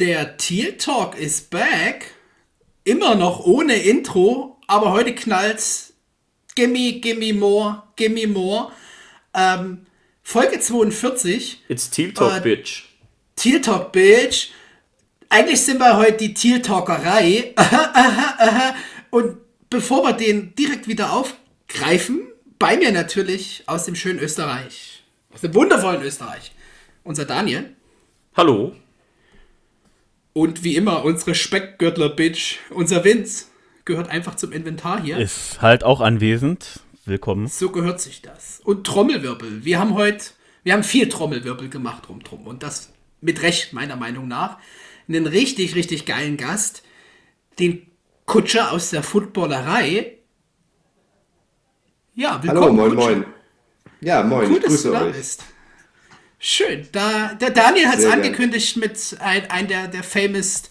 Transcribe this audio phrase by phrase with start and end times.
[0.00, 2.14] Der Teal Talk ist back.
[2.82, 5.92] Immer noch ohne Intro, aber heute knallt's.
[6.56, 8.72] Gimme, gimme more, gimme more.
[9.34, 9.86] Ähm,
[10.22, 11.62] Folge 42.
[11.68, 12.84] It's Teal Talk, äh, Bitch.
[13.36, 14.50] Teal Talk, Bitch.
[15.28, 17.54] Eigentlich sind wir heute die Teal Talkerei.
[19.10, 19.36] Und
[19.70, 22.26] bevor wir den direkt wieder aufgreifen,
[22.58, 25.04] bei mir natürlich aus dem schönen Österreich.
[25.32, 26.50] Aus dem wundervollen Österreich.
[27.04, 27.76] Unser Daniel.
[28.36, 28.74] Hallo.
[30.34, 33.46] Und wie immer, unsere Speckgürtler-Bitch, unser Vince,
[33.84, 35.16] gehört einfach zum Inventar hier.
[35.16, 36.80] Ist halt auch anwesend.
[37.04, 37.46] Willkommen.
[37.46, 38.60] So gehört sich das.
[38.64, 39.64] Und Trommelwirbel.
[39.64, 40.24] Wir haben heute,
[40.64, 42.48] wir haben viel Trommelwirbel gemacht drum drum.
[42.48, 44.58] Und das mit Recht, meiner Meinung nach.
[45.08, 46.82] Einen richtig, richtig geilen Gast.
[47.60, 47.86] Den
[48.26, 50.18] Kutscher aus der Footballerei.
[52.16, 52.62] Ja, willkommen.
[52.62, 53.10] Hallo, moin, Kutscher.
[53.10, 53.24] moin.
[54.00, 55.12] Ja, moin, Gut, ich grüße dass du euch.
[55.12, 55.44] Da bist.
[56.46, 56.86] Schön.
[56.92, 60.64] Da, der Daniel hat es angekündigt mit ein, ein der, der famous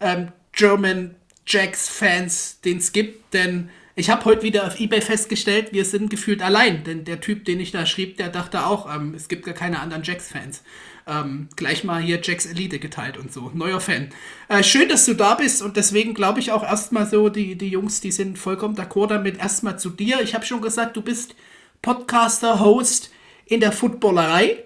[0.00, 1.14] ähm, German
[1.46, 6.42] Jacks-Fans, den es gibt, denn ich habe heute wieder auf Ebay festgestellt, wir sind gefühlt
[6.42, 9.54] allein, denn der Typ, den ich da schrieb, der dachte auch, ähm, es gibt gar
[9.54, 10.64] keine anderen Jacks-Fans.
[11.06, 13.52] Ähm, gleich mal hier Jacks Elite geteilt und so.
[13.54, 14.08] Neuer Fan.
[14.48, 17.68] Äh, schön, dass du da bist und deswegen glaube ich auch erstmal so, die, die
[17.68, 19.38] Jungs, die sind vollkommen d'accord damit.
[19.38, 20.20] Erstmal zu dir.
[20.20, 21.36] Ich habe schon gesagt, du bist
[21.80, 23.12] Podcaster, Host
[23.46, 24.64] in der Footballerei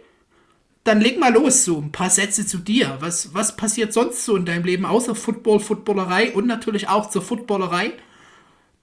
[0.87, 2.97] dann leg mal los, so ein paar Sätze zu dir.
[3.01, 7.23] Was, was passiert sonst so in deinem Leben, außer Football, Footballerei und natürlich auch zur
[7.23, 7.93] Footballerei?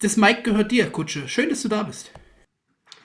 [0.02, 1.28] Das Mike gehört dir, Kutsche.
[1.28, 2.12] Schön, dass du da bist.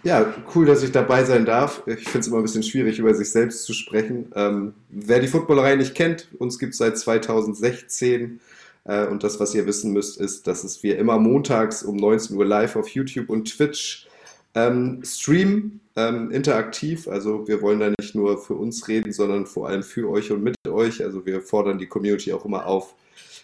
[0.02, 1.82] Ja, cool, dass ich dabei sein darf.
[1.86, 4.32] Ich finde es immer ein bisschen schwierig, über sich selbst zu sprechen.
[4.34, 8.40] Ähm, wer die Footballerei nicht kennt, uns gibt es seit 2016.
[8.84, 12.36] Äh, und das, was ihr wissen müsst, ist, dass es wir immer montags um 19
[12.36, 14.08] Uhr live auf YouTube und Twitch
[14.54, 17.08] ähm, streamen ähm, interaktiv.
[17.08, 20.44] Also wir wollen da nicht nur für uns reden, sondern vor allem für euch und
[20.44, 21.02] mit euch.
[21.02, 22.94] Also wir fordern die Community auch immer auf,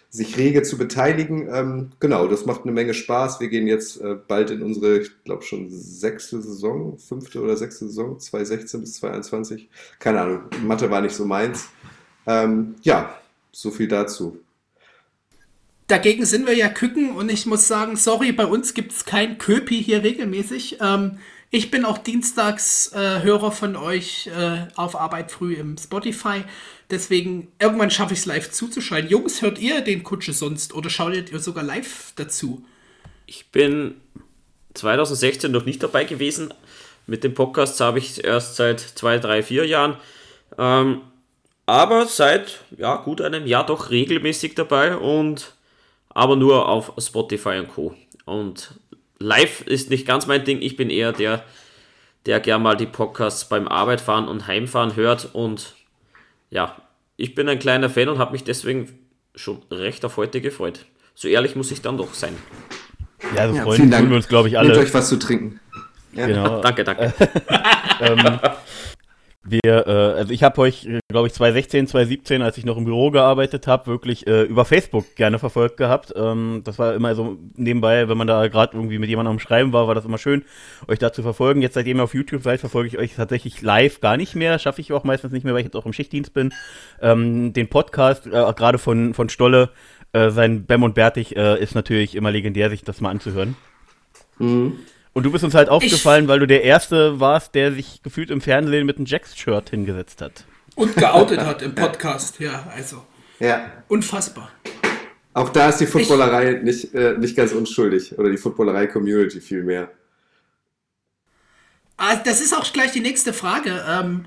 [0.09, 1.49] sich rege zu beteiligen.
[1.51, 3.41] Ähm, genau, das macht eine Menge Spaß.
[3.41, 7.87] Wir gehen jetzt äh, bald in unsere, ich glaube schon sechste Saison, fünfte oder sechste
[7.87, 9.69] Saison, 2016 bis 2021.
[9.99, 11.67] Keine Ahnung, Mathe war nicht so meins.
[12.25, 13.19] Ähm, ja,
[13.51, 14.39] so viel dazu.
[15.87, 19.37] Dagegen sind wir ja Küken und ich muss sagen, sorry, bei uns gibt es kein
[19.37, 20.77] Köpi hier regelmäßig.
[20.81, 21.19] Ähm,
[21.55, 26.43] ich bin auch dienstags äh, Hörer von euch äh, auf Arbeit früh im Spotify.
[26.89, 29.09] Deswegen, irgendwann schaffe ich es live zuzuschalten.
[29.09, 32.65] Jungs, hört ihr den Kutsche sonst oder schaut ihr sogar live dazu?
[33.25, 33.95] Ich bin
[34.73, 36.53] 2016 noch nicht dabei gewesen.
[37.07, 39.95] Mit dem Podcast habe ich erst seit zwei, drei, vier Jahren.
[40.57, 41.03] Ähm,
[41.65, 45.53] aber seit ja, gut einem Jahr doch regelmäßig dabei und
[46.09, 47.95] aber nur auf Spotify und Co.
[48.25, 48.71] Und
[49.19, 50.61] live ist nicht ganz mein Ding.
[50.61, 51.43] Ich bin eher der,
[52.25, 55.29] der gern mal die Podcasts beim Arbeitfahren und Heimfahren hört.
[55.33, 55.75] Und
[56.49, 56.75] ja,
[57.17, 58.99] ich bin ein kleiner Fan und habe mich deswegen
[59.35, 60.85] schon recht auf heute gefreut.
[61.13, 62.35] So ehrlich muss ich dann doch sein.
[63.35, 64.69] Ja, so ja, freuen wir uns, glaube ich, alle.
[64.69, 65.59] Nehmt euch was zu trinken.
[66.13, 66.27] Ja.
[66.27, 66.61] Genau.
[66.61, 67.13] danke, danke.
[68.01, 68.39] ähm,
[69.47, 73.11] wir, äh, also ich habe euch, glaube ich, 2016, 2017, als ich noch im Büro
[73.11, 76.13] gearbeitet habe, wirklich äh, über Facebook gerne verfolgt gehabt.
[76.15, 79.71] Ähm, das war immer so nebenbei, wenn man da gerade irgendwie mit jemandem am Schreiben
[79.71, 80.43] war, war das immer schön,
[80.87, 81.61] euch da zu verfolgen.
[81.61, 84.57] Jetzt, seitdem ihr auf YouTube seid, verfolge ich euch tatsächlich live gar nicht mehr.
[84.57, 86.51] Schaffe ich auch meistens nicht mehr, weil ich jetzt auch im Schichtdienst bin.
[86.99, 89.69] Ähm, den Podcast, äh, gerade von, von Stolle,
[90.13, 93.55] äh, sein Bem und Bertig, äh, ist natürlich immer legendär, sich das mal anzuhören.
[94.39, 94.79] Mhm.
[95.15, 98.29] Und du bist uns halt aufgefallen, ich, weil du der Erste warst, der sich gefühlt
[98.29, 100.43] im Fernsehen mit einem Jacks-Shirt hingesetzt hat.
[100.75, 103.01] Und geoutet hat im Podcast, ja, also.
[103.39, 103.71] Ja.
[103.87, 104.51] Unfassbar.
[105.33, 108.19] Auch da ist die Footballerei nicht, äh, nicht ganz unschuldig.
[108.19, 109.89] Oder die Footballerei-Community vielmehr.
[111.95, 113.85] Ah, das ist auch gleich die nächste Frage.
[113.87, 114.25] Ähm,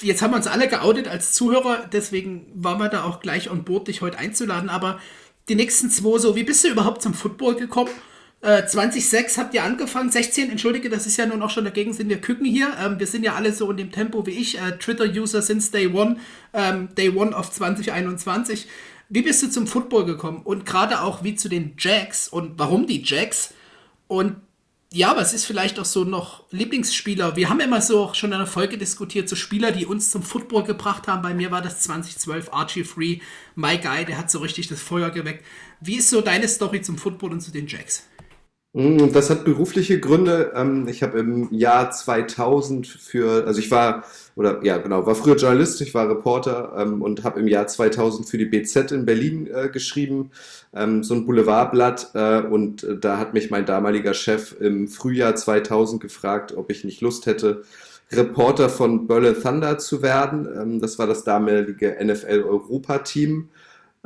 [0.00, 3.62] jetzt haben wir uns alle geoutet als Zuhörer, deswegen waren wir da auch gleich on
[3.62, 4.70] board, dich heute einzuladen.
[4.70, 4.98] Aber
[5.48, 7.90] die nächsten zwei, so, wie bist du überhaupt zum Football gekommen?
[8.46, 12.08] 2006 äh, habt ihr angefangen, 16, entschuldige, das ist ja nun auch schon dagegen, sind
[12.08, 12.76] wir Küken hier.
[12.80, 15.88] Ähm, wir sind ja alle so in dem Tempo wie ich, äh, Twitter-User since Day
[15.88, 16.18] One,
[16.54, 18.68] ähm, Day One of 2021.
[19.08, 22.86] Wie bist du zum Football gekommen und gerade auch wie zu den Jacks und warum
[22.86, 23.52] die Jacks?
[24.06, 24.36] Und
[24.92, 27.34] ja, was ist vielleicht auch so noch Lieblingsspieler?
[27.34, 30.62] Wir haben immer so schon in der Folge diskutiert, so Spieler, die uns zum Football
[30.62, 31.22] gebracht haben.
[31.22, 33.18] Bei mir war das 2012 Archie Free,
[33.56, 35.44] My Guy, der hat so richtig das Feuer geweckt.
[35.80, 38.04] Wie ist so deine Story zum Football und zu den Jacks?
[38.76, 40.52] Mm, das hat berufliche Gründe.
[40.54, 45.36] Ähm, ich habe im Jahr 2000 für, also ich war, oder ja genau, war früher
[45.36, 49.46] Journalist, ich war Reporter ähm, und habe im Jahr 2000 für die BZ in Berlin
[49.46, 50.30] äh, geschrieben,
[50.74, 52.10] ähm, so ein Boulevardblatt.
[52.12, 56.84] Äh, und äh, da hat mich mein damaliger Chef im Frühjahr 2000 gefragt, ob ich
[56.84, 57.62] nicht Lust hätte,
[58.12, 60.80] Reporter von Berlin Thunder zu werden.
[60.80, 63.48] Das war das damalige NFL-Europa-Team.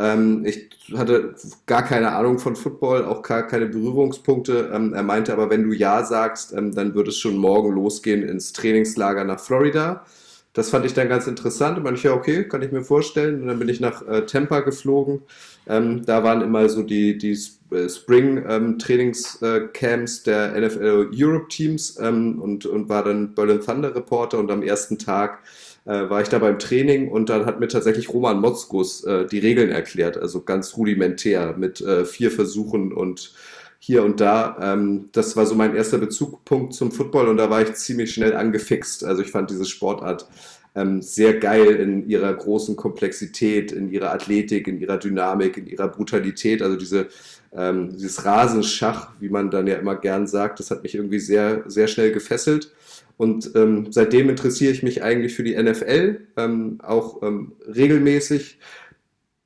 [0.01, 1.35] Ähm, ich hatte
[1.67, 4.71] gar keine Ahnung von Football, auch gar keine Berührungspunkte.
[4.73, 8.23] Ähm, er meinte aber, wenn du Ja sagst, ähm, dann würde es schon morgen losgehen
[8.23, 10.07] ins Trainingslager nach Florida.
[10.55, 11.79] Das fand ich dann ganz interessant.
[11.79, 13.43] Und ich, ja, okay, kann ich mir vorstellen.
[13.43, 15.21] Und dann bin ich nach äh, Tampa geflogen.
[15.69, 17.39] Ähm, da waren immer so die, die
[17.71, 24.39] äh, Spring-Trainingscamps ähm, der NFL Europe Teams ähm, und, und war dann Berlin Thunder Reporter.
[24.39, 25.41] Und am ersten Tag
[25.85, 29.39] äh, war ich da beim Training und dann hat mir tatsächlich Roman Motzkus äh, die
[29.39, 30.17] Regeln erklärt.
[30.17, 33.33] Also ganz rudimentär mit äh, vier Versuchen und
[33.79, 34.57] hier und da.
[34.61, 38.37] Ähm, das war so mein erster Bezugpunkt zum Football und da war ich ziemlich schnell
[38.37, 39.05] angefixt.
[39.05, 40.29] Also ich fand diese Sportart
[40.75, 45.89] ähm, sehr geil in ihrer großen Komplexität, in ihrer Athletik, in ihrer Dynamik, in ihrer
[45.89, 46.63] Brutalität.
[46.63, 47.09] Also diese,
[47.53, 51.65] ähm, dieses Rasenschach, wie man dann ja immer gern sagt, das hat mich irgendwie sehr,
[51.67, 52.73] sehr schnell gefesselt.
[53.17, 58.59] Und ähm, seitdem interessiere ich mich eigentlich für die NFL, ähm, auch ähm, regelmäßig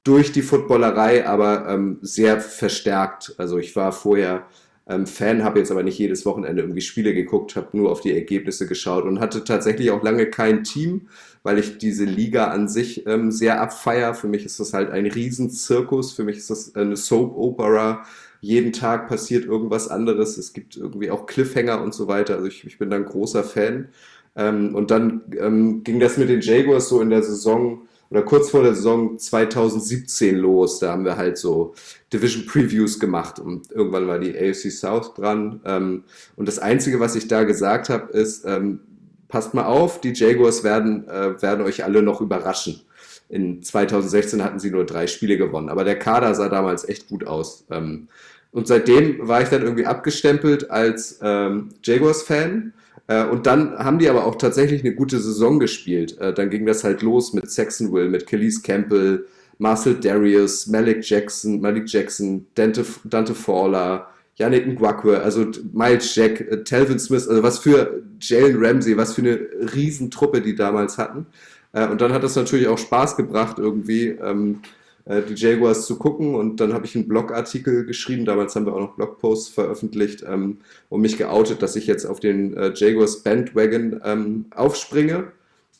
[0.04, 3.34] durch die Footballerei, aber ähm, sehr verstärkt.
[3.38, 4.46] Also ich war vorher
[4.86, 8.12] ähm, Fan, habe jetzt aber nicht jedes Wochenende irgendwie Spiele geguckt, habe nur auf die
[8.12, 11.08] Ergebnisse geschaut und hatte tatsächlich auch lange kein Team,
[11.42, 14.14] weil ich diese Liga an sich ähm, sehr abfeier.
[14.14, 18.04] Für mich ist das halt ein Riesenzirkus, für mich ist das eine Soap-Opera.
[18.40, 20.36] Jeden Tag passiert irgendwas anderes.
[20.36, 22.34] Es gibt irgendwie auch Cliffhanger und so weiter.
[22.34, 23.88] Also ich, ich bin da ein großer Fan.
[24.36, 28.50] Ähm, und dann ähm, ging das mit den Jaguars so in der Saison oder kurz
[28.50, 30.78] vor der Saison 2017 los.
[30.78, 31.74] Da haben wir halt so
[32.12, 35.60] Division Previews gemacht und irgendwann war die AFC South dran.
[35.64, 36.04] Ähm,
[36.36, 38.78] und das Einzige, was ich da gesagt habe, ist, ähm,
[39.26, 42.82] passt mal auf, die Jaguars werden, äh, werden euch alle noch überraschen.
[43.28, 47.26] In 2016 hatten sie nur drei Spiele gewonnen, aber der Kader sah damals echt gut
[47.26, 47.64] aus.
[47.68, 48.06] Ähm,
[48.52, 52.74] und seitdem war ich dann irgendwie abgestempelt als ähm, Jaguars-Fan
[53.06, 56.18] äh, und dann haben die aber auch tatsächlich eine gute Saison gespielt.
[56.18, 59.26] Äh, dann ging das halt los mit Saxonville, mit Kelly's Campbell,
[59.58, 66.64] Marcel Darius, Malik Jackson, Malik Jackson, Dante, Dante Fowler, Yannick Ngwakwe, also Miles Jack, äh,
[66.64, 69.38] Telvin Smith, also was für Jalen Ramsey, was für eine
[69.74, 71.26] Riesentruppe die damals hatten.
[71.72, 74.60] Und dann hat das natürlich auch Spaß gebracht, irgendwie ähm,
[75.06, 76.34] äh, die Jaguars zu gucken.
[76.34, 80.58] Und dann habe ich einen Blogartikel geschrieben, damals haben wir auch noch Blogposts veröffentlicht ähm,
[80.88, 85.32] und mich geoutet, dass ich jetzt auf den äh, Jaguars Bandwagon ähm, aufspringe.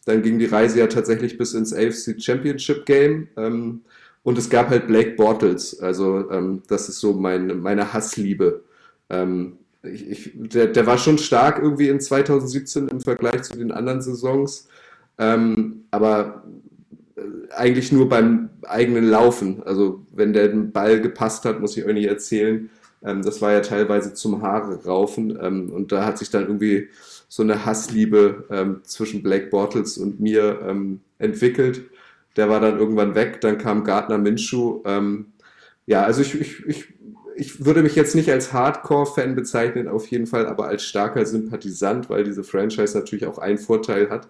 [0.07, 3.29] Dann ging die Reise ja tatsächlich bis ins AFC Championship Game.
[3.37, 3.81] Ähm,
[4.23, 5.81] und es gab halt Blake Bortles.
[5.81, 8.63] Also ähm, das ist so mein, meine Hassliebe.
[9.11, 13.71] Ähm, ich, ich, der, der, war schon stark irgendwie in 2017 im Vergleich zu den
[13.71, 14.69] anderen Saisons.
[15.19, 16.44] Ähm, aber
[17.57, 19.63] eigentlich nur beim eigenen Laufen.
[19.65, 22.71] Also wenn der Ball gepasst hat, muss ich euch nicht erzählen.
[23.05, 25.39] Ähm, das war ja teilweise zum Haare raufen.
[25.41, 26.89] Ähm, und da hat sich dann irgendwie
[27.29, 31.83] so eine Hassliebe ähm, zwischen Black Bortles und mir ähm, entwickelt.
[32.37, 33.41] Der war dann irgendwann weg.
[33.41, 34.83] Dann kam Gardner Minshew.
[34.85, 35.27] Ähm,
[35.87, 36.95] ja, also ich, ich, ich,
[37.37, 42.09] ich würde mich jetzt nicht als Hardcore-Fan bezeichnen, auf jeden Fall, aber als starker Sympathisant,
[42.09, 44.29] weil diese Franchise natürlich auch einen Vorteil hat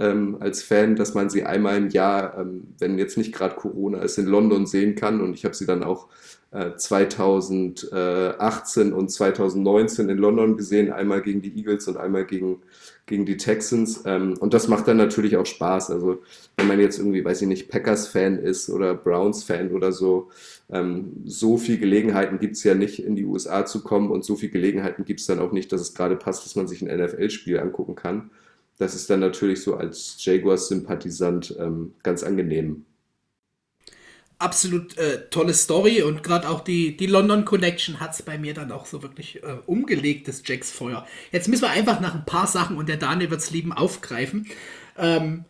[0.00, 4.02] ähm, als Fan, dass man sie einmal im Jahr, ähm, wenn jetzt nicht gerade Corona
[4.02, 5.20] ist, in London sehen kann.
[5.20, 6.08] Und ich habe sie dann auch
[6.50, 12.62] äh, 2018 und 2019 in London gesehen, einmal gegen die Eagles und einmal gegen,
[13.06, 14.02] gegen die Texans.
[14.06, 15.90] Ähm, und das macht dann natürlich auch Spaß.
[15.90, 16.22] Also
[16.56, 20.30] wenn man jetzt irgendwie, weiß ich nicht, Packers-Fan ist oder Browns-Fan oder so,
[20.70, 24.34] ähm, so viel Gelegenheiten gibt es ja nicht, in die USA zu kommen und so
[24.34, 27.00] viel Gelegenheiten gibt es dann auch nicht, dass es gerade passt, dass man sich ein
[27.00, 28.30] NFL-Spiel angucken kann
[28.78, 32.84] das ist dann natürlich so als Jaguars-Sympathisant ähm, ganz angenehm.
[34.38, 38.52] Absolut äh, tolle Story und gerade auch die, die London Connection hat es bei mir
[38.52, 41.06] dann auch so wirklich äh, umgelegt, das Jacks Feuer.
[41.32, 44.46] Jetzt müssen wir einfach nach ein paar Sachen und der Daniel wird es lieben aufgreifen.
[44.98, 45.46] Ähm,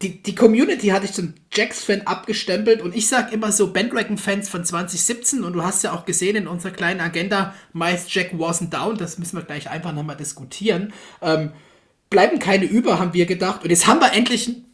[0.00, 4.64] die, die Community hatte ich zum Jacks-Fan abgestempelt und ich sage immer so Bandwagon-Fans von
[4.64, 8.96] 2017 und du hast ja auch gesehen in unserer kleinen Agenda, meist Jack wasn't down,
[8.96, 10.92] das müssen wir gleich einfach nochmal diskutieren.
[11.20, 11.52] Ähm,
[12.10, 13.64] bleiben keine über, haben wir gedacht.
[13.64, 14.64] Und jetzt haben wir endlich einen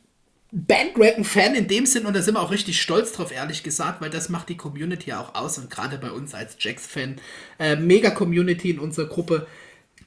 [0.52, 4.10] Bandwagon-Fan in dem Sinn und da sind wir auch richtig stolz drauf, ehrlich gesagt, weil
[4.10, 7.16] das macht die Community ja auch aus und gerade bei uns als Jacks-Fan,
[7.60, 9.46] äh, mega Community in unserer Gruppe.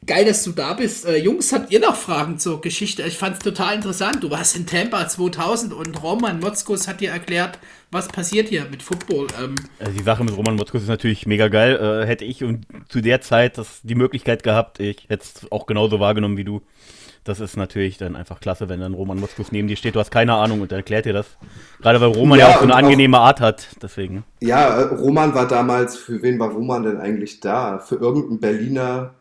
[0.06, 1.06] Geil, dass du da bist.
[1.06, 3.04] Äh, Jungs, habt ihr noch Fragen zur Geschichte?
[3.04, 4.22] Ich fand es total interessant.
[4.22, 7.58] Du warst in Tampa 2000 und Roman Motzkus hat dir erklärt,
[7.90, 9.28] was passiert hier mit Football.
[9.42, 11.78] Ähm, also die Sache mit Roman Motzkus ist natürlich mega geil.
[11.78, 15.68] Äh, hätte ich und zu der Zeit das, die Möglichkeit gehabt, ich hätte es auch
[15.68, 16.62] genauso wahrgenommen wie du
[17.24, 19.96] das ist natürlich dann einfach klasse, wenn dann Roman Motzkus neben dir steht.
[19.96, 21.28] Du hast keine Ahnung und erklärt dir das.
[21.82, 24.24] Gerade weil Roman ja, ja auch so eine angenehme Art hat, deswegen.
[24.42, 27.80] Ja, Roman war damals, für wen war Roman denn eigentlich da?
[27.80, 29.14] Für irgendeinen Berliner,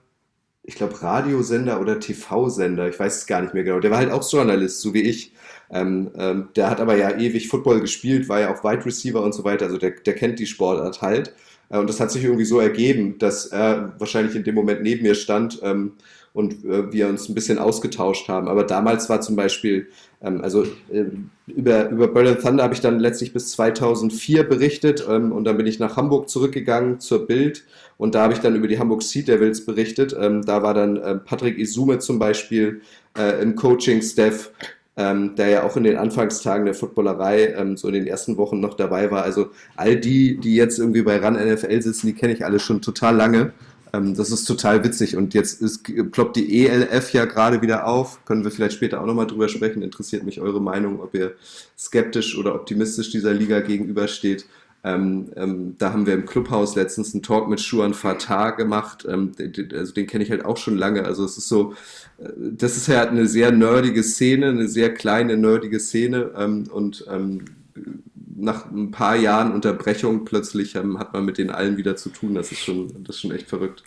[0.65, 3.81] ich glaube, Radiosender oder TV-Sender, ich weiß es gar nicht mehr genau.
[3.81, 5.33] Der war halt auch Journalist, so wie ich.
[5.71, 9.33] Ähm, ähm, der hat aber ja ewig Football gespielt, war ja auch Wide Receiver und
[9.33, 11.35] so weiter, also der, der kennt die Sportart halt.
[11.71, 15.03] Äh, und das hat sich irgendwie so ergeben, dass er wahrscheinlich in dem Moment neben
[15.03, 15.93] mir stand ähm,
[16.35, 18.49] und äh, wir uns ein bisschen ausgetauscht haben.
[18.49, 19.89] Aber damals war zum Beispiel,
[20.23, 21.05] ähm, also äh,
[21.47, 25.67] über, über Berlin Thunder habe ich dann letztlich bis 2004 berichtet ähm, und dann bin
[25.67, 27.65] ich nach Hamburg zurückgegangen zur Bild
[27.99, 30.17] und da habe ich dann über die Hamburg Sea Devils berichtet.
[30.19, 32.81] Ähm, da war dann äh, Patrick Isume zum Beispiel
[33.17, 34.51] äh, im Coaching-Staff
[34.97, 38.61] ähm, der ja auch in den Anfangstagen der Footballerei ähm, so in den ersten Wochen
[38.61, 39.23] noch dabei war.
[39.23, 42.83] Also all die, die jetzt irgendwie bei RAN NFL sitzen, die kenne ich alle schon
[42.83, 43.53] total lange.
[43.93, 48.25] Ähm, das ist total witzig und jetzt ist, ploppt die ELF ja gerade wieder auf.
[48.25, 49.83] Können wir vielleicht später auch nochmal drüber sprechen.
[49.83, 51.35] Interessiert mich eure Meinung, ob ihr
[51.79, 54.47] skeptisch oder optimistisch dieser Liga gegenübersteht.
[54.85, 59.07] Ähm, ähm, da haben wir im Clubhaus letztens einen Talk mit Schuan Fatah gemacht.
[59.09, 61.05] Ähm, den, also den kenne ich halt auch schon lange.
[61.05, 61.75] Also es ist so,
[62.19, 66.33] äh, das ist halt eine sehr nerdige Szene, eine sehr kleine nerdige Szene.
[66.37, 67.45] Ähm, und ähm,
[68.35, 72.35] nach ein paar Jahren Unterbrechung plötzlich ähm, hat man mit den allen wieder zu tun.
[72.35, 73.85] Das ist schon, das ist schon echt verrückt.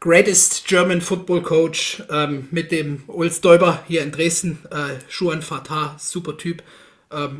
[0.00, 2.04] Greatest German Football Coach
[2.52, 6.62] mit dem Ulf Däuber hier in Dresden, äh, Schuan Fatah, super Typ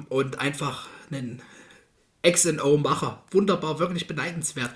[0.09, 1.40] und einfach einen
[2.26, 3.23] XO-Macher.
[3.30, 4.71] Wunderbar, wirklich beneidenswert.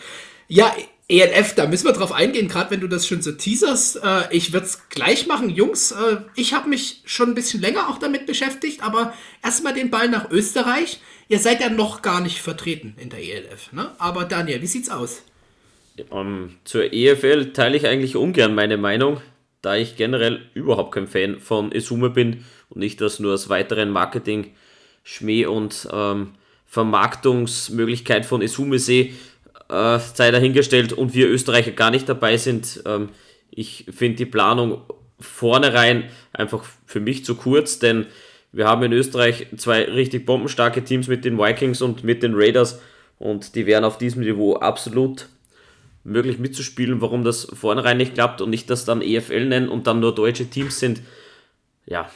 [0.49, 0.75] Ja,
[1.13, 4.03] ELF, da müssen wir drauf eingehen, gerade wenn du das schon so teaserst.
[4.03, 5.51] Äh, ich würde es gleich machen.
[5.51, 9.13] Jungs, äh, ich habe mich schon ein bisschen länger auch damit beschäftigt, aber
[9.45, 11.01] erstmal den Ball nach Österreich.
[11.29, 13.91] Ihr seid ja noch gar nicht vertreten in der ELF, ne?
[13.99, 15.23] Aber Daniel, wie sieht's aus?
[16.09, 19.21] Um, ähm, zur EFL teile ich eigentlich ungern meine Meinung,
[19.61, 23.91] da ich generell überhaupt kein Fan von Esume bin und nicht das nur als weiteren
[23.91, 26.33] Marketing-Schmäh und ähm,
[26.67, 29.13] Vermarktungsmöglichkeit von Esume sehe,
[29.73, 32.83] äh, sei dahingestellt und wir Österreicher gar nicht dabei sind.
[32.85, 33.09] Ähm,
[33.51, 34.83] ich finde die Planung
[35.19, 38.07] vornherein einfach für mich zu kurz, denn
[38.53, 42.81] wir haben in Österreich zwei richtig bombenstarke Teams mit den Vikings und mit den Raiders
[43.19, 45.29] und die wären auf diesem Niveau absolut
[46.05, 47.01] möglich mitzuspielen.
[47.01, 50.47] Warum das vornherein nicht klappt und nicht das dann EFL nennen und dann nur deutsche
[50.47, 51.01] Teams sind,
[51.87, 52.11] ja,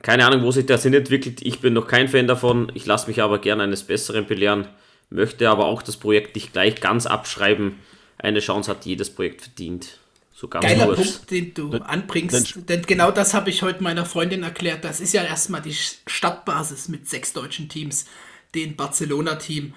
[0.00, 1.42] keine Ahnung, wo sich der Sinn entwickelt.
[1.42, 2.70] Ich bin noch kein Fan davon.
[2.74, 4.68] Ich lasse mich aber gerne eines Besseren belehren.
[5.10, 7.78] Möchte aber auch das Projekt nicht gleich ganz abschreiben.
[8.18, 9.98] Eine Chance hat jedes Projekt verdient.
[10.34, 11.14] So Geiler kurz.
[11.14, 12.56] Punkt, den du dann, anbringst.
[12.56, 14.84] Dann, denn genau das habe ich heute meiner Freundin erklärt.
[14.84, 18.06] Das ist ja erstmal die Stadtbasis mit sechs deutschen Teams.
[18.54, 19.74] Den Barcelona-Team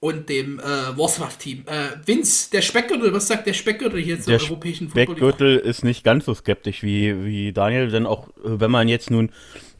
[0.00, 1.64] und dem äh, Warswaff-Team.
[1.66, 5.06] Äh, Vince, der Speckgürtel, was sagt der Speckgürtel hier zur der europäischen Football?
[5.06, 9.10] Speckgürtel ist nicht ganz so skeptisch wie, wie Daniel, denn auch äh, wenn man jetzt
[9.10, 9.30] nun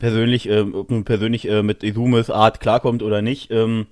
[0.00, 3.87] persönlich, äh, nun persönlich äh, mit Izumes Art klarkommt oder nicht, ähm,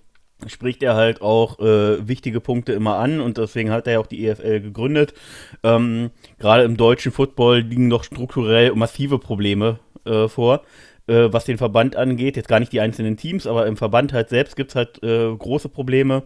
[0.46, 4.06] spricht er halt auch äh, wichtige Punkte immer an und deswegen hat er ja auch
[4.06, 5.14] die EFL gegründet.
[5.62, 10.62] Ähm, Gerade im deutschen Football liegen noch strukturell massive Probleme äh, vor
[11.06, 12.36] äh, was den Verband angeht.
[12.36, 15.34] Jetzt gar nicht die einzelnen Teams, aber im Verband halt selbst gibt es halt äh,
[15.34, 16.24] große Probleme.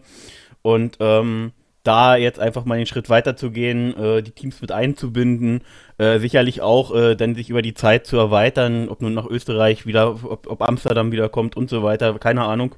[0.61, 1.51] Und ähm,
[1.83, 5.61] da jetzt einfach mal den Schritt weiter zu gehen, äh, die Teams mit einzubinden,
[5.97, 10.11] äh, sicherlich auch dann sich über die Zeit zu erweitern, ob nun nach Österreich wieder,
[10.11, 12.75] ob, ob Amsterdam wieder kommt und so weiter, keine Ahnung.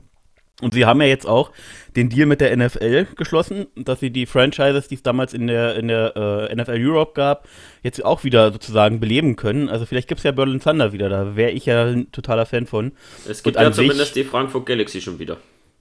[0.62, 1.52] Und sie haben ja jetzt auch
[1.96, 5.76] den Deal mit der NFL geschlossen, dass sie die Franchises, die es damals in der,
[5.76, 7.48] in der äh, NFL Europe gab,
[7.82, 9.68] jetzt auch wieder sozusagen beleben können.
[9.68, 12.68] Also vielleicht gibt es ja Berlin Thunder wieder, da wäre ich ja ein totaler Fan
[12.68, 12.92] von.
[13.28, 15.38] Es gibt ja zumindest die Frankfurt Galaxy schon wieder.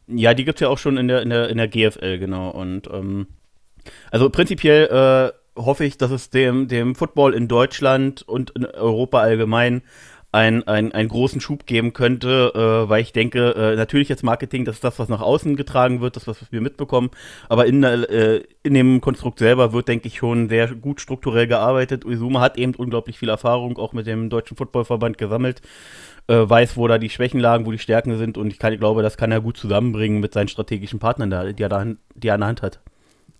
[0.09, 2.51] Ja, die gibt es ja auch schon in der, in der, in der GFL, genau.
[2.51, 3.27] Und ähm,
[4.11, 9.21] also prinzipiell äh, hoffe ich, dass es dem, dem Football in Deutschland und in Europa
[9.21, 9.83] allgemein
[10.33, 14.65] ein, ein, einen großen Schub geben könnte, äh, weil ich denke, äh, natürlich jetzt Marketing,
[14.65, 17.11] das ist das, was nach außen getragen wird, das, was wir mitbekommen,
[17.51, 22.07] aber in, äh, in dem Konstrukt selber wird, denke ich, schon sehr gut strukturell gearbeitet.
[22.07, 25.61] Uizuma hat eben unglaublich viel Erfahrung auch mit dem Deutschen Footballverband gesammelt,
[26.29, 28.81] äh, weiß, wo da die Schwächen lagen, wo die Stärken sind und ich, kann, ich
[28.81, 31.85] glaube, das kann er gut zusammenbringen mit seinen strategischen Partnern, da, die er, da,
[32.15, 32.81] die er an der Hand hat.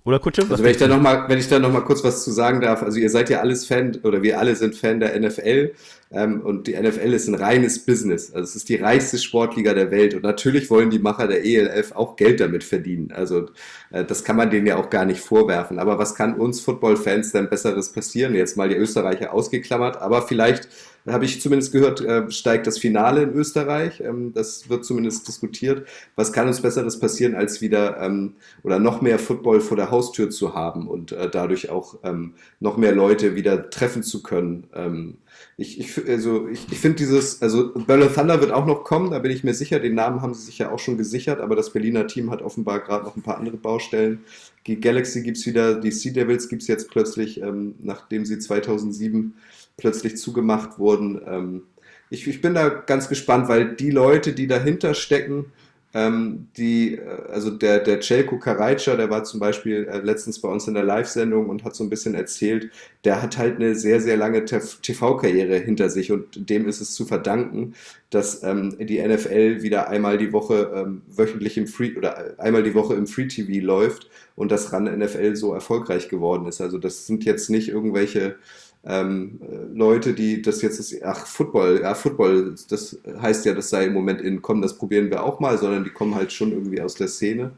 [0.05, 0.43] Oder Kutsche?
[0.43, 2.61] Also wenn ich, da noch mal, wenn ich da noch mal kurz was zu sagen
[2.61, 5.75] darf, also ihr seid ja alles Fan, oder wir alle sind Fan der NFL
[6.11, 8.33] ähm, und die NFL ist ein reines Business.
[8.33, 11.93] Also es ist die reichste Sportliga der Welt und natürlich wollen die Macher der ELF
[11.93, 13.13] auch Geld damit verdienen.
[13.13, 13.51] Also
[13.93, 15.79] äh, das kann man denen ja auch gar nicht vorwerfen.
[15.79, 18.35] Aber was kann uns Football-Fans denn Besseres passieren?
[18.35, 20.69] Jetzt mal die Österreicher ausgeklammert, aber vielleicht
[21.07, 24.01] habe ich zumindest gehört, äh, steigt das Finale in Österreich.
[24.01, 25.87] Ähm, das wird zumindest diskutiert.
[26.15, 30.31] Was kann uns Besseres passieren, als wieder ähm, oder noch mehr Football vor der Haustür
[30.31, 34.69] zu haben und äh, dadurch auch ähm, noch mehr Leute wieder treffen zu können?
[34.75, 35.19] Ähm,
[35.57, 39.19] ich, ich, also ich, ich finde dieses, also Berlin Thunder wird auch noch kommen, da
[39.19, 39.81] bin ich mir sicher.
[39.81, 42.81] Den Namen haben sie sich ja auch schon gesichert, aber das Berliner Team hat offenbar
[42.81, 44.21] gerade noch ein paar andere Baustellen.
[44.67, 48.39] Die Galaxy gibt es wieder, die Sea Devils gibt es jetzt plötzlich, ähm, nachdem sie
[48.39, 49.35] 2007
[49.83, 51.21] plötzlich zugemacht wurden.
[51.27, 51.63] Ähm,
[52.09, 55.47] ich, ich bin da ganz gespannt, weil die Leute, die dahinter stecken,
[55.95, 60.49] ähm, die, äh, also der, der Celko Karajca, der war zum Beispiel äh, letztens bei
[60.49, 62.71] uns in der Live-Sendung und hat so ein bisschen erzählt,
[63.05, 67.05] der hat halt eine sehr, sehr lange TV-Karriere hinter sich und dem ist es zu
[67.05, 67.75] verdanken,
[68.09, 72.75] dass ähm, die NFL wieder einmal die Woche ähm, wöchentlich im Free oder einmal die
[72.75, 76.61] Woche im Free TV läuft und das RAN NFL so erfolgreich geworden ist.
[76.61, 78.37] Also das sind jetzt nicht irgendwelche
[78.85, 79.41] ähm,
[79.75, 83.93] Leute, die das jetzt ist, ach, Football, ja, Football, das heißt ja, das sei im
[83.93, 86.95] Moment in, komm, das probieren wir auch mal, sondern die kommen halt schon irgendwie aus
[86.95, 87.53] der Szene.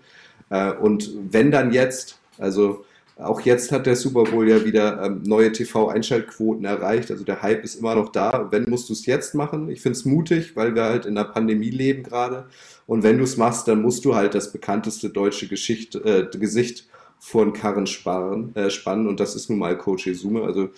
[0.50, 2.84] Äh, und wenn dann jetzt, also
[3.16, 7.12] auch jetzt hat der Super Bowl ja wieder ähm, neue TV-Einschaltquoten erreicht.
[7.12, 8.48] Also der Hype ist immer noch da.
[8.50, 9.68] Wenn musst du es jetzt machen?
[9.70, 12.46] Ich finde es mutig, weil wir halt in der Pandemie leben gerade.
[12.86, 16.88] Und wenn du es machst, dann musst du halt das bekannteste deutsche Geschichte, äh, Gesicht
[17.24, 20.42] vor den Karren sparen, äh, spannen und das ist nun mal Coach Izume.
[20.42, 20.68] Also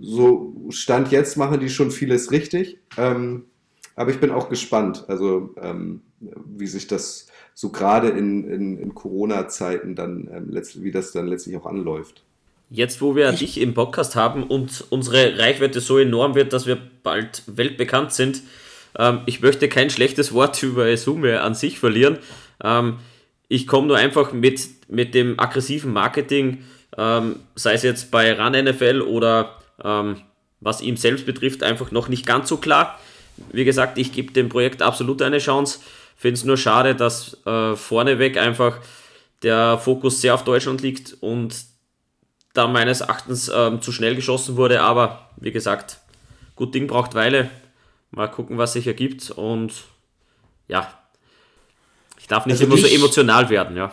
[0.00, 3.44] so Stand jetzt machen die schon vieles richtig, ähm,
[3.94, 8.94] aber ich bin auch gespannt, also ähm, wie sich das so gerade in, in, in
[8.96, 12.24] Corona-Zeiten dann, ähm, letztlich, wie das dann letztlich auch anläuft.
[12.68, 16.66] Jetzt, wo wir ich dich im Podcast haben und unsere Reichweite so enorm wird, dass
[16.66, 18.42] wir bald weltbekannt sind,
[18.98, 22.18] ähm, ich möchte kein schlechtes Wort über Esume an sich verlieren.
[22.64, 22.98] Ähm,
[23.52, 26.64] ich komme nur einfach mit, mit dem aggressiven Marketing,
[26.96, 30.22] ähm, sei es jetzt bei Run NFL oder ähm,
[30.60, 32.98] was ihm selbst betrifft, einfach noch nicht ganz so klar.
[33.52, 35.80] Wie gesagt, ich gebe dem Projekt absolut eine Chance.
[36.16, 38.78] Finde es nur schade, dass äh, vorneweg einfach
[39.42, 41.54] der Fokus sehr auf Deutschland liegt und
[42.54, 44.80] da meines Erachtens ähm, zu schnell geschossen wurde.
[44.80, 45.98] Aber wie gesagt,
[46.56, 47.50] gut Ding braucht Weile.
[48.12, 49.30] Mal gucken, was sich ergibt.
[49.30, 49.74] Und
[50.68, 51.01] ja,
[52.32, 53.92] darf nicht also immer so emotional werden, ja.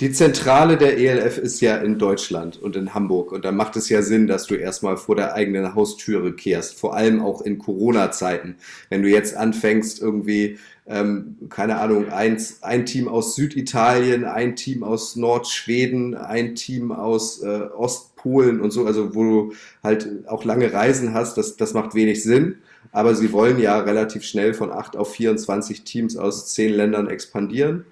[0.00, 3.32] Die Zentrale der ELF ist ja in Deutschland und in Hamburg.
[3.32, 6.78] Und da macht es ja Sinn, dass du erstmal vor der eigenen Haustüre kehrst.
[6.78, 8.56] Vor allem auch in Corona-Zeiten.
[8.88, 14.82] Wenn du jetzt anfängst, irgendwie, ähm, keine Ahnung, ein, ein Team aus Süditalien, ein Team
[14.82, 19.52] aus Nordschweden, ein Team aus äh, Ostpolen und so, also wo du
[19.84, 22.56] halt auch lange Reisen hast, das, das macht wenig Sinn.
[22.92, 27.84] Aber sie wollen ja relativ schnell von 8 auf 24 Teams aus 10 Ländern expandieren.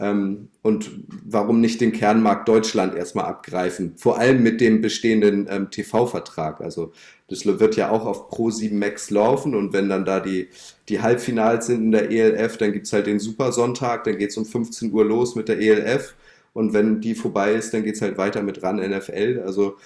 [0.00, 0.90] Ähm, und
[1.24, 3.94] warum nicht den Kernmarkt Deutschland erstmal abgreifen?
[3.96, 6.60] Vor allem mit dem bestehenden ähm, TV-Vertrag.
[6.60, 6.92] Also
[7.28, 10.48] das wird ja auch auf Pro7 Max laufen und wenn dann da die,
[10.88, 14.36] die Halbfinals sind in der ELF, dann gibt es halt den Supersonntag, dann geht es
[14.36, 16.14] um 15 Uhr los mit der ELF
[16.52, 19.42] und wenn die vorbei ist, dann geht es halt weiter mit RAN NFL.
[19.44, 19.76] Also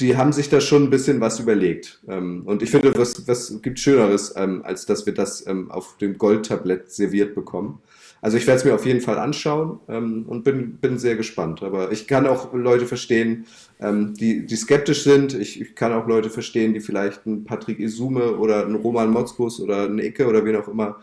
[0.00, 2.00] die haben sich da schon ein bisschen was überlegt.
[2.08, 5.96] Ähm, und ich finde, was, was gibt Schöneres, ähm, als dass wir das ähm, auf
[5.98, 7.80] dem Goldtablett serviert bekommen.
[8.22, 11.62] Also ich werde es mir auf jeden Fall anschauen und bin, bin sehr gespannt.
[11.62, 13.46] Aber ich kann auch Leute verstehen,
[13.80, 15.32] die, die skeptisch sind.
[15.32, 19.58] Ich, ich kann auch Leute verstehen, die vielleicht einen Patrick Isume oder einen Roman Motzkus
[19.58, 21.00] oder einen Icke oder wen auch immer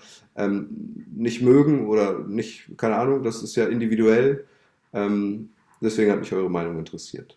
[1.15, 4.45] nicht mögen oder nicht, keine Ahnung, das ist ja individuell.
[5.81, 7.35] deswegen hat mich eure Meinung interessiert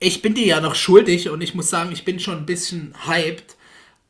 [0.00, 2.94] ich bin dir ja noch schuldig und ich muss sagen, ich bin schon ein bisschen
[3.06, 3.56] hyped.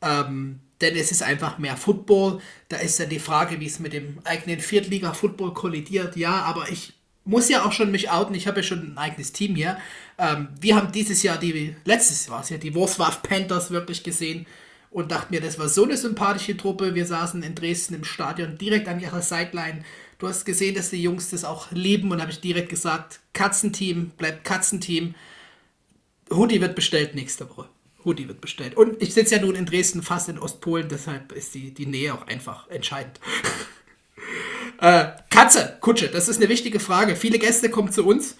[0.03, 2.41] Ähm, denn es ist einfach mehr Football.
[2.69, 6.17] Da ist ja die Frage, wie es mit dem eigenen Viertliga-Football kollidiert.
[6.17, 6.93] Ja, aber ich
[7.25, 8.35] muss ja auch schon mich outen.
[8.35, 9.79] Ich habe ja schon ein eigenes Team hier.
[10.19, 14.47] Ähm, wir haben dieses Jahr die, letztes war es ja, die Wurstwaff Panthers wirklich gesehen
[14.91, 16.95] und dachten mir, das war so eine sympathische Truppe.
[16.95, 19.85] Wir saßen in Dresden im Stadion direkt an ihrer Sideline.
[20.19, 24.11] Du hast gesehen, dass die Jungs das auch lieben und habe ich direkt gesagt, Katzenteam,
[24.17, 25.15] bleibt Katzenteam.
[26.31, 27.69] Hoodie wird bestellt nächste Woche.
[28.05, 28.77] Hoodie wird bestellt.
[28.77, 32.15] Und ich sitze ja nun in Dresden, fast in Ostpolen, deshalb ist die, die Nähe
[32.15, 33.21] auch einfach entscheidend.
[34.81, 37.17] äh, Katze, Kutsche, das ist eine wichtige Frage.
[37.17, 38.37] Viele Gäste kommen zu uns.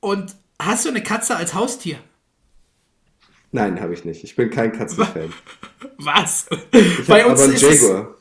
[0.00, 1.98] Und hast du eine Katze als Haustier?
[3.52, 4.22] Nein, habe ich nicht.
[4.24, 5.32] Ich bin kein Katzenfan.
[5.98, 6.46] Was?
[6.72, 8.16] Ich Bei uns aber einen Jaguar.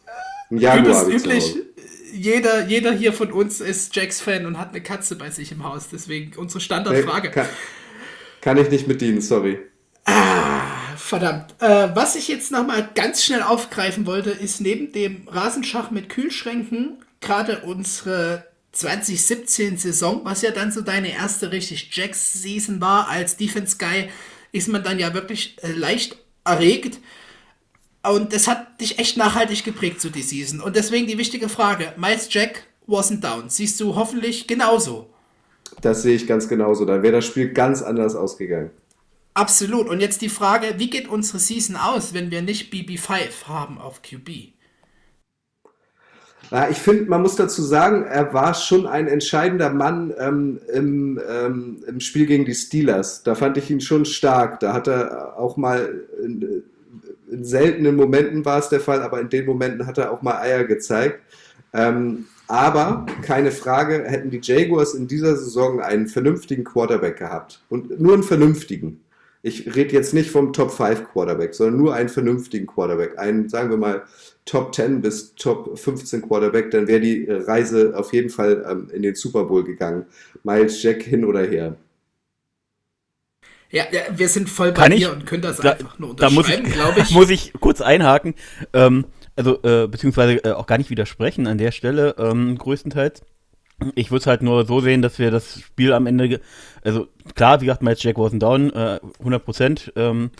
[0.49, 1.55] Ein Jaguar habe ich üblich,
[2.11, 5.63] jeder, jeder hier von uns ist Jacks Fan und hat eine Katze bei sich im
[5.63, 5.89] Haus.
[5.91, 7.31] Deswegen unsere Standardfrage.
[7.33, 7.45] Hey,
[8.41, 9.59] kann ich nicht mit dienen, sorry.
[10.05, 11.55] Ah, verdammt.
[11.59, 17.03] Äh, was ich jetzt nochmal ganz schnell aufgreifen wollte, ist neben dem Rasenschach mit Kühlschränken
[17.21, 24.09] gerade unsere 2017-Saison, was ja dann so deine erste richtig Jacks-Season war als Defense Guy,
[24.51, 26.99] ist man dann ja wirklich äh, leicht erregt.
[28.03, 30.61] Und das hat dich echt nachhaltig geprägt, so die Season.
[30.61, 33.49] Und deswegen die wichtige Frage: Miles Jack wasn't down.
[33.49, 35.13] Siehst du hoffentlich genauso.
[35.81, 36.85] Das sehe ich ganz genauso.
[36.85, 38.71] Da wäre das Spiel ganz anders ausgegangen.
[39.33, 39.87] Absolut.
[39.87, 44.01] Und jetzt die Frage, wie geht unsere Season aus, wenn wir nicht BB5 haben auf
[44.01, 44.29] QB?
[46.51, 51.21] Ja, ich finde, man muss dazu sagen, er war schon ein entscheidender Mann ähm, im,
[51.29, 53.21] ähm, im Spiel gegen die Steelers.
[53.23, 54.59] Da fand ich ihn schon stark.
[54.59, 56.07] Da hat er auch mal
[57.31, 60.37] in seltenen Momenten war es der Fall, aber in den Momenten hat er auch mal
[60.37, 61.21] Eier gezeigt.
[61.73, 67.99] Ähm, aber keine Frage, hätten die Jaguars in dieser Saison einen vernünftigen Quarterback gehabt und
[68.01, 69.01] nur einen vernünftigen.
[69.43, 73.19] Ich rede jetzt nicht vom Top 5 Quarterback, sondern nur einen vernünftigen Quarterback.
[73.19, 74.01] Einen, sagen wir mal,
[74.45, 79.03] Top 10 bis Top 15 Quarterback, dann wäre die Reise auf jeden Fall ähm, in
[79.03, 80.07] den Super Bowl gegangen.
[80.43, 81.75] Miles Jack hin oder her.
[83.69, 86.63] Ja, ja wir sind voll bei Kann dir und können das da, einfach nur unterschreiben,
[86.71, 87.11] glaube ich.
[87.11, 88.33] muss ich kurz einhaken.
[88.73, 89.05] Ähm,
[89.39, 93.21] also äh, beziehungsweise äh, auch gar nicht widersprechen an der Stelle, ähm, größtenteils.
[93.95, 96.41] Ich würde es halt nur so sehen, dass wir das Spiel am Ende,
[96.83, 100.31] also klar, wie gesagt, Miles Jack wasn't down, äh, 100 Prozent, ähm,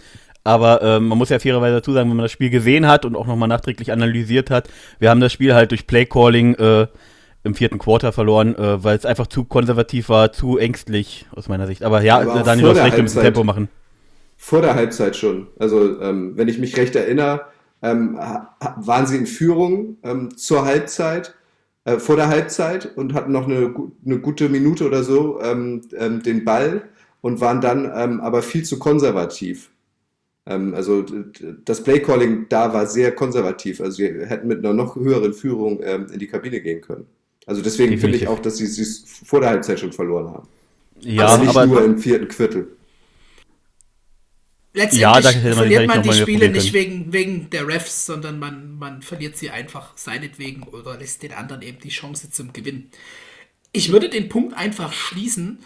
[0.44, 3.16] aber ähm, man muss ja fairerweise dazu sagen, wenn man das Spiel gesehen hat und
[3.16, 4.68] auch nochmal nachträglich analysiert hat,
[5.00, 6.88] wir haben das Spiel halt durch Playcalling äh,
[7.44, 11.68] im vierten Quarter verloren, äh, weil es einfach zu konservativ war, zu ängstlich aus meiner
[11.68, 11.84] Sicht.
[11.84, 13.70] Aber ja, Aber Daniel, du hast recht, wir müssen Tempo machen.
[14.36, 15.48] Vor der Halbzeit schon.
[15.58, 17.42] Also, ähm, wenn ich mich recht erinnere,
[17.82, 21.36] ähm, waren sie in Führung ähm, zur Halbzeit,
[21.86, 23.74] äh, vor der Halbzeit und hatten noch eine,
[24.06, 26.84] eine gute Minute oder so ähm, ähm, den Ball
[27.22, 29.70] und waren dann ähm, aber viel zu konservativ.
[30.46, 31.06] Ähm, also
[31.66, 33.82] das Playcalling da war sehr konservativ.
[33.82, 37.06] Also sie hätten mit einer noch höheren Führung ähm, in die Kabine gehen können.
[37.46, 40.48] Also deswegen finde ich auch, dass sie es vor der Halbzeit schon verloren haben.
[41.00, 42.68] Ja, also nicht aber nur im vierten Viertel.
[44.72, 49.02] Letztendlich ja, da verliert man die Spiele nicht wegen, wegen der Refs, sondern man, man
[49.02, 52.92] verliert sie einfach seinetwegen oder lässt den anderen eben die Chance zum Gewinn.
[53.72, 55.60] Ich würde den Punkt einfach schließen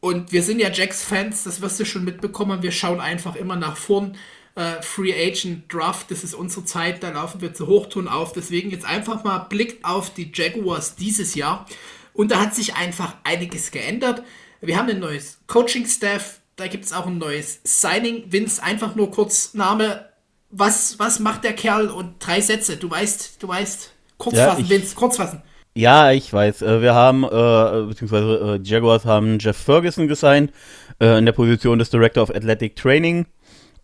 [0.00, 2.62] und wir sind ja Jacks-Fans, das wirst du schon mitbekommen.
[2.62, 4.16] Wir schauen einfach immer nach vorn.
[4.54, 8.32] Äh, Free Agent Draft, das ist unsere Zeit, da laufen wir zu Hochtun auf.
[8.32, 11.66] Deswegen jetzt einfach mal Blick auf die Jaguars dieses Jahr.
[12.14, 14.22] Und da hat sich einfach einiges geändert.
[14.62, 18.24] Wir haben ein neues Coaching-Staff, da gibt es auch ein neues Signing.
[18.28, 20.04] Vince, einfach nur kurz Name.
[20.50, 21.88] Was, was macht der Kerl?
[21.88, 22.76] Und drei Sätze.
[22.76, 23.92] Du weißt, du weißt.
[24.18, 25.42] Kurz ja, fassen, Vince, kurz fassen.
[25.74, 26.60] Ja, ich weiß.
[26.62, 30.52] Äh, wir haben, äh, beziehungsweise äh, Jaguars haben Jeff Ferguson gesigned
[31.00, 33.24] äh, in der Position des Director of Athletic Training.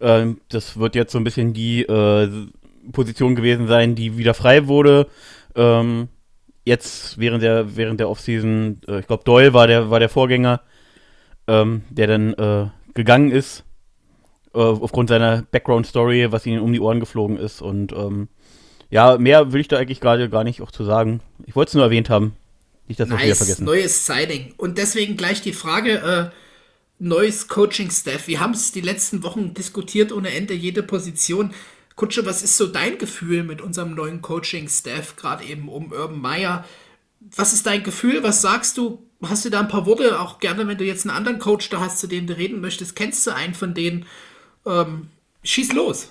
[0.01, 2.29] Ähm, das wird jetzt so ein bisschen die äh,
[2.93, 5.07] Position gewesen sein, die wieder frei wurde.
[5.55, 6.09] Ähm,
[6.67, 10.61] jetzt während der während der Offseason, äh, ich glaube Doyle war der war der Vorgänger,
[11.47, 13.65] ähm, der dann äh, gegangen ist
[14.55, 18.29] äh, aufgrund seiner Background Story, was ihnen um die Ohren geflogen ist und ähm,
[18.91, 21.21] ja, mehr will ich da eigentlich gerade gar nicht auch zu sagen.
[21.45, 22.37] Ich wollte es nur erwähnt haben.
[22.89, 23.65] Nicht, dass nice, wir wieder vergessen.
[23.65, 24.55] Neues Signing.
[24.57, 26.37] Und deswegen gleich die Frage, äh,
[26.99, 28.29] neues Coaching-Staff.
[28.29, 31.53] Wir haben es die letzten Wochen diskutiert ohne Ende, jede Position.
[31.97, 36.65] Kutsche, was ist so dein Gefühl mit unserem neuen Coaching-Staff, gerade eben um Urban Meyer?
[37.35, 38.23] Was ist dein Gefühl?
[38.23, 39.03] Was sagst du?
[39.23, 40.21] Hast du da ein paar Worte?
[40.21, 42.97] Auch gerne, wenn du jetzt einen anderen Coach da hast, zu dem du reden möchtest.
[42.97, 44.07] Kennst du einen von denen?
[44.67, 45.09] Ähm,
[45.43, 46.11] schieß los.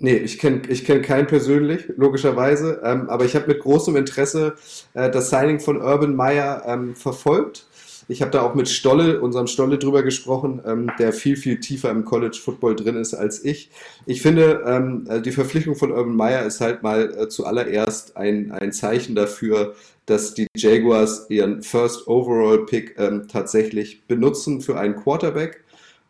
[0.00, 2.80] Nee, ich kenne ich kenn keinen persönlich, logischerweise.
[2.84, 4.54] Ähm, aber ich habe mit großem Interesse
[4.94, 7.66] äh, das Signing von Urban Meyer ähm, verfolgt.
[8.10, 11.90] Ich habe da auch mit Stolle, unserem Stolle drüber gesprochen, ähm, der viel, viel tiefer
[11.90, 13.70] im College Football drin ist als ich.
[14.06, 18.50] Ich finde, ähm, äh, die Verpflichtung von Urban Meyer ist halt mal äh, zuallererst ein,
[18.50, 19.74] ein Zeichen dafür,
[20.06, 25.62] dass die Jaguars ihren First Overall Pick ähm, tatsächlich benutzen für einen Quarterback.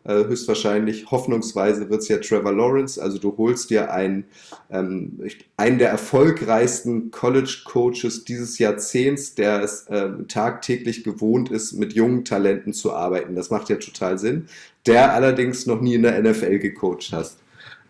[0.05, 3.01] Äh, höchstwahrscheinlich, hoffnungsweise wird es ja Trevor Lawrence.
[3.01, 4.23] Also du holst dir einen,
[4.71, 5.19] ähm,
[5.57, 12.71] einen der erfolgreichsten College-Coaches dieses Jahrzehnts, der es äh, tagtäglich gewohnt ist, mit jungen Talenten
[12.71, 13.35] zu arbeiten.
[13.35, 14.47] Das macht ja total Sinn.
[14.85, 17.39] Der allerdings noch nie in der NFL gecoacht hast.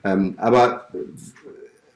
[0.04, 0.88] Ähm, aber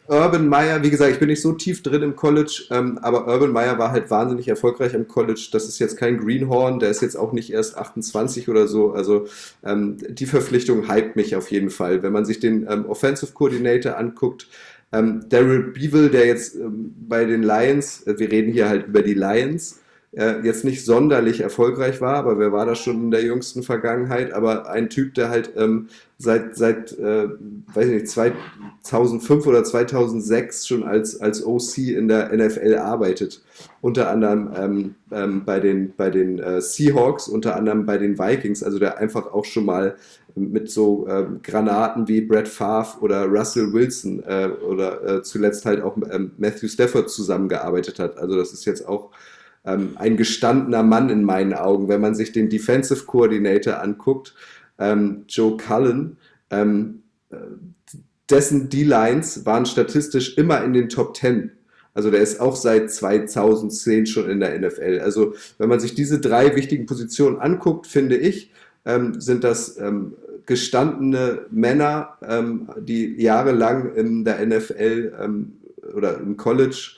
[0.08, 3.52] Urban Meyer, wie gesagt, ich bin nicht so tief drin im College, ähm, aber Urban
[3.52, 5.50] Meyer war halt wahnsinnig erfolgreich im College.
[5.52, 8.92] Das ist jetzt kein Greenhorn, der ist jetzt auch nicht erst 28 oder so.
[8.92, 9.28] Also
[9.64, 12.04] ähm, die Verpflichtung hypt mich auf jeden Fall.
[12.04, 14.48] Wenn man sich den ähm, Offensive Coordinator anguckt,
[14.92, 19.02] ähm, Daryl Beeville, der jetzt ähm, bei den Lions, äh, wir reden hier halt über
[19.02, 19.80] die Lions,
[20.16, 24.32] äh, jetzt nicht sonderlich erfolgreich war, aber wer war das schon in der jüngsten Vergangenheit?
[24.32, 25.88] Aber ein Typ, der halt ähm,
[26.24, 27.28] seit, seit äh,
[27.74, 33.44] weiß ich nicht, 2005 oder 2006 schon als, als OC in der NFL arbeitet.
[33.82, 38.64] Unter anderem ähm, ähm, bei den, bei den äh, Seahawks, unter anderem bei den Vikings,
[38.64, 39.96] also der einfach auch schon mal
[40.36, 45.82] mit so ähm, Granaten wie Brett Favre oder Russell Wilson äh, oder äh, zuletzt halt
[45.82, 48.18] auch ähm, Matthew Stafford zusammengearbeitet hat.
[48.18, 49.12] Also das ist jetzt auch
[49.66, 51.88] ähm, ein gestandener Mann in meinen Augen.
[51.88, 54.34] Wenn man sich den Defensive Coordinator anguckt,
[54.80, 56.18] ähm, Joe Cullen,
[56.50, 57.38] ähm, äh,
[58.30, 61.52] dessen D-Lines waren statistisch immer in den Top 10.
[61.94, 65.00] Also der ist auch seit 2010 schon in der NFL.
[65.04, 68.52] Also wenn man sich diese drei wichtigen Positionen anguckt, finde ich,
[68.86, 70.14] ähm, sind das ähm,
[70.46, 75.54] gestandene Männer, ähm, die jahrelang in der NFL ähm,
[75.96, 76.94] oder im College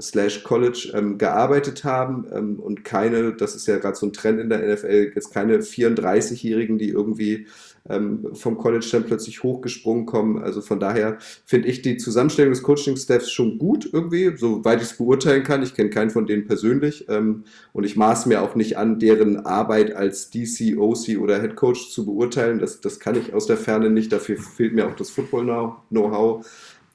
[0.00, 4.40] slash College ähm, gearbeitet haben ähm, und keine, das ist ja gerade so ein Trend
[4.40, 7.46] in der NFL, jetzt keine 34-Jährigen, die irgendwie
[7.88, 10.38] ähm, vom College dann plötzlich hochgesprungen kommen.
[10.38, 14.96] Also von daher finde ich die Zusammenstellung des Coaching-Staffs schon gut irgendwie, soweit ich es
[14.96, 15.62] beurteilen kann.
[15.62, 19.46] Ich kenne keinen von denen persönlich ähm, und ich maß mir auch nicht an, deren
[19.46, 22.58] Arbeit als DC, OC oder Head Coach zu beurteilen.
[22.58, 24.12] Das, das kann ich aus der Ferne nicht.
[24.12, 26.46] Dafür fehlt mir auch das Football-Know-how.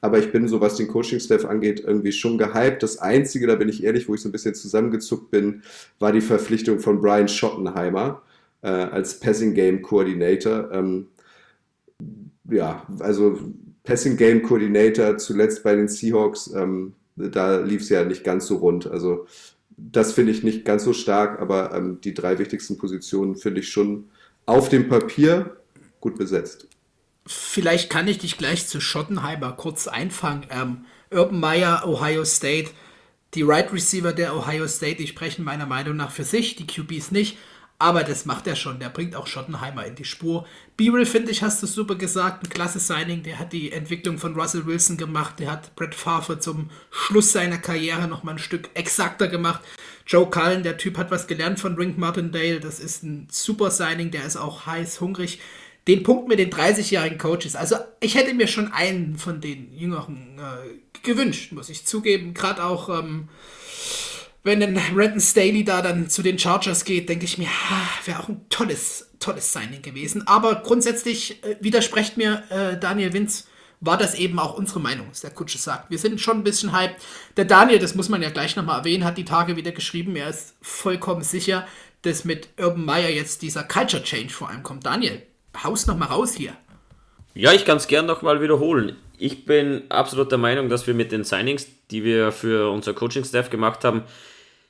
[0.04, 2.84] Aber ich bin so, was den Coaching-Staff angeht, irgendwie schon gehypt.
[2.84, 5.64] Das Einzige, da bin ich ehrlich, wo ich so ein bisschen zusammengezuckt bin,
[5.98, 8.22] war die Verpflichtung von Brian Schottenheimer
[8.64, 10.70] äh, als Passing Game Coordinator.
[10.74, 11.08] Ähm,
[12.52, 13.40] ja, also
[13.86, 18.58] Passing Game Coordinator zuletzt bei den Seahawks, ähm, da lief es ja nicht ganz so
[18.58, 18.88] rund.
[18.88, 19.26] Also
[19.78, 23.70] das finde ich nicht ganz so stark, aber ähm, die drei wichtigsten Positionen finde ich
[23.70, 24.10] schon
[24.46, 25.56] auf dem Papier
[26.02, 26.68] gut besetzt.
[27.26, 30.46] Vielleicht kann ich dich gleich zu Schottenheimer kurz einfangen.
[30.50, 32.72] Ähm, Urban Meyer, Ohio State.
[33.34, 37.12] Die Right Receiver der Ohio State, die sprechen meiner Meinung nach für sich, die QBs
[37.12, 37.38] nicht.
[37.80, 38.80] Aber das macht er schon.
[38.80, 40.46] Der bringt auch Schottenheimer in die Spur.
[40.78, 42.44] Beryl, finde ich, hast du super gesagt.
[42.44, 43.24] Ein klasse Signing.
[43.24, 45.40] Der hat die Entwicklung von Russell Wilson gemacht.
[45.40, 49.62] Der hat Brett Favre zum Schluss seiner Karriere nochmal ein Stück exakter gemacht.
[50.06, 52.60] Joe Cullen, der Typ hat was gelernt von Rink Martindale.
[52.60, 54.12] Das ist ein super Signing.
[54.12, 55.40] Der ist auch heiß, hungrig.
[55.88, 57.56] Den Punkt mit den 30-jährigen Coaches.
[57.56, 62.34] Also, ich hätte mir schon einen von den Jüngeren äh, gewünscht, muss ich zugeben.
[62.34, 62.90] Gerade auch.
[62.90, 63.30] Ähm,
[64.46, 67.48] wenn ein Renton Staley da dann zu den Chargers geht, denke ich mir,
[68.06, 70.28] wäre auch ein tolles, tolles Signing gewesen.
[70.28, 73.48] Aber grundsätzlich äh, widerspricht mir äh, Daniel Winz,
[73.80, 75.90] war das eben auch unsere Meinung, was der Kutsche sagt.
[75.90, 77.02] Wir sind schon ein bisschen hyped.
[77.36, 80.30] Der Daniel, das muss man ja gleich nochmal erwähnen, hat die Tage wieder geschrieben, er
[80.30, 81.68] ist vollkommen sicher,
[82.04, 84.86] dass mit Urban Meyer jetzt dieser Culture Change vor allem kommt.
[84.86, 85.22] Daniel,
[85.62, 86.54] haus nochmal raus hier.
[87.34, 88.96] Ja, ich kann es gern nochmal wiederholen.
[89.18, 93.50] Ich bin absolut der Meinung, dass wir mit den Signings, die wir für unser Coaching-Staff
[93.50, 94.04] gemacht haben,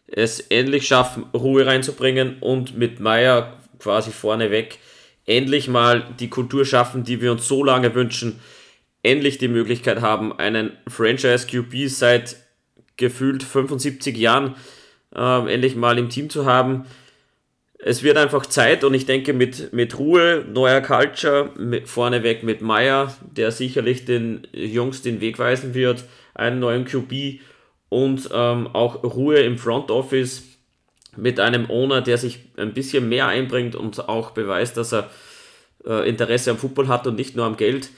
[0.07, 4.79] es endlich schaffen, Ruhe reinzubringen und mit Meier quasi vorneweg
[5.25, 8.39] endlich mal die Kultur schaffen, die wir uns so lange wünschen,
[9.01, 12.37] endlich die Möglichkeit haben, einen Franchise QB seit
[12.97, 14.55] gefühlt 75 Jahren
[15.15, 16.85] äh, endlich mal im Team zu haben.
[17.85, 22.61] Es wird einfach Zeit und ich denke mit, mit Ruhe, neuer Culture, mit, vorneweg mit
[22.61, 27.41] Meier, der sicherlich den Jungs den Weg weisen wird, einen neuen QB
[27.89, 30.43] und ähm, auch Ruhe im Front Office
[31.17, 35.09] mit einem Owner, der sich ein bisschen mehr einbringt und auch beweist, dass er
[35.85, 37.89] äh, Interesse am Football hat und nicht nur am Geld.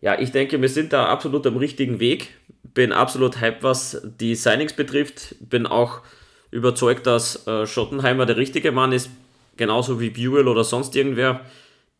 [0.00, 2.34] Ja, ich denke, wir sind da absolut am richtigen Weg.
[2.74, 5.36] Bin absolut hype, was die Signings betrifft.
[5.40, 6.02] Bin auch
[6.50, 9.10] überzeugt, dass äh, Schottenheimer der richtige Mann ist,
[9.56, 11.40] genauso wie Buell oder sonst irgendwer.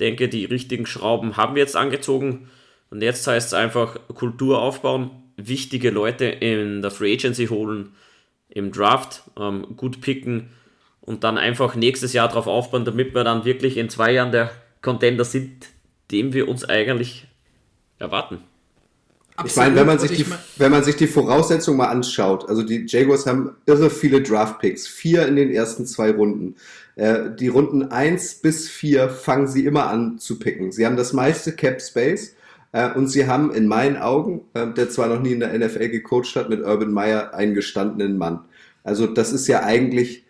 [0.00, 2.48] Denke, die richtigen Schrauben haben wir jetzt angezogen.
[2.90, 7.94] Und jetzt heißt es einfach Kultur aufbauen, wichtige Leute in der Free Agency holen,
[8.48, 10.50] im Draft ähm, gut picken
[11.00, 14.50] und dann einfach nächstes Jahr darauf aufbauen, damit wir dann wirklich in zwei Jahren der
[14.80, 15.66] Contender sind,
[16.10, 17.26] dem wir uns eigentlich
[17.98, 18.42] erwarten.
[19.38, 19.50] Absolut.
[19.50, 22.86] Ich meine, wenn man, sich die, wenn man sich die Voraussetzungen mal anschaut, also die
[22.88, 26.56] Jaguars haben irre viele Draft-Picks, vier in den ersten zwei Runden.
[26.96, 30.72] Äh, die Runden 1 bis 4 fangen sie immer an zu picken.
[30.72, 32.34] Sie haben das meiste Cap Space
[32.72, 35.88] äh, und sie haben in meinen Augen, äh, der zwar noch nie in der NFL
[35.88, 38.40] gecoacht hat, mit Urban Meyer einen gestandenen Mann.
[38.82, 40.24] Also das ist ja eigentlich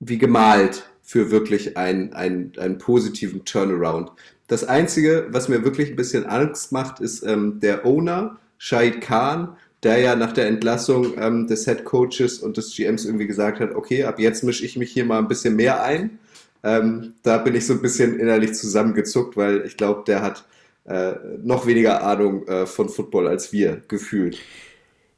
[0.00, 4.10] wie gemalt für wirklich einen, einen, einen positiven Turnaround.
[4.48, 9.56] Das Einzige, was mir wirklich ein bisschen Angst macht, ist ähm, der Owner, Shahid Khan,
[9.82, 13.74] der ja nach der Entlassung ähm, des Head Coaches und des GMs irgendwie gesagt hat,
[13.74, 16.18] okay, ab jetzt mische ich mich hier mal ein bisschen mehr ein.
[16.64, 20.44] Ähm, da bin ich so ein bisschen innerlich zusammengezuckt, weil ich glaube, der hat
[20.84, 24.38] äh, noch weniger Ahnung äh, von Football als wir, gefühlt.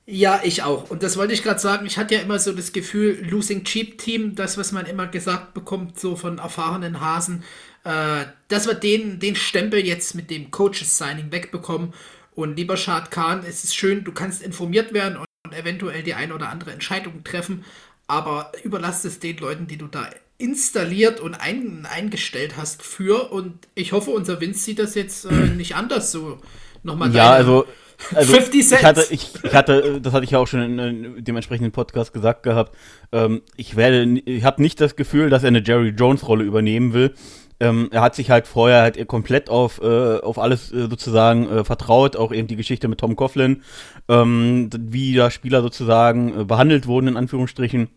[0.06, 0.90] Ja, ich auch.
[0.90, 1.86] Und das wollte ich gerade sagen.
[1.86, 5.54] Ich hatte ja immer so das Gefühl, Losing Cheap Team, das, was man immer gesagt
[5.54, 7.44] bekommt, so von erfahrenen Hasen,
[7.84, 11.94] äh, dass wir den, den Stempel jetzt mit dem Coaches-Signing wegbekommen.
[12.34, 16.14] Und lieber Shad Khan, es ist schön, du kannst informiert werden und, und eventuell die
[16.14, 17.64] eine oder andere Entscheidung treffen,
[18.06, 20.08] aber überlass es den Leuten, die du da
[20.40, 23.30] installiert und ein, eingestellt hast für.
[23.30, 26.38] Und ich hoffe, unser Vince sieht das jetzt äh, nicht anders so.
[26.82, 27.66] Nochmal Ja, also.
[28.14, 28.80] Also 50 Cent.
[28.80, 31.70] Ich hatte, ich, ich, hatte, das hatte ich ja auch schon in, in dem entsprechenden
[31.70, 32.74] Podcast gesagt gehabt.
[33.12, 36.94] Ähm, ich werde, ich habe nicht das Gefühl, dass er eine Jerry Jones Rolle übernehmen
[36.94, 37.14] will.
[37.60, 41.64] Ähm, er hat sich halt vorher halt komplett auf, äh, auf alles äh, sozusagen äh,
[41.64, 43.62] vertraut, auch eben die Geschichte mit Tom Coughlin,
[44.08, 47.88] ähm, wie da Spieler sozusagen äh, behandelt wurden, in Anführungsstrichen.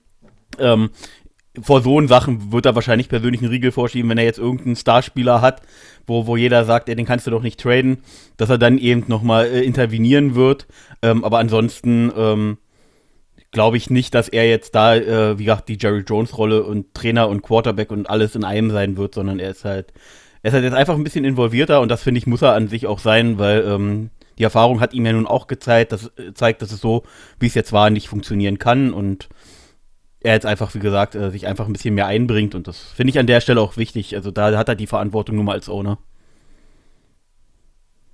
[0.59, 0.89] Ähm,
[1.61, 5.41] vor so Sachen wird er wahrscheinlich persönlich einen Riegel vorschieben, wenn er jetzt irgendeinen Starspieler
[5.41, 5.61] hat,
[6.07, 7.99] wo, wo jeder sagt, ey, den kannst du doch nicht traden,
[8.37, 10.67] dass er dann eben nochmal äh, intervenieren wird.
[11.01, 12.57] Ähm, aber ansonsten ähm,
[13.53, 17.29] glaube ich nicht, dass er jetzt da, äh, wie gesagt, die Jerry Jones-Rolle und Trainer
[17.29, 19.93] und Quarterback und alles in einem sein wird, sondern er ist halt,
[20.41, 22.67] er ist halt jetzt einfach ein bisschen involvierter und das finde ich, muss er an
[22.67, 26.33] sich auch sein, weil ähm, die Erfahrung hat ihm ja nun auch gezeigt, dass, äh,
[26.33, 27.03] zeigt, dass es so,
[27.39, 29.29] wie es jetzt war, nicht funktionieren kann und
[30.19, 33.11] er jetzt einfach, wie gesagt, äh, sich einfach ein bisschen mehr einbringt und das finde
[33.11, 34.15] ich an der Stelle auch wichtig.
[34.15, 35.99] Also da hat er die Verantwortung nun mal als Owner.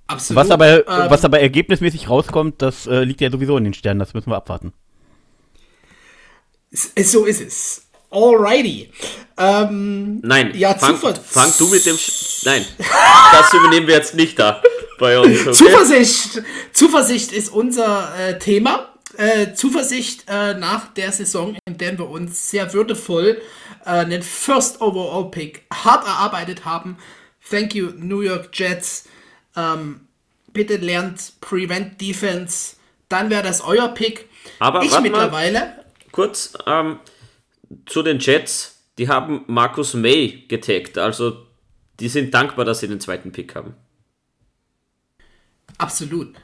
[0.08, 0.42] Absolut.
[0.42, 4.00] Was aber, ähm, was aber ergebnismäßig rauskommt, das äh, liegt ja sowieso in den Sternen,
[4.00, 4.72] das müssen wir abwarten.
[6.70, 7.82] So ist es.
[8.10, 8.90] Alrighty.
[9.36, 11.96] Ähm, Nein, ja, fang, fang, du mit dem.
[11.96, 12.64] Sch Nein,
[13.32, 14.62] das übernehmen wir jetzt nicht da
[14.98, 15.40] bei uns.
[15.40, 15.52] Okay?
[15.52, 22.08] Zuversicht, Zuversicht ist unser äh, Thema äh, Zuversicht äh, nach der Saison, in der wir
[22.08, 23.40] uns sehr würdevoll
[23.84, 26.96] äh, einen First Overall Pick hart erarbeitet haben.
[27.48, 29.04] Thank you, New York Jets.
[29.56, 30.00] Ähm,
[30.52, 32.76] bitte lernt Prevent Defense.
[33.08, 34.28] Dann wäre das euer Pick.
[34.58, 35.80] Aber ich mittlerweile.
[36.12, 37.00] Kurz ähm,
[37.86, 38.76] zu den Jets.
[38.98, 40.98] Die haben Markus May getaggt.
[40.98, 41.46] Also
[42.00, 43.74] die sind dankbar, dass sie den zweiten Pick haben.
[45.78, 46.34] Absolut.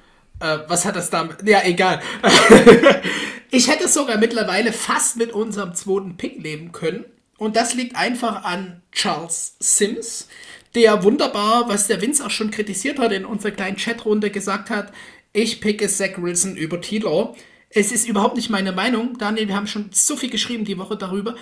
[0.40, 1.36] Äh, was hat das damit?
[1.46, 2.02] Ja, egal.
[3.50, 7.04] ich hätte sogar mittlerweile fast mit unserem zweiten Pick leben können.
[7.38, 10.28] Und das liegt einfach an Charles Sims,
[10.74, 14.92] der wunderbar, was der Vince auch schon kritisiert hat in unserer kleinen Chatrunde, gesagt hat,
[15.32, 17.36] ich picke Zach Wilson über Tilo.
[17.76, 19.18] Es ist überhaupt nicht meine Meinung.
[19.18, 21.34] Daniel, wir haben schon so viel geschrieben die Woche darüber.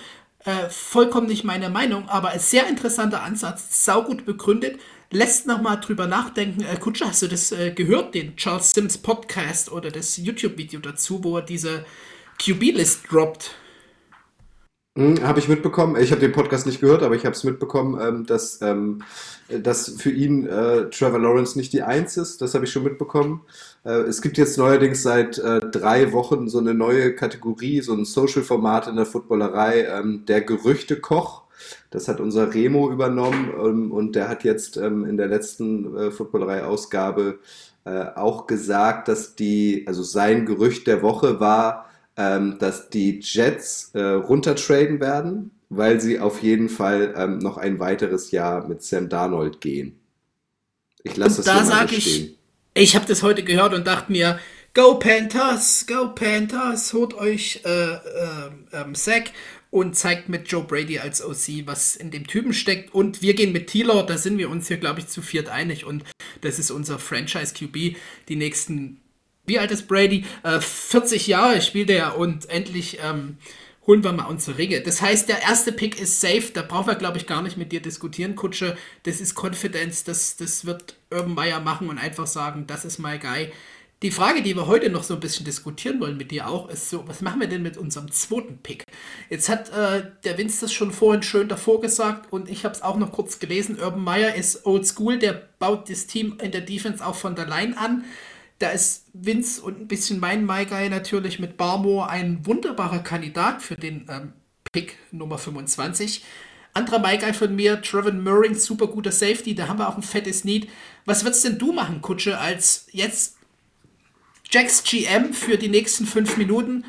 [0.43, 4.77] Äh, vollkommen nicht meine Meinung, aber ein sehr interessanter Ansatz, saugut begründet
[5.11, 6.61] lässt nochmal drüber nachdenken.
[6.61, 11.23] Äh, Kutscher, hast du das äh, gehört, den Charles Sims Podcast oder das YouTube-Video dazu,
[11.23, 11.85] wo er diese
[12.43, 13.51] QB-List droppt?
[14.97, 15.97] Hm, habe ich mitbekommen.
[16.01, 19.03] Ich habe den Podcast nicht gehört, aber ich habe es mitbekommen, ähm, dass, ähm,
[19.49, 22.41] dass für ihn äh, Trevor Lawrence nicht die Eins ist.
[22.41, 23.41] Das habe ich schon mitbekommen.
[23.83, 28.05] Äh, es gibt jetzt neuerdings seit äh, drei Wochen so eine neue Kategorie, so ein
[28.05, 31.43] Social-Format in der Footballerei, ähm, der Gerüchte-Koch.
[31.89, 36.11] Das hat unser Remo übernommen ähm, und der hat jetzt ähm, in der letzten äh,
[36.11, 37.39] Footballerei-Ausgabe
[37.83, 43.91] äh, auch gesagt, dass die, also sein Gerücht der Woche war, ähm, dass die Jets
[43.93, 49.09] äh, runtertraden werden, weil sie auf jeden Fall ähm, noch ein weiteres Jahr mit Sam
[49.09, 49.99] Darnold gehen.
[51.03, 52.37] Ich lasse das da sage ich,
[52.73, 54.39] ich habe das heute gehört und dachte mir,
[54.75, 59.31] Go Panthers, go Panthers, holt euch äh, äh, ähm, Sack
[59.71, 62.93] und zeigt mit Joe Brady als OC, was in dem Typen steckt.
[62.93, 65.85] Und wir gehen mit Taylor, da sind wir uns hier, glaube ich, zu viert einig.
[65.85, 66.03] Und
[66.41, 67.95] das ist unser Franchise-QB.
[68.27, 68.99] Die nächsten,
[69.45, 70.25] wie alt ist Brady?
[70.43, 73.37] Äh, 40 Jahre spielt er und endlich ähm,
[73.87, 74.81] holen wir mal unsere Ringe.
[74.81, 76.51] Das heißt, der erste Pick ist safe.
[76.53, 78.77] Da brauchen wir, glaube ich, gar nicht mit dir diskutieren, Kutsche.
[79.03, 80.03] Das ist Confidence.
[80.03, 83.51] Das, das wird Urban Meyer machen und einfach sagen, das ist my guy.
[84.01, 86.89] Die Frage, die wir heute noch so ein bisschen diskutieren wollen mit dir auch, ist
[86.89, 88.83] so, was machen wir denn mit unserem zweiten Pick?
[89.29, 92.81] Jetzt hat äh, der Vince das schon vorhin schön davor gesagt und ich habe es
[92.81, 93.79] auch noch kurz gelesen.
[93.79, 97.47] Urban Meyer ist old school, der baut das Team in der Defense auch von der
[97.47, 98.03] Line an.
[98.59, 103.61] Da ist Vince und ein bisschen mein My Guy natürlich mit Barmore ein wunderbarer Kandidat
[103.61, 104.33] für den ähm,
[104.71, 106.23] Pick Nummer 25.
[106.73, 110.03] Anderer My Guy von mir, Trevin Murring, super guter Safety, da haben wir auch ein
[110.03, 110.69] fettes Need.
[111.05, 113.35] Was würdest denn du machen, Kutsche, als jetzt
[114.51, 116.85] Jacks GM für die nächsten fünf Minuten.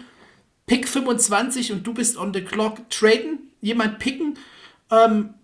[0.67, 2.89] Pick 25 und du bist on the clock.
[2.91, 4.39] Traden, jemand picken
[4.91, 5.35] ähm,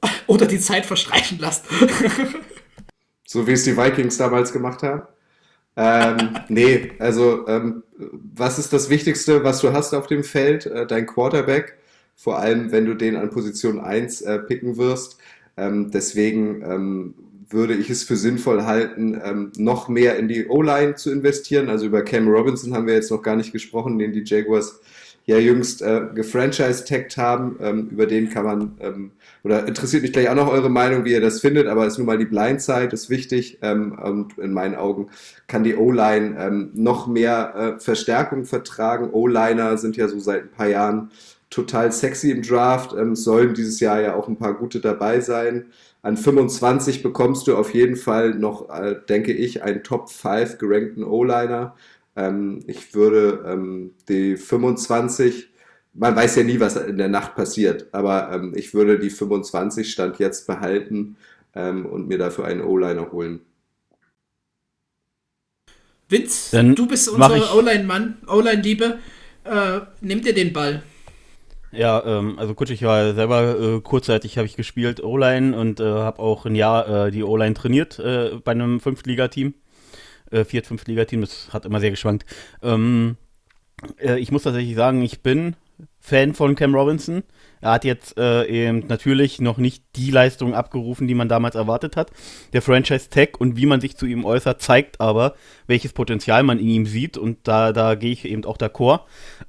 [0.26, 1.64] oder die Zeit verstreichen lassen.
[3.26, 5.02] so wie es die Vikings damals gemacht haben.
[5.76, 10.66] Ähm, nee, also ähm, was ist das Wichtigste, was du hast auf dem Feld?
[10.66, 11.78] Äh, dein Quarterback,
[12.14, 15.18] vor allem wenn du den an Position 1 äh, picken wirst.
[15.56, 17.14] Ähm, deswegen ähm,
[17.52, 21.68] würde ich es für sinnvoll halten, ähm, noch mehr in die O-Line zu investieren.
[21.68, 24.80] Also über Cam Robinson haben wir jetzt noch gar nicht gesprochen, den die Jaguars
[25.24, 27.56] ja jüngst äh, gefranchise-tagged haben.
[27.60, 29.10] Ähm, über den kann man, ähm,
[29.44, 32.06] oder interessiert mich gleich auch noch eure Meinung, wie ihr das findet, aber ist nun
[32.06, 33.58] mal die Blindside, ist wichtig.
[33.62, 35.08] Ähm, und in meinen Augen
[35.48, 39.10] kann die O-Line ähm, noch mehr äh, Verstärkung vertragen.
[39.10, 41.10] O-Liner sind ja so seit ein paar Jahren
[41.50, 45.66] total sexy im Draft, ähm, sollen dieses Jahr ja auch ein paar gute dabei sein.
[46.02, 51.04] An 25 bekommst du auf jeden Fall noch, äh, denke ich, einen Top 5 gerankten
[51.04, 51.74] O-Liner.
[52.16, 55.51] Ähm, ich würde ähm, die 25,
[55.94, 59.90] man weiß ja nie, was in der Nacht passiert, aber ähm, ich würde die 25
[59.90, 61.16] Stand jetzt behalten
[61.54, 63.40] ähm, und mir dafür einen O-Liner holen.
[66.08, 68.98] Vince, Dann du bist unser O-Line-Mann, O-Line-Liebe.
[69.44, 70.82] Äh, nimm dir den Ball.
[71.72, 75.84] Ja, ähm, also Kutsch, ich war selber äh, kurzzeitig habe ich gespielt O-Line und äh,
[75.84, 79.54] habe auch ein Jahr äh, die O-Line trainiert äh, bei einem Fünftliga-Team.
[80.30, 82.26] Äh, Viert-, Fünftliga-Team, das hat immer sehr geschwankt.
[82.62, 83.16] Ähm,
[83.96, 85.56] äh, ich muss tatsächlich sagen, ich bin
[86.00, 87.22] Fan von Cam Robinson.
[87.60, 91.96] Er hat jetzt äh, eben natürlich noch nicht die Leistung abgerufen, die man damals erwartet
[91.96, 92.10] hat.
[92.52, 95.34] Der Franchise Tag und wie man sich zu ihm äußert, zeigt aber,
[95.66, 99.02] welches Potenzial man in ihm sieht und da, da gehe ich eben auch d'accord.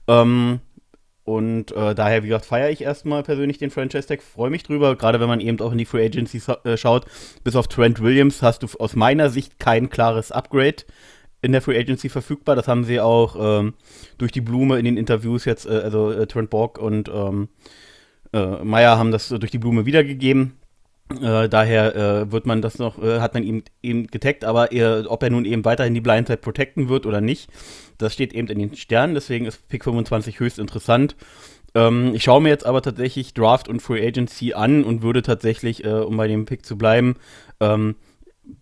[0.08, 0.60] Ähm,
[1.26, 5.22] und äh, daher, wie gesagt, feiere ich erstmal persönlich den Franchise-Tag, freue mich drüber, gerade
[5.22, 7.06] wenn man eben auch in die Free Agency äh, schaut.
[7.44, 10.84] Bis auf Trent Williams hast du aus meiner Sicht kein klares Upgrade
[11.44, 12.56] in der Free Agency verfügbar.
[12.56, 13.74] Das haben sie auch ähm,
[14.18, 17.50] durch die Blume in den Interviews jetzt, äh, also äh, Trent Borg und ähm,
[18.34, 20.54] äh, Meyer haben das durch die Blume wiedergegeben.
[21.22, 25.06] Äh, daher äh, wird man das noch, äh, hat man ihm eben getaggt, aber er,
[25.10, 27.50] ob er nun eben weiterhin die Blindside protecten wird oder nicht,
[27.98, 31.16] das steht eben in den Sternen, deswegen ist Pick 25 höchst interessant.
[31.76, 35.86] Ähm, ich schaue mir jetzt aber tatsächlich Draft und Free Agency an und würde tatsächlich,
[35.86, 37.16] um bei dem Pick zu bleiben,
[37.60, 37.96] ähm,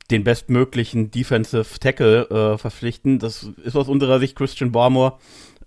[0.09, 3.19] den bestmöglichen Defensive Tackle äh, verpflichten.
[3.19, 5.17] Das ist aus unserer Sicht Christian Barmore.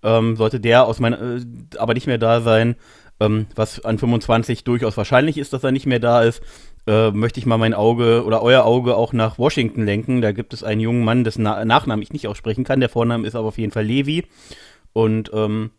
[0.02, 1.40] Ähm, sollte der aus meiner, äh,
[1.78, 2.76] aber nicht mehr da sein,
[3.20, 6.42] ähm, was an 25 durchaus wahrscheinlich ist, dass er nicht mehr da ist,
[6.86, 10.20] äh, möchte ich mal mein Auge oder euer Auge auch nach Washington lenken.
[10.20, 12.80] Da gibt es einen jungen Mann, dessen Na Nachnamen ich nicht aussprechen kann.
[12.80, 14.26] Der Vorname ist aber auf jeden Fall Levi.
[14.92, 15.70] Und ähm,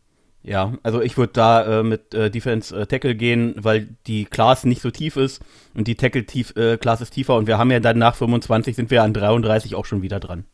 [0.45, 4.63] ja, also ich würde da äh, mit äh, Defense äh, Tackle gehen, weil die Class
[4.63, 5.41] nicht so tief ist
[5.73, 8.75] und die Tackle tief, äh, Class ist tiefer und wir haben ja dann nach 25
[8.75, 10.45] sind wir an 33 auch schon wieder dran.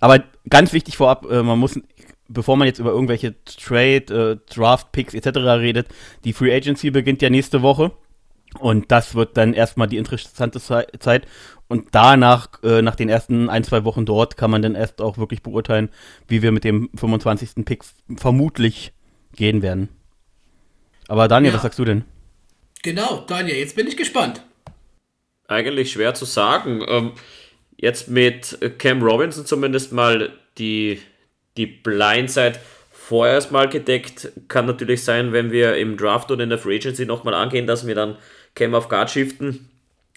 [0.00, 1.80] Aber ganz wichtig vorab, äh, man muss
[2.28, 5.38] bevor man jetzt über irgendwelche Trade, äh, Draft Picks etc.
[5.38, 5.88] redet,
[6.24, 7.92] die Free Agency beginnt ja nächste Woche.
[8.58, 11.26] Und das wird dann erstmal die interessante Zeit.
[11.68, 15.18] Und danach, äh, nach den ersten ein, zwei Wochen dort, kann man dann erst auch
[15.18, 15.90] wirklich beurteilen,
[16.26, 17.64] wie wir mit dem 25.
[17.64, 17.84] Pick
[18.16, 18.92] vermutlich
[19.34, 19.90] gehen werden.
[21.08, 21.56] Aber Daniel, ja.
[21.56, 22.04] was sagst du denn?
[22.82, 24.42] Genau, Daniel, jetzt bin ich gespannt.
[25.46, 26.82] Eigentlich schwer zu sagen.
[26.88, 27.12] Ähm,
[27.76, 31.00] jetzt mit Cam Robinson zumindest mal die
[31.58, 32.58] die Blindside
[32.92, 34.32] vorerst mal gedeckt.
[34.48, 37.86] Kann natürlich sein, wenn wir im Draft und in der Free Agency nochmal angehen, dass
[37.86, 38.16] wir dann
[38.58, 39.70] Cam auf Guard shiften.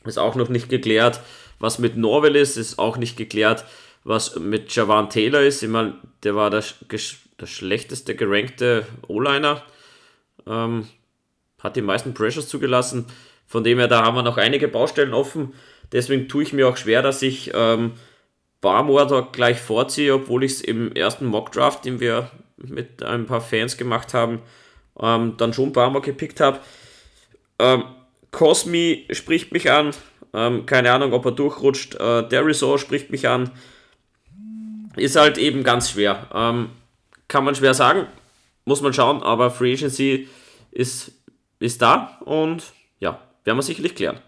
[0.03, 1.21] Ist auch noch nicht geklärt.
[1.59, 3.65] Was mit Norwell ist, ist auch nicht geklärt.
[4.03, 9.61] Was mit Javan Taylor ist, ich meine, der war der, der schlechteste gerankte O-Liner.
[10.47, 10.87] Ähm,
[11.61, 13.05] hat die meisten Pressures zugelassen.
[13.45, 15.53] Von dem her, da haben wir noch einige Baustellen offen.
[15.91, 17.91] Deswegen tue ich mir auch schwer, dass ich ähm,
[18.61, 23.41] Barmore da gleich vorziehe, obwohl ich es im ersten Mockdraft, den wir mit ein paar
[23.41, 24.41] Fans gemacht haben,
[24.99, 26.59] ähm, dann schon Barmore gepickt habe.
[27.59, 27.83] Ähm,
[28.31, 29.91] Cosmi spricht mich an.
[30.33, 31.95] Ähm, keine Ahnung, ob er durchrutscht.
[31.95, 33.51] Äh, der Resort spricht mich an.
[34.95, 36.27] Ist halt eben ganz schwer.
[36.33, 36.69] Ähm,
[37.27, 38.07] kann man schwer sagen.
[38.65, 40.27] Muss man schauen, aber Free Agency
[40.71, 41.11] ist,
[41.59, 44.19] ist da und ja, werden wir sicherlich klären.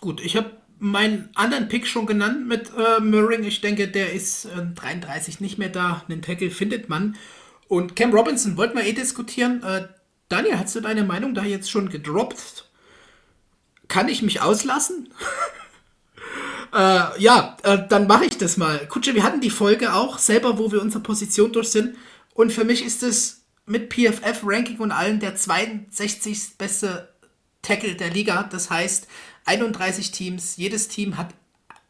[0.00, 3.44] Gut, ich habe meinen anderen Pick schon genannt mit äh, Murring.
[3.44, 6.04] Ich denke, der ist äh, 33 nicht mehr da.
[6.08, 7.16] Einen Tackle findet man.
[7.68, 9.62] Und Cam Robinson wollten wir eh diskutieren.
[9.62, 9.88] Äh,
[10.28, 12.68] Daniel, hast du deine Meinung da jetzt schon gedroppt?
[13.88, 15.12] Kann ich mich auslassen?
[16.72, 18.86] äh, ja, äh, dann mache ich das mal.
[18.88, 21.96] Kutsche, wir hatten die Folge auch selber, wo wir unsere Position durch sind.
[22.34, 26.56] Und für mich ist es mit PFF-Ranking und allen der 62.
[26.58, 27.08] beste
[27.62, 28.42] Tackle der Liga.
[28.44, 29.06] Das heißt,
[29.46, 31.34] 31 Teams, jedes Team hat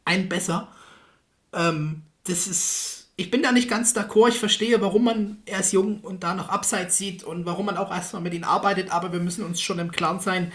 [0.05, 0.73] einen besser.
[1.53, 4.31] Ähm, das ist, ich bin da nicht ganz d'accord.
[4.31, 7.91] Ich verstehe, warum man erst jung und da noch Abseits sieht und warum man auch
[7.91, 10.53] erstmal mit ihnen arbeitet, aber wir müssen uns schon im Klaren sein,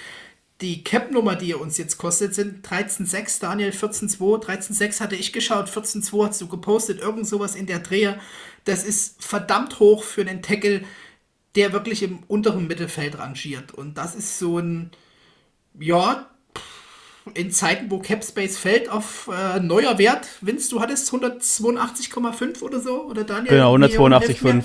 [0.62, 4.44] die Cap-Nummer, die er uns jetzt kostet, sind 13,6, Daniel 14,2.
[4.44, 8.20] 13,6 hatte ich geschaut, 14,2 hast du gepostet, irgend sowas in der Drehe.
[8.66, 10.84] Das ist verdammt hoch für einen Tackle,
[11.56, 13.72] der wirklich im unteren Mittelfeld rangiert.
[13.72, 14.92] Und das ist so ein,
[15.80, 16.30] ja,
[17.34, 20.28] in Zeiten, wo Capspace fällt auf äh, neuer Wert.
[20.42, 23.04] Vince, du hattest 182,5 oder so?
[23.04, 23.54] Oder Daniel?
[23.54, 24.64] Genau, 182,5.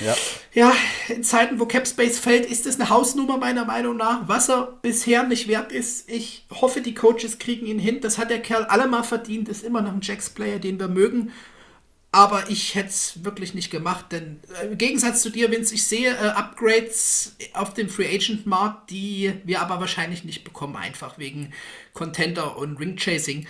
[0.00, 0.14] Ja.
[0.52, 0.72] ja,
[1.08, 4.28] in Zeiten, wo Capspace fällt, ist das eine Hausnummer meiner Meinung nach.
[4.28, 8.00] Was er bisher nicht wert ist, ich hoffe, die Coaches kriegen ihn hin.
[8.02, 11.32] Das hat der Kerl allemal verdient, ist immer noch ein Jacks-Player, den wir mögen.
[12.12, 15.84] Aber ich hätte es wirklich nicht gemacht, denn äh, im Gegensatz zu dir, Vince, ich
[15.84, 21.18] sehe äh, Upgrades auf dem Free Agent Markt, die wir aber wahrscheinlich nicht bekommen, einfach
[21.18, 21.52] wegen
[21.92, 23.46] Contender und Ring Chasing.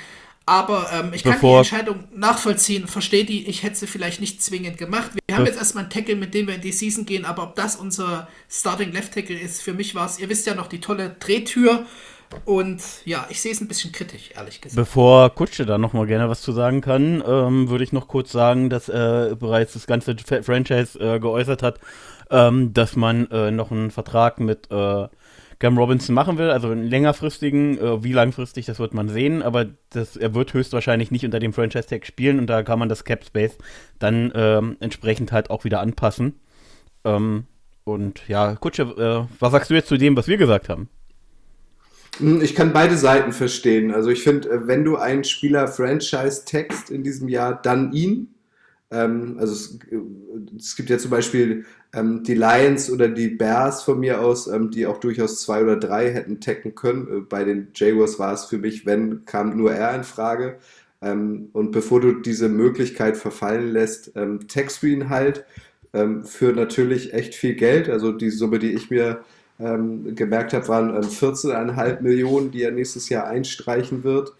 [0.46, 4.40] Aber ähm, ich kann Bevor die Entscheidung nachvollziehen, verstehe die, ich hätte sie vielleicht nicht
[4.40, 5.10] zwingend gemacht.
[5.26, 7.56] Wir haben jetzt erstmal einen Tackle, mit dem wir in die Season gehen, aber ob
[7.56, 10.80] das unser Starting Left Tackle ist, für mich war es, ihr wisst ja noch, die
[10.80, 11.84] tolle Drehtür
[12.44, 14.76] Und ja, ich sehe es ein bisschen kritisch, ehrlich gesagt.
[14.76, 18.70] Bevor Kutsche da nochmal gerne was zu sagen kann, ähm, würde ich noch kurz sagen,
[18.70, 21.80] dass er bereits das ganze Franchise äh, geäußert hat,
[22.30, 25.08] ähm, dass man äh, noch einen Vertrag mit äh,
[25.58, 29.66] Cam Robinson machen will, also einen längerfristigen, äh, wie langfristig, das wird man sehen, aber
[29.90, 33.24] das, er wird höchstwahrscheinlich nicht unter dem Franchise-Tag spielen und da kann man das Cap
[33.24, 33.56] Space
[33.98, 36.40] dann ähm, entsprechend halt auch wieder anpassen.
[37.04, 37.46] Ähm,
[37.84, 40.90] und ja, Kutsche, äh, was sagst du jetzt zu dem, was wir gesagt haben?
[42.18, 43.92] Hm, ich kann beide Seiten verstehen.
[43.92, 48.34] Also ich finde, äh, wenn du einen Spieler Franchise-Text in diesem Jahr, dann ihn.
[48.90, 49.98] Ähm, also es, äh,
[50.56, 54.70] es, gibt ja zum Beispiel ähm, die Lions oder die Bears von mir aus, ähm,
[54.70, 57.08] die auch durchaus zwei oder drei hätten tacken können.
[57.08, 60.58] Äh, bei den Jaguars war es für mich, wenn, kam nur er in Frage.
[61.02, 65.44] Ähm, und bevor du diese Möglichkeit verfallen lässt, ähm, taggst du ihn halt
[65.92, 67.88] ähm, für natürlich echt viel Geld.
[67.88, 69.24] Also die Summe, die ich mir
[69.58, 74.34] ähm, gemerkt habe, waren ähm, 14,5 Millionen, die er nächstes Jahr einstreichen wird.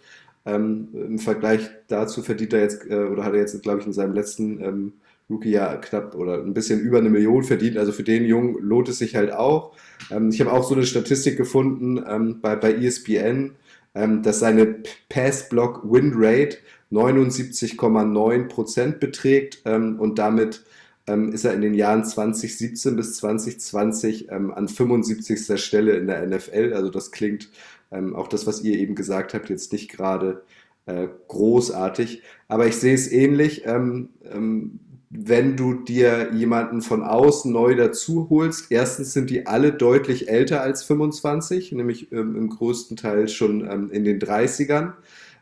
[0.45, 3.93] Ähm, Im Vergleich dazu verdient er jetzt, äh, oder hat er jetzt, glaube ich, in
[3.93, 4.93] seinem letzten ähm,
[5.29, 7.77] Rookie-Jahr knapp oder ein bisschen über eine Million verdient.
[7.77, 9.75] Also für den Jungen lohnt es sich halt auch.
[10.09, 13.55] Ähm, ich habe auch so eine Statistik gefunden ähm, bei, bei ESPN,
[13.93, 14.77] ähm, dass seine
[15.09, 16.57] Pass-Block-Win-Rate
[16.91, 20.63] 79,9% beträgt ähm, und damit
[21.07, 25.59] ähm, ist er in den Jahren 2017 bis 2020 ähm, an 75.
[25.61, 26.73] Stelle in der NFL.
[26.75, 27.49] Also das klingt
[27.91, 30.43] ähm, auch das, was ihr eben gesagt habt, jetzt nicht gerade
[30.85, 32.21] äh, großartig.
[32.47, 33.65] Aber ich sehe es ähnlich.
[33.65, 34.79] Ähm, ähm,
[35.09, 40.61] wenn du dir jemanden von außen neu dazu holst, erstens sind die alle deutlich älter
[40.61, 44.93] als 25, nämlich ähm, im größten Teil schon in den 30ern.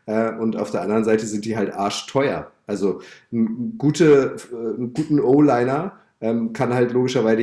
[0.06, 2.52] Äh, und auf der anderen Seite sind die halt arschteuer.
[2.66, 3.00] Also
[3.78, 7.42] gute, äh, einen guten O-Liner ähm, kann halt logischerweise,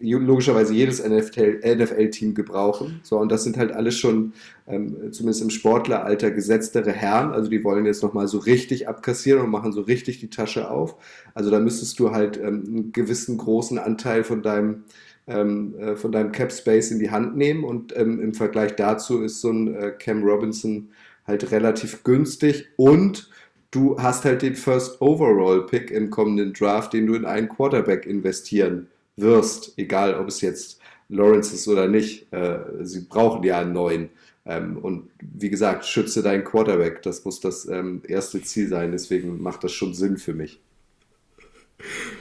[0.00, 3.00] logischerweise jedes NFL-Team gebrauchen.
[3.02, 4.32] So, und das sind halt alles schon,
[4.66, 7.32] ähm, zumindest im Sportleralter, gesetztere Herren.
[7.32, 10.96] Also die wollen jetzt nochmal so richtig abkassieren und machen so richtig die Tasche auf.
[11.34, 14.84] Also da müsstest du halt ähm, einen gewissen großen Anteil von deinem
[15.26, 19.22] ähm, äh, von deinem Cap Space in die Hand nehmen und ähm, im Vergleich dazu
[19.22, 20.90] ist so ein äh, Cam Robinson
[21.26, 23.30] halt relativ günstig und
[23.74, 28.06] du hast halt den First Overall Pick im kommenden Draft, den du in einen Quarterback
[28.06, 32.32] investieren wirst, egal ob es jetzt Lawrence ist oder nicht.
[32.32, 34.08] Äh, sie brauchen ja einen neuen.
[34.46, 37.02] Ähm, und wie gesagt, schütze deinen Quarterback.
[37.02, 38.92] Das muss das ähm, erste Ziel sein.
[38.92, 40.60] Deswegen macht das schon Sinn für mich.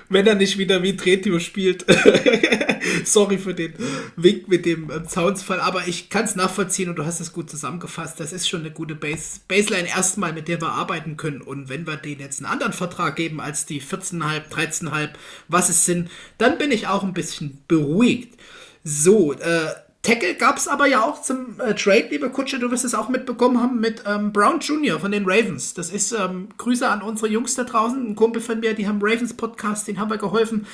[0.10, 1.86] Wenn er nicht wieder wie Tretio spielt.
[3.06, 3.74] Sorry für den
[4.16, 7.50] Wink mit dem ähm, Zaunsfall, aber ich kann es nachvollziehen und du hast es gut
[7.50, 8.20] zusammengefasst.
[8.20, 11.42] Das ist schon eine gute Base Baseline erstmal, mit der wir arbeiten können.
[11.42, 15.10] Und wenn wir denen jetzt einen anderen Vertrag geben als die 14,5, 13,5,
[15.48, 18.38] was es sind, dann bin ich auch ein bisschen beruhigt.
[18.84, 19.70] So, äh,
[20.04, 23.08] Tackle gab es aber ja auch zum äh, Trade, liebe Kutsche, du wirst es auch
[23.08, 25.00] mitbekommen haben, mit ähm, Brown Jr.
[25.00, 25.74] von den Ravens.
[25.74, 29.00] Das ist ähm, Grüße an unsere Jungs da draußen, ein Kumpel von mir, die haben
[29.02, 30.68] Ravens Podcast, den haben wir geholfen.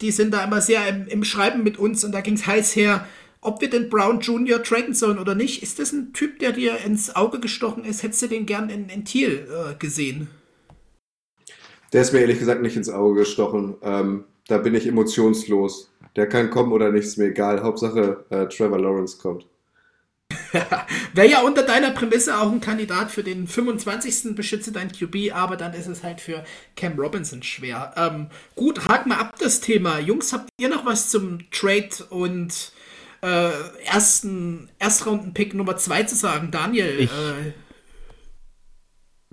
[0.00, 2.76] Die sind da immer sehr im, im Schreiben mit uns und da ging es heiß
[2.76, 3.06] her,
[3.40, 4.62] ob wir den Brown Jr.
[4.62, 5.62] traden sollen oder nicht.
[5.62, 8.02] Ist das ein Typ, der dir ins Auge gestochen ist?
[8.02, 10.28] Hättest du den gern in, in Thiel äh, gesehen?
[11.92, 13.76] Der ist mir ehrlich gesagt nicht ins Auge gestochen.
[13.82, 15.90] Ähm, da bin ich emotionslos.
[16.16, 17.62] Der kann kommen oder nicht, ist mir egal.
[17.62, 19.46] Hauptsache äh, Trevor Lawrence kommt.
[21.14, 24.34] Wäre ja unter deiner Prämisse auch ein Kandidat für den 25.
[24.34, 26.44] Beschütze dein QB, aber dann ist es halt für
[26.76, 27.92] Cam Robinson schwer.
[27.96, 29.98] Ähm, gut, haken wir ab das Thema.
[29.98, 32.72] Jungs, habt ihr noch was zum Trade und
[33.22, 33.50] äh,
[33.84, 36.50] ersten Erstrunden-Pick Nummer 2 zu sagen?
[36.50, 37.00] Daniel.
[37.00, 37.52] Ich, äh,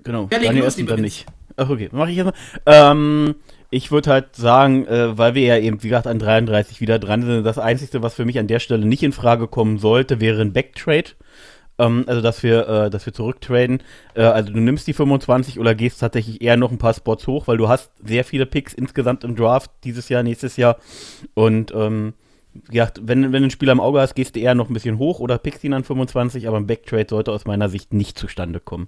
[0.04, 1.26] genau, Daniel erst und dann nicht.
[1.58, 2.34] Ach, okay, mache ich jetzt mal.
[2.66, 3.36] Ähm,
[3.76, 7.24] ich würde halt sagen, äh, weil wir ja eben, wie gesagt, an 33 wieder dran
[7.24, 10.42] sind, das Einzige, was für mich an der Stelle nicht in Frage kommen sollte, wäre
[10.42, 11.12] ein Backtrade.
[11.78, 13.84] Ähm, also, dass wir, äh, dass wir zurücktraden.
[14.14, 17.48] Äh, also, du nimmst die 25 oder gehst tatsächlich eher noch ein paar Spots hoch,
[17.48, 20.78] weil du hast sehr viele Picks insgesamt im Draft dieses Jahr, nächstes Jahr.
[21.34, 22.14] Und, ähm,
[22.72, 25.00] ja, wenn, wenn du einen Spieler im Auge hast, gehst du eher noch ein bisschen
[25.00, 28.62] hoch oder pickst ihn an 25, aber ein Backtrade sollte aus meiner Sicht nicht zustande
[28.62, 28.88] kommen.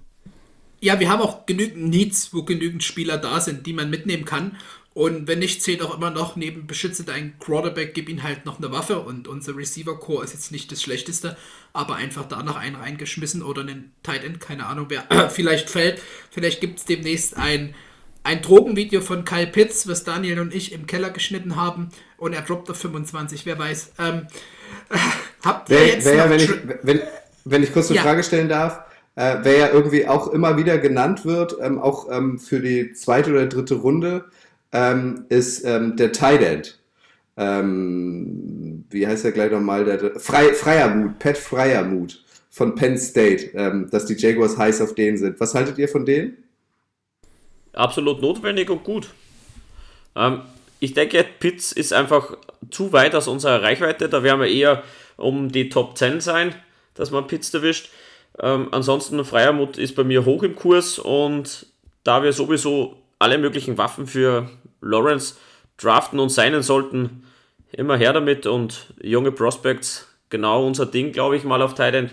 [0.80, 4.56] Ja, wir haben auch genügend Needs, wo genügend Spieler da sind, die man mitnehmen kann.
[4.98, 8.58] Und wenn nicht, zählt auch immer noch neben beschütze deinen Quarterback, gib ihm halt noch
[8.58, 8.98] eine Waffe.
[8.98, 11.36] Und unser Receiver-Core ist jetzt nicht das Schlechteste,
[11.72, 16.02] aber einfach da noch einen reingeschmissen oder einen Tight End, keine Ahnung, wer vielleicht fällt.
[16.32, 17.76] Vielleicht gibt es demnächst ein,
[18.24, 21.90] ein Drogenvideo von Kyle Pitts, was Daniel und ich im Keller geschnitten haben.
[22.16, 23.92] Und er droppt auf 25, wer weiß.
[24.00, 24.26] Ähm,
[25.44, 26.06] habt ihr jetzt.
[26.06, 26.50] Wär, wenn, ich,
[26.82, 27.02] wenn,
[27.44, 28.02] wenn ich kurz eine ja.
[28.02, 28.80] Frage stellen darf,
[29.14, 33.30] äh, wer ja irgendwie auch immer wieder genannt wird, ähm, auch ähm, für die zweite
[33.30, 34.24] oder dritte Runde
[34.72, 36.78] ähm, ist ähm, der Tight End.
[37.36, 39.84] Ähm, wie heißt er gleich nochmal?
[39.84, 45.16] Der, Frei, Freiermut, Pat Freiermut von Penn State, ähm, dass die Jaguars heiß auf denen
[45.16, 45.38] sind.
[45.40, 46.36] Was haltet ihr von denen?
[47.72, 49.10] Absolut notwendig und gut.
[50.16, 50.42] Ähm,
[50.80, 52.36] ich denke, Pitts ist einfach
[52.70, 54.08] zu weit aus unserer Reichweite.
[54.08, 54.82] Da werden wir eher
[55.16, 56.54] um die Top 10 sein,
[56.94, 57.90] dass man Pitts erwischt.
[58.40, 61.66] Ähm, ansonsten, Freiermut ist bei mir hoch im Kurs und
[62.04, 64.50] da wir sowieso alle möglichen Waffen für
[64.80, 65.36] Lawrence
[65.76, 67.24] draften und seinen sollten,
[67.72, 72.10] immer her damit und junge Prospects, genau unser Ding, glaube ich, mal auf Titan.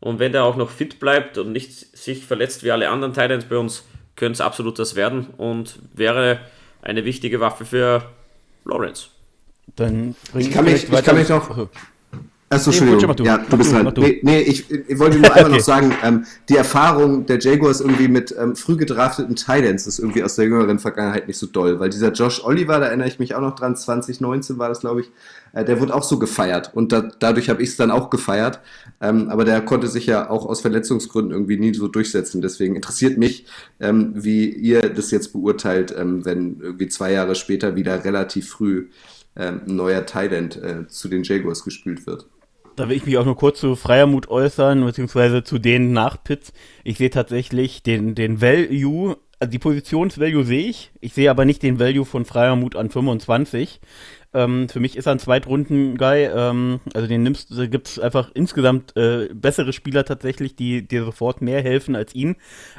[0.00, 3.44] Und wenn der auch noch fit bleibt und nicht sich verletzt wie alle anderen Titans
[3.44, 3.84] bei uns,
[4.16, 6.40] könnte es absolut das werden und wäre
[6.82, 8.02] eine wichtige Waffe für
[8.64, 9.08] Lawrence.
[9.76, 11.68] Dann ich kann mich, ich kann mich noch,
[12.52, 13.14] Achso, Entschuldigung.
[13.14, 13.22] Du.
[13.22, 13.92] Ja, du bist dran.
[13.96, 15.52] Nee, nee ich, ich, wollte nur einmal okay.
[15.52, 20.24] noch sagen, ähm, die Erfahrung der Jaguars irgendwie mit ähm, früh gedrafteten Titans ist irgendwie
[20.24, 23.36] aus der jüngeren Vergangenheit nicht so doll, weil dieser Josh Oliver, da erinnere ich mich
[23.36, 25.12] auch noch dran, 2019 war das, glaube ich,
[25.52, 28.58] äh, der wurde auch so gefeiert und da, dadurch habe ich es dann auch gefeiert,
[29.00, 33.16] ähm, aber der konnte sich ja auch aus Verletzungsgründen irgendwie nie so durchsetzen, deswegen interessiert
[33.16, 33.46] mich,
[33.78, 38.88] ähm, wie ihr das jetzt beurteilt, ähm, wenn irgendwie zwei Jahre später wieder relativ früh
[39.36, 42.26] ähm, ein neuer Thailand äh, zu den Jaguars gespült wird.
[42.80, 46.54] Da will ich mich auch nur kurz zu Freiermut äußern, beziehungsweise zu denen nach Pitts.
[46.82, 50.90] Ich sehe tatsächlich den, den Value, also die Positionsvalue sehe ich.
[50.98, 53.80] Ich sehe aber nicht den Value von Freiermut an 25.
[54.32, 56.30] Ähm, für mich ist er ein Zweitrunden-Guy.
[56.34, 61.04] Ähm, also den nimmst, da gibt es einfach insgesamt äh, bessere Spieler tatsächlich, die dir
[61.04, 62.36] sofort mehr helfen als ihn.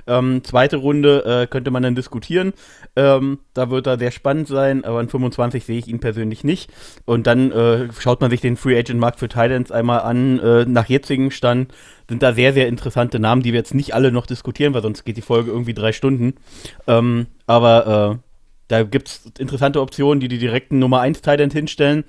[0.08, 2.54] Ähm, zweite Runde äh, könnte man dann diskutieren.
[2.95, 6.72] Ähm, da wird er sehr spannend sein, aber in 25 sehe ich ihn persönlich nicht.
[7.06, 10.39] Und dann äh, schaut man sich den Free Agent Markt für Thailands einmal an.
[10.39, 11.74] Äh, nach jetzigem Stand
[12.08, 15.04] sind da sehr, sehr interessante Namen, die wir jetzt nicht alle noch diskutieren, weil sonst
[15.04, 16.36] geht die Folge irgendwie drei Stunden.
[16.88, 18.31] Ähm, aber äh,
[18.72, 22.05] da gibt es interessante Optionen, die die direkten Nummer 1 Titan hinstellen.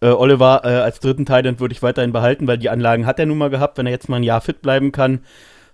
[0.00, 3.26] Äh, Oliver äh, als dritten Titan würde ich weiterhin behalten, weil die Anlagen hat er
[3.26, 3.76] nun mal gehabt.
[3.76, 5.20] Wenn er jetzt mal ein Jahr fit bleiben kann,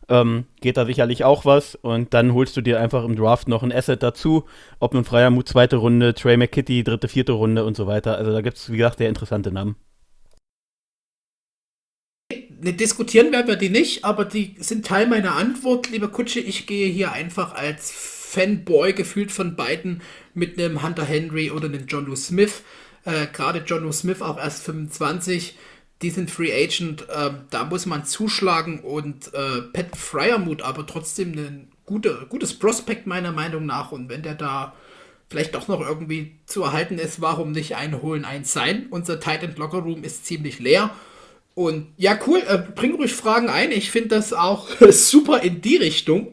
[0.09, 1.77] ähm, geht da sicherlich auch was.
[1.77, 4.45] Und dann holst du dir einfach im Draft noch ein Asset dazu.
[4.81, 8.17] Ob nun Freier Mut zweite Runde, Trey McKitty dritte, vierte Runde und so weiter.
[8.17, 9.77] Also da gibt es, wie gesagt, sehr interessante Namen.
[12.61, 16.41] Ne, diskutieren werden wir die nicht, aber die sind Teil meiner Antwort, lieber Kutsche.
[16.41, 20.01] Ich gehe hier einfach als Fanboy gefühlt von beiden
[20.33, 22.63] mit einem Hunter Henry oder einem John Lou Smith.
[23.05, 25.59] Äh, Gerade John Lou Smith auch erst 25.
[26.01, 27.09] Die sind Free Agent.
[27.11, 33.07] Äh, da muss man zuschlagen und äh, Pat Fryermuth aber trotzdem ein gute, gutes Prospekt
[33.07, 33.93] meiner Meinung nach.
[33.93, 34.73] Und wenn der da
[35.29, 38.87] vielleicht doch noch irgendwie zu erhalten ist, warum nicht einholen, eins sein?
[38.89, 40.91] Unser Titan Locker Room ist ziemlich leer.
[41.55, 43.73] Und ja, cool, äh, bring ruhig Fragen ein.
[43.73, 46.33] Ich finde das auch super in die Richtung.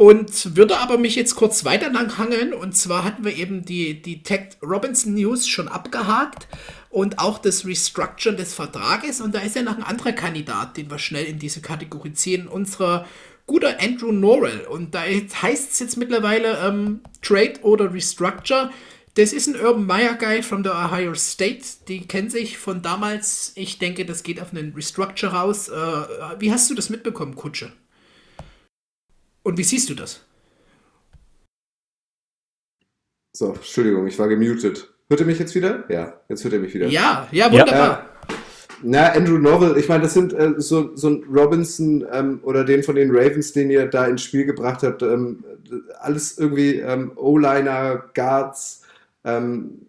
[0.00, 2.54] Und würde aber mich jetzt kurz weiter lang hangeln.
[2.54, 6.48] Und zwar hatten wir eben die, die Tech Robinson News schon abgehakt
[6.88, 9.20] und auch das Restructuren des Vertrages.
[9.20, 12.48] Und da ist ja noch ein anderer Kandidat, den wir schnell in diese Kategorie ziehen.
[12.48, 13.06] Unserer
[13.46, 14.66] guter Andrew Norrell.
[14.70, 18.70] Und da heißt es jetzt mittlerweile ähm, Trade oder Restructure.
[19.16, 21.62] Das ist ein Urban Meyer Guy von der Ohio State.
[21.88, 23.52] Die kennen sich von damals.
[23.54, 25.68] Ich denke, das geht auf einen Restructure raus.
[25.68, 25.74] Äh,
[26.38, 27.70] wie hast du das mitbekommen, Kutsche?
[29.42, 30.20] Und wie siehst du das?
[33.32, 34.92] So, Entschuldigung, ich war gemutet.
[35.08, 35.84] Hört ihr mich jetzt wieder?
[35.88, 36.88] Ja, jetzt hört ihr mich wieder.
[36.88, 38.06] Ja, ja, wunderbar.
[38.28, 38.34] Äh,
[38.82, 42.82] na, Andrew Norwell, ich meine, das sind äh, so, so ein Robinson ähm, oder den
[42.82, 45.02] von den Ravens, den ihr da ins Spiel gebracht habt.
[45.02, 45.44] Ähm,
[46.00, 48.82] alles irgendwie ähm, O-Liner, Guards.
[49.24, 49.86] Ähm,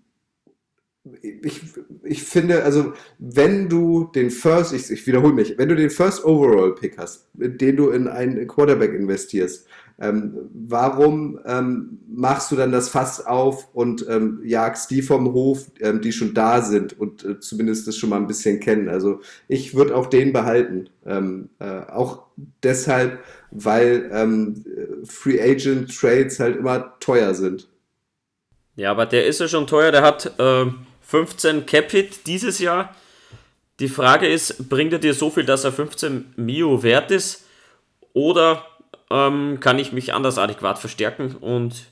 [1.21, 1.61] ich,
[2.03, 6.23] ich finde, also, wenn du den First, ich, ich wiederhole mich, wenn du den First
[6.23, 9.65] Overall Pick hast, den du in einen Quarterback investierst,
[9.99, 15.71] ähm, warum ähm, machst du dann das Fass auf und ähm, jagst die vom Hof,
[15.79, 18.89] ähm, die schon da sind und äh, zumindest das schon mal ein bisschen kennen?
[18.89, 20.89] Also ich würde auch den behalten.
[21.05, 22.23] Ähm, äh, auch
[22.63, 23.19] deshalb,
[23.51, 24.65] weil ähm,
[25.05, 27.69] Free Agent Trades halt immer teuer sind.
[28.75, 30.33] Ja, aber der ist ja schon teuer, der hat
[31.11, 32.95] 15 Capit dieses Jahr.
[33.81, 37.45] Die Frage ist, bringt er dir so viel, dass er 15 Mio wert ist?
[38.13, 38.65] Oder
[39.09, 41.35] ähm, kann ich mich anders adäquat verstärken?
[41.35, 41.83] Und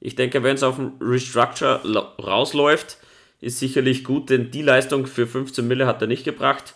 [0.00, 1.82] ich denke, wenn es auf dem Restructure
[2.18, 2.98] rausläuft,
[3.40, 6.74] ist sicherlich gut, denn die Leistung für 15 Mille hat er nicht gebracht.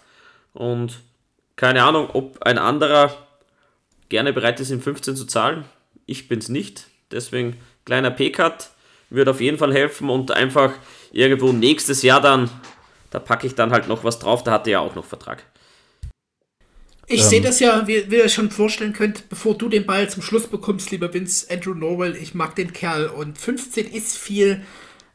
[0.53, 1.01] Und
[1.57, 3.13] keine Ahnung, ob ein anderer
[4.09, 5.65] gerne bereit ist, in 15 zu zahlen.
[6.07, 6.87] Ich bin es nicht.
[7.11, 8.71] Deswegen kleiner P-Cut
[9.11, 10.75] wird auf jeden Fall helfen und einfach
[11.13, 12.51] irgendwo nächstes Jahr dann,
[13.11, 15.45] da packe ich dann halt noch was drauf, da hat er ja auch noch Vertrag.
[17.07, 17.29] Ich ähm.
[17.29, 20.47] sehe das ja, wie, wie ihr schon vorstellen könnt, bevor du den Ball zum Schluss
[20.47, 24.63] bekommst, lieber Vince, Andrew Norwell, ich mag den Kerl und 15 ist viel.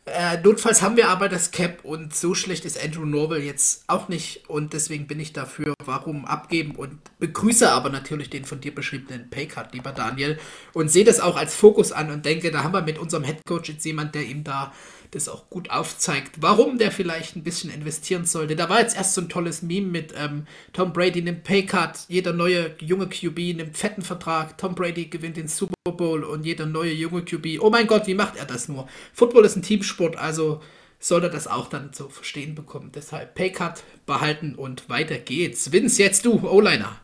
[0.05, 4.09] Äh, notfalls haben wir aber das Cap und so schlecht ist Andrew Norwell jetzt auch
[4.09, 8.75] nicht und deswegen bin ich dafür, warum abgeben und begrüße aber natürlich den von dir
[8.75, 10.39] beschriebenen Paycard, lieber Daniel,
[10.73, 13.69] und sehe das auch als Fokus an und denke, da haben wir mit unserem Headcoach
[13.69, 14.73] jetzt jemand, der ihm da
[15.15, 18.55] das auch gut aufzeigt, warum der vielleicht ein bisschen investieren sollte.
[18.55, 22.33] Da war jetzt erst so ein tolles Meme mit ähm, Tom Brady nimmt Paycard, jeder
[22.33, 26.91] neue junge QB nimmt fetten Vertrag, Tom Brady gewinnt den Super Bowl und jeder neue
[26.91, 28.87] junge QB, oh mein Gott, wie macht er das nur?
[29.13, 30.61] Football ist ein Teamsport, also
[30.99, 32.91] soll er das auch dann zu verstehen bekommen.
[32.95, 35.71] Deshalb Paycard behalten und weiter geht's.
[35.71, 36.97] Vince, jetzt du, O-Liner.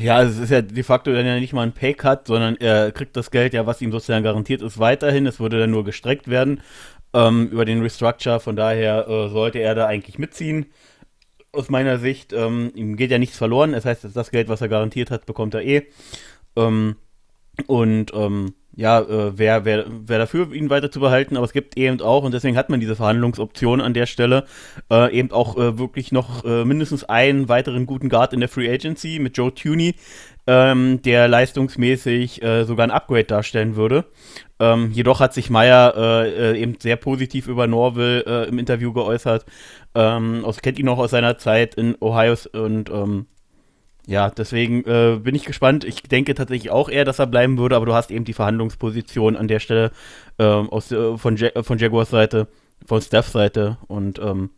[0.00, 3.16] Ja, es ist ja de facto dann ja nicht mal ein Paycut, sondern er kriegt
[3.16, 5.26] das Geld ja, was ihm sozusagen garantiert ist, weiterhin.
[5.26, 6.62] Es würde dann nur gestreckt werden
[7.14, 8.40] ähm, über den Restructure.
[8.40, 10.66] Von daher äh, sollte er da eigentlich mitziehen.
[11.52, 13.72] Aus meiner Sicht, ähm, ihm geht ja nichts verloren.
[13.72, 15.86] Das heißt, das Geld, was er garantiert hat, bekommt er eh.
[16.56, 16.96] Ähm,
[17.66, 21.76] und ähm, ja, äh, wer, wer, wer dafür, ihn weiter zu behalten, aber es gibt
[21.76, 24.46] eben auch, und deswegen hat man diese Verhandlungsoption an der Stelle,
[24.90, 28.68] äh, eben auch äh, wirklich noch äh, mindestens einen weiteren guten Guard in der Free
[28.68, 29.94] Agency mit Joe Tuney,
[30.46, 34.04] ähm, der leistungsmäßig äh, sogar ein Upgrade darstellen würde.
[34.60, 38.92] Ähm, jedoch hat sich Meyer äh, äh, eben sehr positiv über Norville äh, im Interview
[38.92, 39.44] geäußert.
[39.94, 43.26] Ähm, kennt ihn noch aus seiner Zeit in Ohio und ähm,
[44.06, 45.84] ja, deswegen äh, bin ich gespannt.
[45.84, 49.34] Ich denke tatsächlich auch eher, dass er bleiben würde, aber du hast eben die Verhandlungsposition
[49.36, 49.92] an der Stelle
[50.38, 52.48] ähm, aus, äh, von, ja von Jaguars Seite,
[52.84, 54.50] von Stephs Seite und ähm,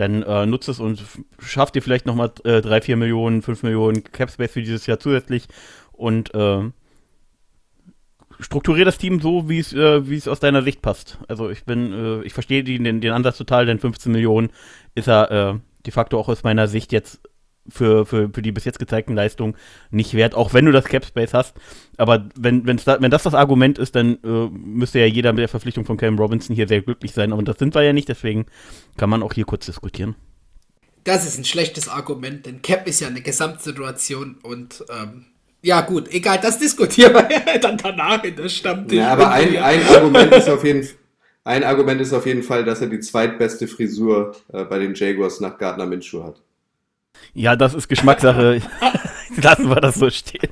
[0.00, 1.02] dann äh, nutzt es und
[1.38, 5.46] schafft dir vielleicht nochmal äh, 3, 4 Millionen, 5 Millionen Capspace für dieses Jahr zusätzlich
[5.92, 6.70] und äh,
[8.40, 11.18] strukturiere das Team so, wie es äh, es aus deiner Sicht passt.
[11.28, 14.50] Also ich bin, äh, ich verstehe den, den Ansatz total, denn 15 Millionen
[14.94, 17.20] ist er äh, de facto auch aus meiner Sicht jetzt
[17.70, 19.56] für, für, für die bis jetzt gezeigten Leistungen
[19.90, 21.56] nicht wert, auch wenn du das Cap Space hast.
[21.96, 25.40] Aber wenn, wenn's da, wenn das das Argument ist, dann äh, müsste ja jeder mit
[25.40, 27.32] der Verpflichtung von Cam Robinson hier sehr glücklich sein.
[27.32, 28.46] Aber das sind wir ja nicht, deswegen
[28.96, 30.14] kann man auch hier kurz diskutieren.
[31.04, 35.26] Das ist ein schlechtes Argument, denn Cap ist ja eine Gesamtsituation und ähm,
[35.62, 38.98] ja gut, egal, das diskutieren wir dann danach in der Stammtisch.
[38.98, 40.86] Ja, aber ein, ein Argument ist auf jeden
[41.44, 45.40] ein Argument ist auf jeden Fall, dass er die zweitbeste Frisur äh, bei den Jaguars
[45.40, 46.42] nach Gardner Minshew hat.
[47.34, 48.60] Ja, das ist Geschmackssache.
[49.42, 50.50] Lassen wir das so stehen.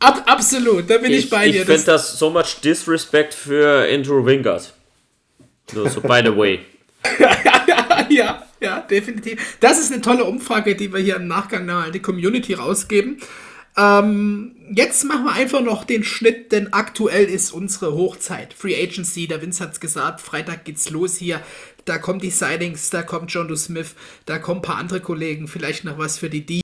[0.00, 1.60] Ab, absolut, da bin ich, ich bei dir.
[1.60, 4.72] Ich finde das so much disrespect für Andrew Wingard.
[5.72, 6.60] So, so by the way.
[8.08, 9.56] ja, ja, definitiv.
[9.60, 13.20] Das ist eine tolle Umfrage, die wir hier im Nachgang an die Community rausgeben.
[13.76, 18.52] Ähm, jetzt machen wir einfach noch den Schnitt, denn aktuell ist unsere Hochzeit.
[18.52, 21.40] Free Agency, der Vince hat es gesagt, Freitag geht's los hier
[21.88, 23.94] da kommen die Sightings, da kommt John Smith,
[24.26, 26.60] da kommen ein paar andere Kollegen, vielleicht noch was für die D.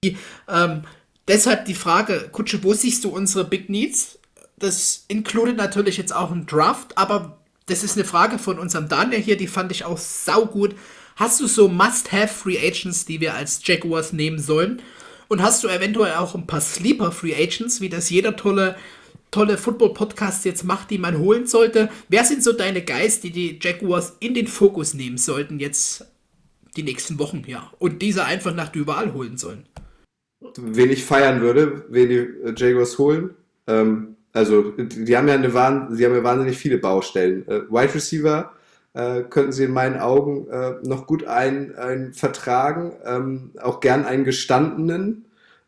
[0.49, 0.83] Ähm,
[1.27, 4.19] deshalb die Frage, Kutsche, wo siehst du unsere Big Needs?
[4.59, 9.21] Das inkludiert natürlich jetzt auch einen Draft, aber das ist eine Frage von unserem Daniel
[9.21, 10.75] hier, die fand ich auch saugut.
[11.17, 14.83] Hast du so Must-Have Free Agents, die wir als Jaguars nehmen sollen?
[15.29, 18.77] Und hast du eventuell auch ein paar Sleeper Free Agents, wie das jeder tolle
[19.35, 21.89] tolle Football-Podcasts jetzt macht, die man holen sollte.
[22.09, 26.07] Wer sind so deine Guys, die die Jaguars in den Fokus nehmen sollten jetzt
[26.77, 29.67] die nächsten Wochen, ja, und diese einfach nach Duval holen sollen?
[30.57, 33.31] Wen ich feiern würde, wen die äh, Jaguars holen,
[33.67, 37.47] ähm, also die haben ja eine sie haben ja wahnsinnig viele Baustellen.
[37.49, 38.53] Äh, Wide Receiver
[38.93, 44.05] äh, könnten sie in meinen Augen äh, noch gut ein, ein vertragen, ähm, auch gern
[44.05, 45.25] einen gestandenen.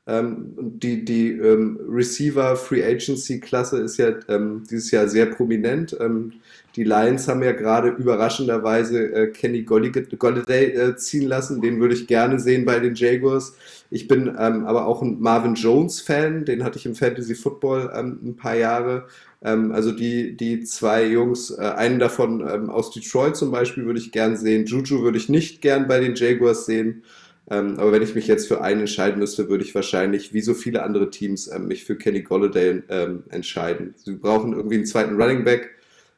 [0.08, 5.96] Ähm, die die ähm, Receiver Free Agency Klasse ist ja ähm, dieses Jahr sehr prominent.
[5.98, 6.34] Ähm,
[6.76, 11.60] die Lions haben ja gerade überraschenderweise äh, Kenny Golladay äh, ziehen lassen.
[11.60, 13.56] Den würde ich gerne sehen bei den Jaguars.
[13.90, 16.44] Ich bin ähm, aber auch ein Marvin Jones Fan.
[16.44, 19.06] Den hatte ich im Fantasy Football ähm, ein paar Jahre.
[19.40, 24.36] also die, die zwei Jungs, äh, einen davon aus Detroit zum Beispiel würde ich gern
[24.36, 24.66] sehen.
[24.66, 27.02] Juju würde ich nicht gern bei den Jaguars sehen.
[27.48, 30.54] Ähm, aber wenn ich mich jetzt für einen entscheiden müsste, würde ich wahrscheinlich, wie so
[30.54, 33.94] viele andere Teams, ähm, mich für Kenny Golladay ähm, entscheiden.
[33.96, 35.70] Sie brauchen irgendwie einen zweiten Running Back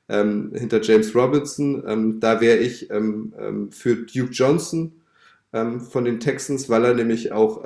[0.09, 1.85] ähm, hinter James Robinson.
[1.87, 4.93] Ähm, da wäre ich ähm, für Duke Johnson
[5.51, 7.65] von den Texans, weil er nämlich auch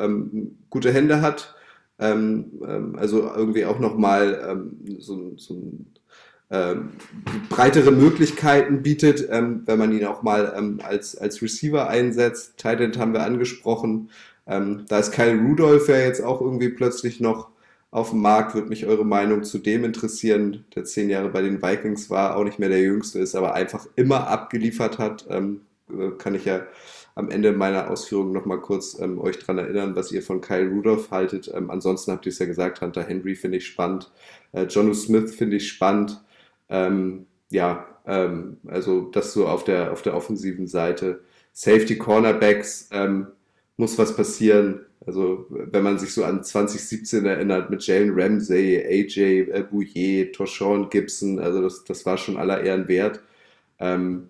[0.71, 1.57] gute Hände hat.
[1.99, 5.87] also irgendwie auch nochmal so, so ein
[7.49, 12.59] breitere Möglichkeiten bietet, ähm, wenn man ihn auch mal ähm, als, als Receiver einsetzt.
[12.59, 14.11] Titan haben wir angesprochen.
[14.47, 17.49] Ähm, da ist Kyle Rudolph ja jetzt auch irgendwie plötzlich noch
[17.91, 18.55] auf dem Markt.
[18.55, 22.45] Würde mich eure Meinung zu dem interessieren, der zehn Jahre bei den Vikings war, auch
[22.45, 25.27] nicht mehr der Jüngste ist, aber einfach immer abgeliefert hat.
[25.31, 26.67] Ähm, äh, kann ich ja
[27.15, 31.11] am Ende meiner Ausführungen nochmal kurz ähm, euch daran erinnern, was ihr von Kyle Rudolph
[31.11, 31.51] haltet.
[31.55, 34.11] Ähm, ansonsten habt ihr es ja gesagt, Hunter Henry finde ich spannend.
[34.53, 36.23] Äh, Jonu Smith finde ich spannend.
[36.73, 41.21] Ähm, ja, Ähm, also das so auf der, auf der offensiven Seite.
[41.53, 43.29] Safety Cornerbacks ähm,
[43.77, 44.81] muss was passieren.
[45.07, 50.89] Also wenn man sich so an 2017 erinnert mit Jalen Ramsey, AJ äh, Bouye, Toshon
[50.91, 53.21] Gibson, also das, das war schon aller Ehren wert.
[53.79, 54.29] Ähm,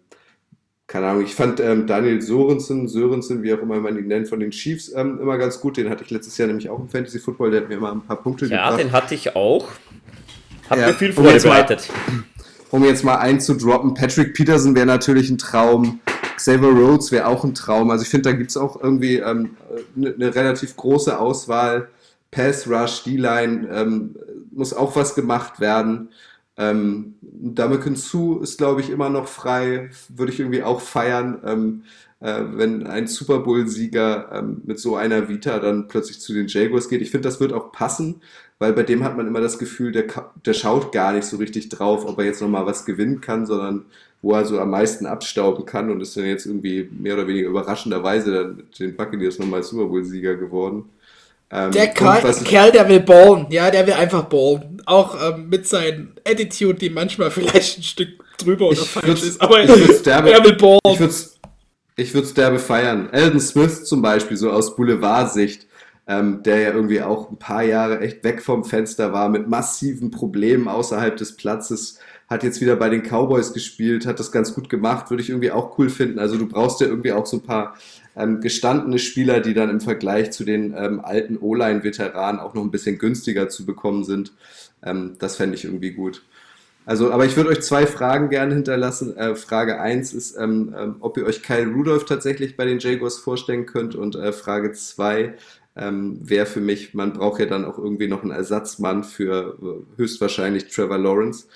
[0.86, 4.40] keine Ahnung, ich fand ähm, Daniel Sorensen, Sörensen, wie auch immer man ihn nennt, von
[4.40, 5.76] den Chiefs ähm, immer ganz gut.
[5.76, 8.02] Den hatte ich letztes Jahr nämlich auch im Fantasy Football, der hat mir immer ein
[8.02, 8.78] paar Punkte ja, gebracht.
[8.78, 9.68] Ja, den hatte ich auch.
[10.68, 11.88] Hat ja, mir viel Freude bereitet.
[12.72, 16.00] Um jetzt mal einzudroppen, Patrick Peterson wäre natürlich ein Traum.
[16.36, 17.90] Xavier Rhodes wäre auch ein Traum.
[17.90, 19.56] Also ich finde, da gibt es auch irgendwie ähm,
[19.94, 21.88] eine, eine relativ große Auswahl.
[22.30, 24.16] Pass Rush, D-Line, ähm,
[24.52, 26.08] muss auch was gemacht werden.
[26.56, 29.90] Ähm, Dameken Su ist, glaube ich, immer noch frei.
[30.08, 31.82] Würde ich irgendwie auch feiern, ähm,
[32.22, 36.88] äh, wenn ein Super Bowl-Sieger ähm, mit so einer Vita dann plötzlich zu den Jaguars
[36.88, 37.02] geht.
[37.02, 38.22] Ich finde, das wird auch passen,
[38.58, 40.04] weil bei dem hat man immer das Gefühl, der,
[40.46, 43.86] der schaut gar nicht so richtig drauf, ob er jetzt nochmal was gewinnen kann, sondern
[44.22, 47.48] wo er so am meisten abstauben kann und ist dann jetzt irgendwie mehr oder weniger
[47.48, 50.84] überraschenderweise dann mit den Buccaneers nochmal Super Bowl-Sieger geworden.
[51.50, 54.80] Ähm, der Kerl, Kerl, der will ballen, ja, der will einfach ballen.
[54.86, 59.60] Auch ähm, mit seinen Attitude, die manchmal vielleicht ein Stück drüber oder falsch ist, aber
[59.62, 60.78] er will ballen.
[60.86, 61.12] Ich würde
[61.96, 63.08] es ich würd's derbe feiern.
[63.12, 65.66] Alden Smith zum Beispiel, so aus Boulevardsicht,
[66.06, 70.10] ähm, der ja irgendwie auch ein paar Jahre echt weg vom Fenster war, mit massiven
[70.10, 74.68] Problemen außerhalb des Platzes, hat jetzt wieder bei den Cowboys gespielt, hat das ganz gut
[74.68, 76.18] gemacht, würde ich irgendwie auch cool finden.
[76.18, 77.76] Also du brauchst ja irgendwie auch so ein paar
[78.16, 82.70] ähm, gestandene Spieler, die dann im Vergleich zu den ähm, alten O-Line-Veteranen auch noch ein
[82.70, 84.32] bisschen günstiger zu bekommen sind.
[84.82, 86.24] Ähm, das fände ich irgendwie gut.
[86.84, 89.16] Also, aber ich würde euch zwei Fragen gerne hinterlassen.
[89.16, 93.18] Äh, Frage 1 ist, ähm, ähm, ob ihr euch Kyle Rudolph tatsächlich bei den Jaguars
[93.18, 93.94] vorstellen könnt.
[93.94, 95.34] Und äh, Frage 2
[95.76, 99.98] ähm, wäre für mich, man braucht ja dann auch irgendwie noch einen Ersatzmann für äh,
[99.98, 101.46] höchstwahrscheinlich Trevor Lawrence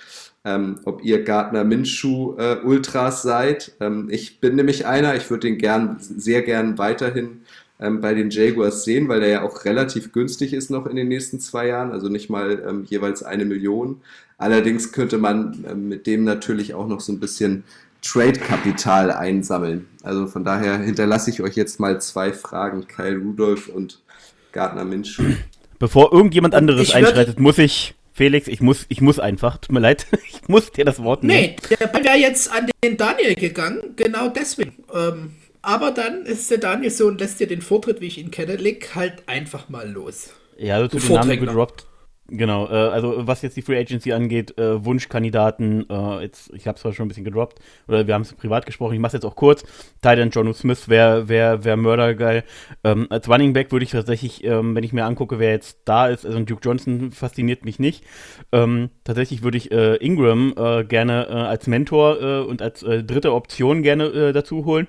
[0.47, 3.73] ähm, ob ihr Gardner Minshew äh, Ultras seid.
[3.81, 7.41] Ähm, ich bin nämlich einer, ich würde den gern, sehr gern weiterhin
[7.81, 11.09] ähm, bei den Jaguars sehen, weil der ja auch relativ günstig ist noch in den
[11.09, 14.01] nächsten zwei Jahren, also nicht mal ähm, jeweils eine Million.
[14.39, 17.65] Allerdings könnte man ähm, mit dem natürlich auch noch so ein bisschen
[18.03, 19.89] Trade-Kapital einsammeln.
[20.03, 24.01] Also von daher hinterlasse ich euch jetzt mal zwei Fragen, Kyle Rudolph und
[24.53, 25.25] Gardner Minshew.
[25.79, 30.07] Bevor irgendjemand anderes einschreitet, muss ich Felix, ich muss, ich muss einfach, tut mir leid,
[30.29, 31.57] ich muss dir das Wort nehmen.
[31.71, 34.85] Nee, der Ball wäre jetzt an den Daniel gegangen, genau deswegen.
[34.95, 38.31] Ähm, aber dann ist der Daniel so und lässt dir den Vortritt, wie ich ihn
[38.31, 40.31] kenne, leg halt einfach mal los.
[40.59, 41.86] Ja, also zu den Namen gedroppt.
[42.29, 46.75] Genau, äh, also was jetzt die Free Agency angeht, äh, Wunschkandidaten, äh, jetzt, ich habe
[46.75, 49.23] es zwar schon ein bisschen gedroppt, oder wir haben es privat gesprochen, ich mache es
[49.23, 49.63] jetzt auch kurz.
[50.03, 52.43] Titan John Smith wäre wär, wär mördergeil.
[52.83, 56.09] Ähm, als Running Back würde ich tatsächlich, ähm, wenn ich mir angucke, wer jetzt da
[56.09, 58.03] ist, also Duke Johnson fasziniert mich nicht.
[58.51, 63.83] Ähm, tatsächlich würde ich äh, Ingram äh, gerne äh, als Mentor und als dritte Option
[63.83, 64.89] gerne dazu holen.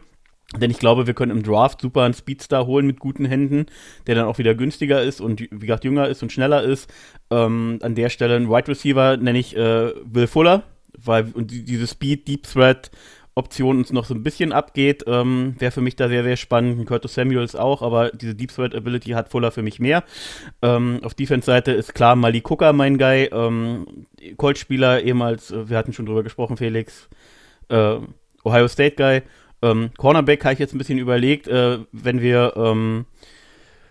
[0.56, 3.66] Denn ich glaube, wir können im Draft super einen Speedstar holen mit guten Händen,
[4.08, 6.90] der dann auch wieder günstiger ist und wie gesagt jünger ist und schneller ist.
[7.30, 10.64] Ähm, an der Stelle ein Wide Receiver nenne ich äh, Will Fuller,
[10.98, 12.92] weil und die, diese Speed, Deep Threat
[13.36, 16.88] Option uns noch so ein bisschen abgeht, ähm, wäre für mich da sehr, sehr spannend.
[16.88, 20.04] Curtis Samuels auch, aber diese Deep Threat Ability hat Fuller für mich mehr.
[20.62, 25.94] Ähm, auf Defense-Seite ist klar Malik Cooker mein Guy, ähm, Colt-Spieler, ehemals, äh, wir hatten
[25.94, 27.10] schon drüber gesprochen, Felix,
[27.70, 27.98] äh,
[28.44, 29.22] Ohio State Guy.
[29.62, 33.06] Ähm, Cornerback habe ich jetzt ein bisschen überlegt, äh, wenn wir ähm,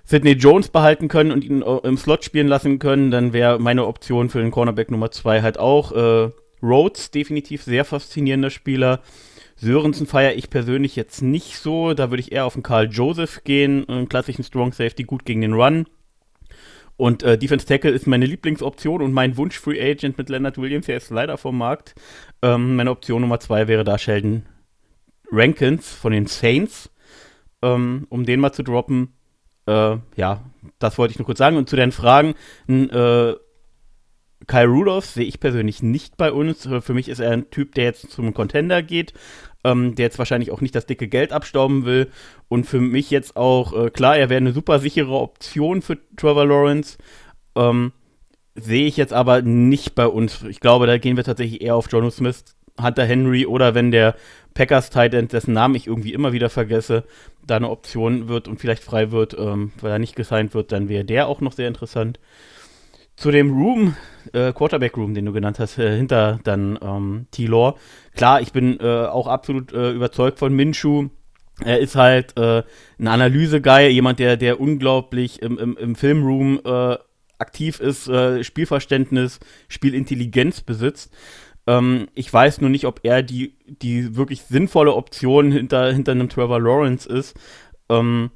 [0.04, 3.86] Sidney Jones behalten können und ihn äh, im Slot spielen lassen können, dann wäre meine
[3.86, 6.30] Option für den Cornerback Nummer 2 halt auch äh,
[6.62, 9.00] Rhodes, definitiv sehr faszinierender Spieler.
[9.56, 11.94] Sörensen feiere ich persönlich jetzt nicht so.
[11.94, 15.40] Da würde ich eher auf den Karl Joseph gehen, einen klassischen Strong Safety, gut gegen
[15.40, 15.86] den Run.
[16.96, 20.86] Und äh, Defense Tackle ist meine Lieblingsoption und mein Wunsch Free Agent mit Leonard Williams,
[20.86, 21.94] der ist leider vom Markt.
[22.42, 24.44] Ähm, meine Option Nummer 2 wäre da Sheldon
[25.30, 26.90] Rankins von den Saints,
[27.62, 29.14] ähm, um den mal zu droppen.
[29.66, 30.42] Äh, ja,
[30.78, 31.56] das wollte ich nur kurz sagen.
[31.56, 32.34] Und zu den Fragen,
[32.68, 33.34] äh,
[34.46, 36.68] Kyle Rudolph sehe ich persönlich nicht bei uns.
[36.80, 39.12] Für mich ist er ein Typ, der jetzt zum Contender geht,
[39.64, 42.10] ähm, der jetzt wahrscheinlich auch nicht das dicke Geld abstauben will.
[42.48, 46.46] Und für mich jetzt auch, äh, klar, er wäre eine super sichere Option für Trevor
[46.46, 46.98] Lawrence.
[47.56, 47.92] Ähm,
[48.54, 50.42] sehe ich jetzt aber nicht bei uns.
[50.44, 54.14] Ich glaube, da gehen wir tatsächlich eher auf Jono Smith, Hunter Henry oder wenn der
[54.54, 57.04] Packers Tight End, dessen Namen ich irgendwie immer wieder vergesse,
[57.46, 60.88] da eine Option wird und vielleicht frei wird, ähm, weil er nicht gesigned wird, dann
[60.88, 62.18] wäre der auch noch sehr interessant.
[63.16, 63.96] Zu dem Room,
[64.32, 67.76] äh, Quarterback Room, den du genannt hast, äh, hinter dann ähm, T-Law.
[68.14, 71.08] Klar, ich bin äh, auch absolut äh, überzeugt von Minshu.
[71.64, 72.62] Er ist halt äh,
[72.98, 76.96] ein Analyse-Guy, jemand, der, der unglaublich im, im, im Filmroom äh,
[77.38, 78.10] aktiv ist,
[78.46, 81.12] Spielverständnis, Spielintelligenz besitzt.
[81.66, 86.28] Ähm, ich weiß nur nicht, ob er die, die wirklich sinnvolle Option hinter, hinter einem
[86.28, 87.34] Trevor Lawrence ist.
[87.88, 88.30] Ähm,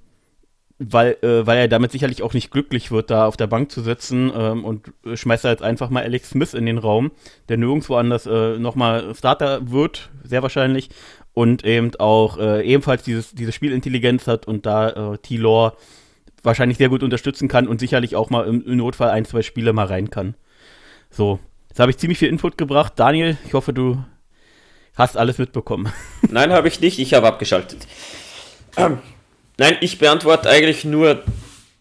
[0.82, 3.82] weil, äh, weil er damit sicherlich auch nicht glücklich wird, da auf der Bank zu
[3.82, 7.10] sitzen ähm, und schmeißt er jetzt einfach mal Alex Smith in den Raum,
[7.50, 10.88] der nirgendwo anders äh, nochmal Starter wird, sehr wahrscheinlich,
[11.34, 15.74] und eben auch äh, ebenfalls dieses, diese Spielintelligenz hat und da äh, T-Lore
[16.42, 19.74] wahrscheinlich sehr gut unterstützen kann und sicherlich auch mal im, im Notfall ein, zwei Spiele
[19.74, 20.34] mal rein kann.
[21.10, 22.92] So, jetzt habe ich ziemlich viel Input gebracht.
[22.96, 24.04] Daniel, ich hoffe, du
[24.94, 25.90] hast alles mitbekommen.
[26.28, 27.86] Nein, habe ich nicht, ich habe abgeschaltet.
[28.76, 28.98] Ähm.
[29.56, 31.22] Nein, ich beantworte eigentlich nur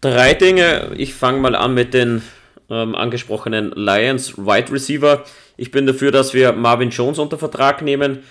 [0.00, 0.92] drei Dinge.
[0.96, 2.22] Ich fange mal an mit den
[2.68, 5.24] ähm, angesprochenen Lions Wide Receiver.
[5.56, 8.22] Ich bin dafür, dass wir Marvin Jones unter Vertrag nehmen.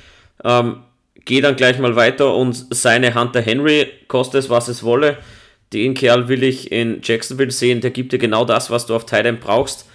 [0.43, 0.83] Ähm,
[1.25, 5.17] Gehe dann gleich mal weiter und seine Hunter Henry, koste es was es wolle.
[5.73, 7.81] Den Kerl will ich in Jacksonville sehen.
[7.81, 9.88] Der gibt dir genau das, was du auf Titan brauchst.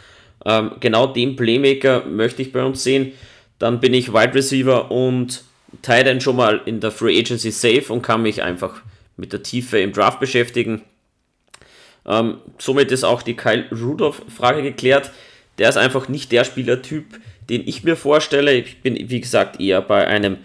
[0.44, 3.12] Ähm, genau den Playmaker möchte ich bei uns sehen.
[3.58, 5.44] Dann bin ich Wide Receiver und
[5.82, 8.82] Titan schon mal in der Free Agency safe und kann mich einfach
[9.16, 10.82] mit der Tiefe im Draft beschäftigen.
[12.06, 15.10] Ähm, somit ist auch die Kyle Rudolph-Frage geklärt.
[15.58, 17.06] Der ist einfach nicht der Spielertyp,
[17.48, 18.52] den ich mir vorstelle.
[18.54, 20.38] Ich bin, wie gesagt, eher bei einem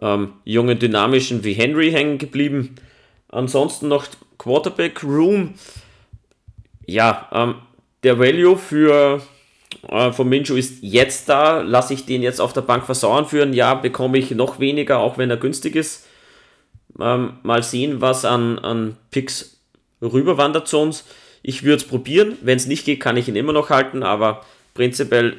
[0.00, 2.76] ähm, jungen, dynamischen wie Henry hängen geblieben.
[3.28, 4.06] Ansonsten noch
[4.38, 5.54] Quarterback Room.
[6.86, 7.54] Ja, ähm,
[8.04, 9.22] der Value für
[9.88, 11.62] äh, von Minshew ist jetzt da.
[11.62, 13.52] Lasse ich den jetzt auf der Bank versauern führen?
[13.52, 16.06] Ja, bekomme ich noch weniger, auch wenn er günstig ist.
[17.00, 19.60] Ähm, mal sehen, was an, an Picks
[20.00, 21.04] rüberwandert zu uns.
[21.42, 22.38] Ich würde es probieren.
[22.42, 24.44] Wenn es nicht geht, kann ich ihn immer noch halten, aber
[24.74, 25.36] prinzipiell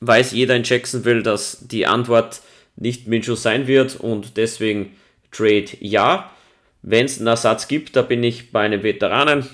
[0.00, 2.40] weiß jeder in Jacksonville, dass die Antwort
[2.76, 4.96] nicht Minshew sein wird und deswegen
[5.30, 6.30] Trade ja.
[6.82, 9.46] Wenn es einen Ersatz gibt, da bin ich bei einem Veteranen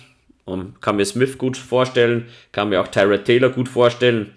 [0.46, 4.32] und kann mir Smith gut vorstellen, kann mir auch Tyrod Taylor gut vorstellen.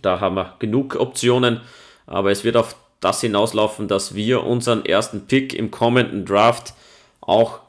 [0.00, 1.60] Da haben wir genug Optionen,
[2.06, 6.74] aber es wird auf das hinauslaufen, dass wir unseren ersten Pick im kommenden Draft
[7.20, 7.60] auch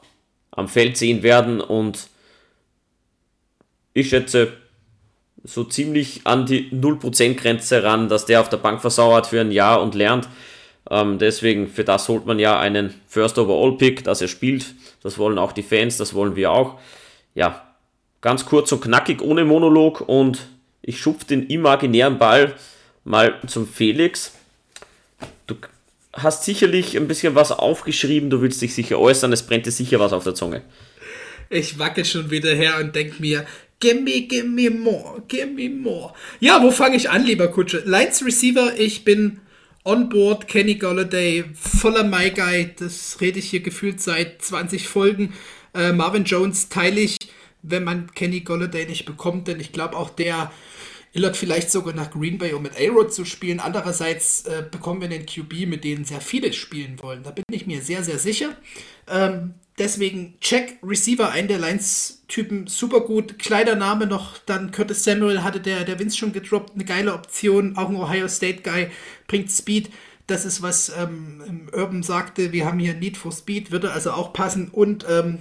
[0.50, 2.08] am Feld sehen werden und
[3.94, 4.52] ich schätze
[5.42, 9.50] so ziemlich an die 0% Grenze ran, dass der auf der Bank versauert für ein
[9.50, 10.28] Jahr und lernt.
[10.90, 14.74] Ähm, deswegen, für das holt man ja einen First Overall Pick, dass er spielt.
[15.02, 16.78] Das wollen auch die Fans, das wollen wir auch.
[17.34, 17.74] Ja,
[18.20, 20.46] ganz kurz und knackig, ohne Monolog und
[20.82, 22.54] ich schupf den imaginären Ball
[23.04, 24.32] mal zum Felix.
[25.46, 25.56] Du
[26.12, 30.00] hast sicherlich ein bisschen was aufgeschrieben, du willst dich sicher äußern, es brennt dir sicher
[30.00, 30.62] was auf der Zunge.
[31.48, 33.46] Ich wacke schon wieder her und denke mir,
[33.78, 36.14] gimme, gimme more, gimme more.
[36.40, 37.82] Ja, wo fange ich an, lieber Kutsche?
[37.84, 39.40] Lights Receiver, ich bin
[39.84, 45.34] on board, Kenny Golladay, voller My Guy, das rede ich hier gefühlt seit 20 Folgen.
[45.74, 47.16] Äh, Marvin Jones teile ich,
[47.62, 50.52] wenn man Kenny Golladay nicht bekommt, denn ich glaube auch der
[51.14, 53.60] Illert vielleicht sogar nach Green Bay, um mit A-Rod zu spielen.
[53.60, 57.22] Andererseits äh, bekommen wir einen QB, mit denen sehr viele spielen wollen.
[57.22, 58.56] Da bin ich mir sehr, sehr sicher.
[59.10, 63.38] Ähm, deswegen check Receiver ein der Lines-Typen super gut.
[63.38, 66.74] Kleiner Name noch, dann Curtis Samuel hatte der, der Vince schon gedroppt.
[66.74, 67.76] Eine geile Option.
[67.76, 68.88] Auch ein Ohio State Guy
[69.26, 69.90] bringt Speed.
[70.26, 72.52] Das ist, was ähm, Urban sagte.
[72.52, 74.68] Wir haben hier Need for Speed, würde also auch passen.
[74.68, 75.40] Und ähm,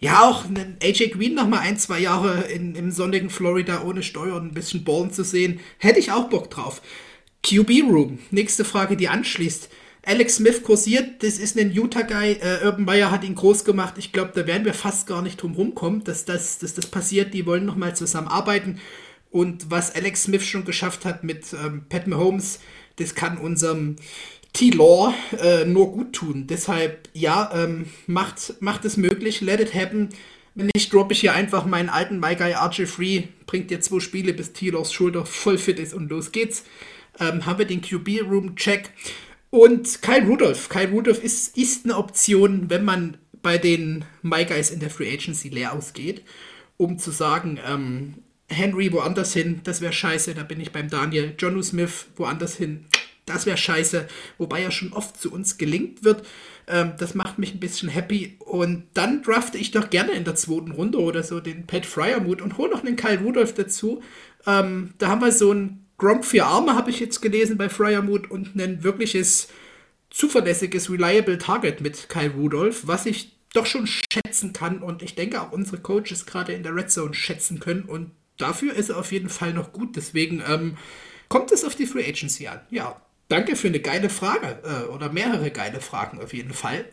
[0.00, 4.02] ja, auch einen AJ Green noch mal ein, zwei Jahre in, im sonnigen Florida ohne
[4.02, 6.80] Steuern ein bisschen ballen zu sehen, hätte ich auch Bock drauf.
[7.42, 9.68] QB Room, nächste Frage, die anschließt.
[10.06, 12.38] Alex Smith kursiert, das ist ein Utah-Guy.
[12.40, 13.94] Äh, Urban Meyer hat ihn groß gemacht.
[13.98, 17.34] Ich glaube, da werden wir fast gar nicht drum rumkommen, dass das, dass das passiert.
[17.34, 18.80] Die wollen nochmal zusammenarbeiten.
[19.30, 22.60] Und was Alex Smith schon geschafft hat mit ähm, Pat Mahomes,
[22.96, 23.96] das kann unserem
[24.52, 26.46] T-Law äh, nur gut tun.
[26.46, 30.08] Deshalb, ja, ähm, macht, macht es möglich, let it happen.
[30.54, 34.00] Wenn nicht, droppe ich hier einfach meinen alten My Guy RJ Free, bringt dir zwei
[34.00, 36.64] Spiele, bis T-Laws Schulter voll fit ist und los geht's.
[37.20, 38.90] Ähm, haben wir den QB-Room-Check.
[39.50, 40.68] Und Kyle Rudolph.
[40.68, 45.12] Kyle Rudolph ist, ist eine Option, wenn man bei den My Guys in der Free
[45.12, 46.22] Agency leer ausgeht,
[46.76, 48.14] um zu sagen, ähm,
[48.48, 51.34] Henry woanders hin, das wäre scheiße, da bin ich beim Daniel.
[51.38, 52.86] Jonu Smith woanders hin,
[53.28, 54.08] das wäre scheiße,
[54.38, 56.26] wobei er schon oft zu uns gelingt wird.
[56.66, 58.36] Ähm, das macht mich ein bisschen happy.
[58.40, 62.42] Und dann drafte ich doch gerne in der zweiten Runde oder so den Pat Fryermuth
[62.42, 64.02] und hole noch einen Kyle Rudolph dazu.
[64.46, 68.30] Ähm, da haben wir so ein Gronk für Arme, habe ich jetzt gelesen bei Fryermuth
[68.30, 69.48] und ein wirkliches
[70.10, 75.40] zuverlässiges, reliable Target mit Kyle Rudolph, was ich doch schon schätzen kann und ich denke
[75.40, 79.12] auch unsere Coaches gerade in der Red Zone schätzen können und dafür ist er auf
[79.12, 79.96] jeden Fall noch gut.
[79.96, 80.76] Deswegen ähm,
[81.28, 82.60] kommt es auf die Free Agency an.
[82.70, 86.84] Ja, Danke für eine geile Frage äh, oder mehrere geile Fragen auf jeden Fall.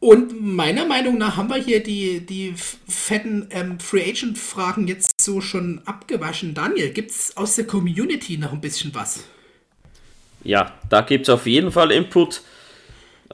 [0.00, 5.18] Und meiner Meinung nach haben wir hier die, die fetten ähm, Free Agent Fragen jetzt
[5.20, 6.52] so schon abgewaschen.
[6.52, 9.24] Daniel, gibt es aus der Community noch ein bisschen was?
[10.42, 12.42] Ja, da gibt es auf jeden Fall Input.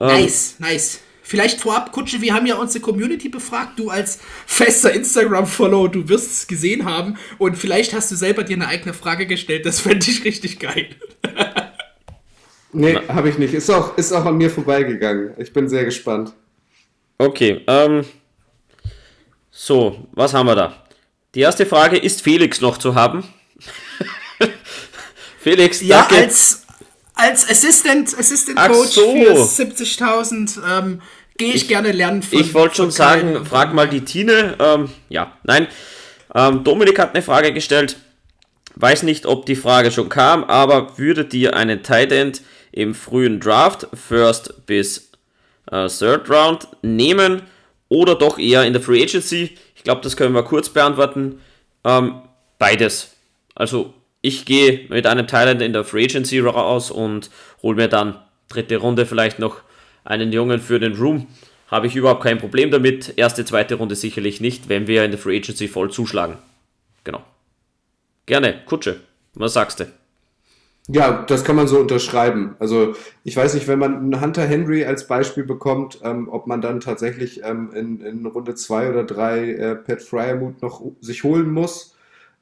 [0.01, 1.01] Ähm, nice, nice.
[1.23, 3.79] Vielleicht vorab, Kutsche, wir haben ja unsere Community befragt.
[3.79, 7.19] Du als fester Instagram-Follower, du wirst es gesehen haben.
[7.39, 9.67] Und vielleicht hast du selber dir eine eigene Frage gestellt.
[9.67, 10.89] Das fände ich richtig geil.
[12.73, 13.55] nee, habe ich nicht.
[13.55, 15.35] Ist auch, ist auch an mir vorbeigegangen.
[15.39, 16.33] Ich bin sehr gespannt.
[17.19, 18.05] Okay, ähm.
[19.51, 20.85] So, was haben wir da?
[21.35, 23.25] Die erste Frage, ist Felix noch zu haben?
[25.39, 26.25] Felix, ja, danke.
[26.25, 26.65] als,
[27.15, 29.13] als Assistant, Assistant Coach so.
[29.13, 31.03] für 70.000 ähm,
[31.37, 32.23] gehe ich, ich, gerne lernen.
[32.23, 34.57] Von, ich wollte schon sagen, frag mal die Tine.
[34.59, 35.69] Ähm, ja, nein.
[36.35, 37.97] Ähm, Dominik hat eine Frage gestellt.
[38.77, 42.43] Weiß nicht, ob die Frage schon kam, aber würdet ihr einen Tight End
[42.73, 45.11] im frühen Draft, First bis
[45.71, 47.43] äh, Third Round, nehmen
[47.89, 49.57] oder doch eher in der Free Agency?
[49.75, 51.41] Ich glaube, das können wir kurz beantworten.
[51.85, 52.23] Ähm,
[52.59, 53.17] beides.
[53.55, 57.31] Also ich gehe mit einem Thailand in der Free Agency raus und
[57.63, 58.19] hole mir dann
[58.49, 59.63] dritte Runde vielleicht noch
[60.05, 61.27] einen Jungen für den Room.
[61.69, 63.15] Habe ich überhaupt kein Problem damit.
[63.17, 66.39] Erste, zweite Runde sicherlich nicht, wenn wir in der Free Agency voll zuschlagen.
[67.05, 67.23] Genau.
[68.27, 69.01] Gerne, Kutsche.
[69.35, 70.00] Was sagst du?
[70.93, 72.57] Ja, das kann man so unterschreiben.
[72.59, 76.61] Also ich weiß nicht, wenn man einen Hunter Henry als Beispiel bekommt, ähm, ob man
[76.61, 81.53] dann tatsächlich ähm, in, in, Runde 2 oder 3 äh, Pat Fryermuth noch sich holen
[81.53, 81.95] muss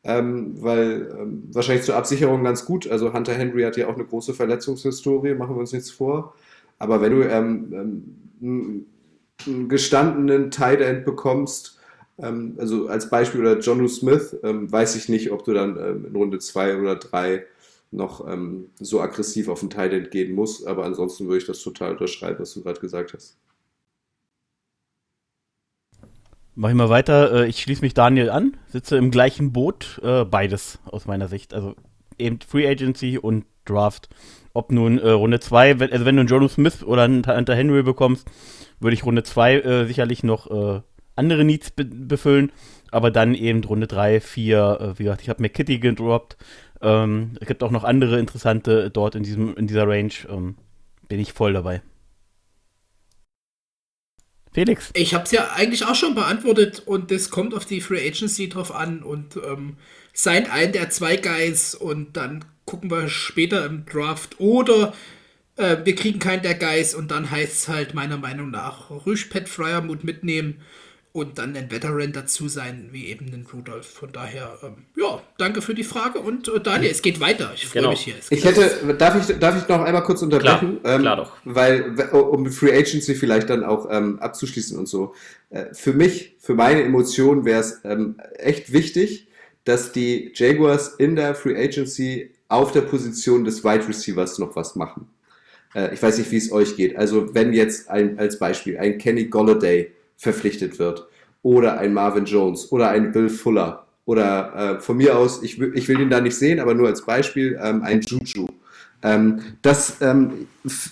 [0.04, 2.88] ähm, weil ähm, wahrscheinlich zur Absicherung ganz gut.
[2.88, 6.34] Also Hunter Henry hat ja auch eine große Verletzungshistorie, machen wir uns nichts vor.
[6.78, 8.86] Aber wenn du ähm, ähm
[9.46, 11.78] einen gestandenen Tight End bekommst,
[12.18, 16.16] ähm, also als Beispiel oder Jonu Smith, ähm, weiß ich nicht, ob du dann in
[16.16, 17.44] Runde 2 oder 3
[17.90, 18.26] noch
[18.78, 20.66] so aggressiv auf den Tight End gehen musst.
[20.66, 23.38] Aber ansonsten würde ich das total unterschreiben, was du gerade gesagt hast.
[26.60, 27.44] Mach ich mal weiter.
[27.44, 30.00] Äh, ich schließe mich Daniel an, sitze im gleichen Boot.
[30.02, 31.54] Äh, beides aus meiner Sicht.
[31.54, 31.76] Also
[32.18, 34.08] eben Free Agency und Draft.
[34.54, 37.84] Ob nun äh, Runde 2, also wenn du einen Jonas Smith oder einen Hunter Henry
[37.84, 38.26] bekommst,
[38.80, 40.82] würde ich Runde 2 äh, sicherlich noch
[41.14, 42.50] andere Needs be befüllen.
[42.90, 46.38] Aber dann eben Runde 3, 4, äh, wie gesagt, ich habe McKitty gedroppt.
[46.80, 50.12] Ähm, es gibt auch noch andere interessante dort in, diesem, in dieser Range.
[50.28, 50.56] Ähm,
[51.08, 51.82] bin ich voll dabei.
[54.52, 54.90] Felix.
[54.94, 58.48] Ich habe es ja eigentlich auch schon beantwortet und das kommt auf die Free Agency
[58.48, 59.76] drauf an und ähm,
[60.12, 64.94] seid ein der zwei Guys und dann gucken wir später im Draft oder
[65.56, 69.26] äh, wir kriegen keinen der Guys und dann heißt es halt meiner Meinung nach Rüsch
[69.26, 70.60] Pet Fryermut mitnehmen
[71.12, 73.86] und dann ein Veteran dazu sein, wie eben den Rudolf.
[73.86, 77.52] Von daher, ähm, ja, danke für die Frage und äh, Daniel, es geht weiter.
[77.54, 77.90] Ich freue genau.
[77.90, 78.14] mich hier.
[78.30, 80.80] Ich hätte, darf ich, darf ich noch einmal kurz unterbrechen?
[80.80, 81.32] Klar, ähm, klar doch.
[81.44, 85.14] Weil, um Free Agency vielleicht dann auch ähm, abzuschließen und so.
[85.50, 89.28] Äh, für mich, für meine Emotionen wäre es ähm, echt wichtig,
[89.64, 94.76] dass die Jaguars in der Free Agency auf der Position des Wide Receivers noch was
[94.76, 95.08] machen.
[95.74, 96.96] Äh, ich weiß nicht, wie es euch geht.
[96.96, 101.06] Also, wenn jetzt ein, als Beispiel ein Kenny Golladay verpflichtet wird.
[101.42, 103.86] Oder ein Marvin Jones oder ein Bill Fuller.
[104.04, 107.06] Oder äh, von mir aus, ich, ich will ihn da nicht sehen, aber nur als
[107.06, 108.48] Beispiel, ähm, ein Juju.
[109.02, 110.48] Ähm, das ähm,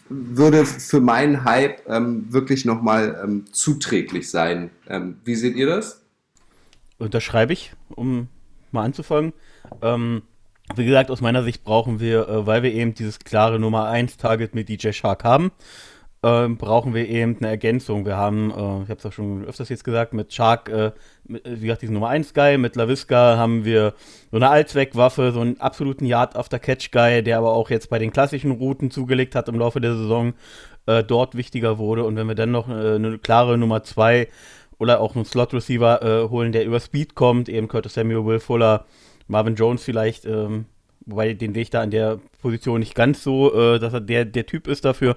[0.09, 4.71] würde für meinen Hype ähm, wirklich nochmal ähm, zuträglich sein.
[4.89, 6.03] Ähm, wie seht ihr das?
[6.99, 8.29] Unterschreibe ich, um
[8.71, 9.33] mal anzufangen.
[9.83, 10.23] Ähm,
[10.75, 14.17] wie gesagt, aus meiner Sicht brauchen wir, äh, weil wir eben dieses klare Nummer 1
[14.17, 15.51] Target mit DJ Shark haben,
[16.23, 18.05] äh, brauchen wir eben eine Ergänzung.
[18.05, 20.93] Wir haben, äh, ich habe es auch schon öfters jetzt gesagt, mit Shark, äh,
[21.27, 23.95] mit, wie gesagt, diesen Nummer 1 Guy, mit LaVisca haben wir
[24.31, 28.91] so eine Allzweckwaffe, so einen absoluten Yard-After-Catch-Guy, der aber auch jetzt bei den klassischen Routen
[28.91, 30.35] zugelegt hat im Laufe der Saison,
[30.87, 32.05] äh, dort wichtiger wurde.
[32.05, 34.29] Und wenn wir dann noch äh, eine klare Nummer 2
[34.79, 38.87] oder auch einen Slot-Receiver äh, holen, der über Speed kommt, eben Curtis Samuel, Will Fuller,
[39.29, 40.67] Marvin Jones vielleicht, ähm,
[41.07, 44.25] wobei den sehe ich da in der Position nicht ganz so, äh, dass er der,
[44.25, 45.17] der Typ ist dafür.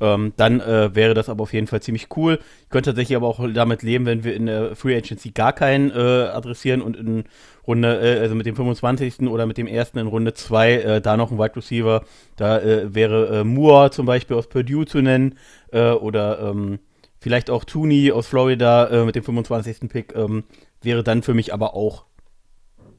[0.00, 2.38] Ähm, dann äh, wäre das aber auf jeden Fall ziemlich cool.
[2.64, 5.90] Ich könnte tatsächlich aber auch damit leben, wenn wir in der Free Agency gar keinen
[5.90, 7.24] äh, adressieren und in
[7.66, 9.20] Runde, äh, also mit dem 25.
[9.22, 12.04] oder mit dem ersten in Runde 2 äh, da noch ein Wide Receiver.
[12.36, 15.36] Da äh, wäre Moore zum Beispiel aus Purdue zu nennen
[15.70, 16.80] oder ähm,
[17.18, 19.88] vielleicht auch Tooney aus Florida mit dem 25.
[19.88, 20.14] Pick.
[20.14, 20.44] Ähm,
[20.82, 22.04] wäre dann für mich aber auch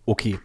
[0.05, 0.39] okay.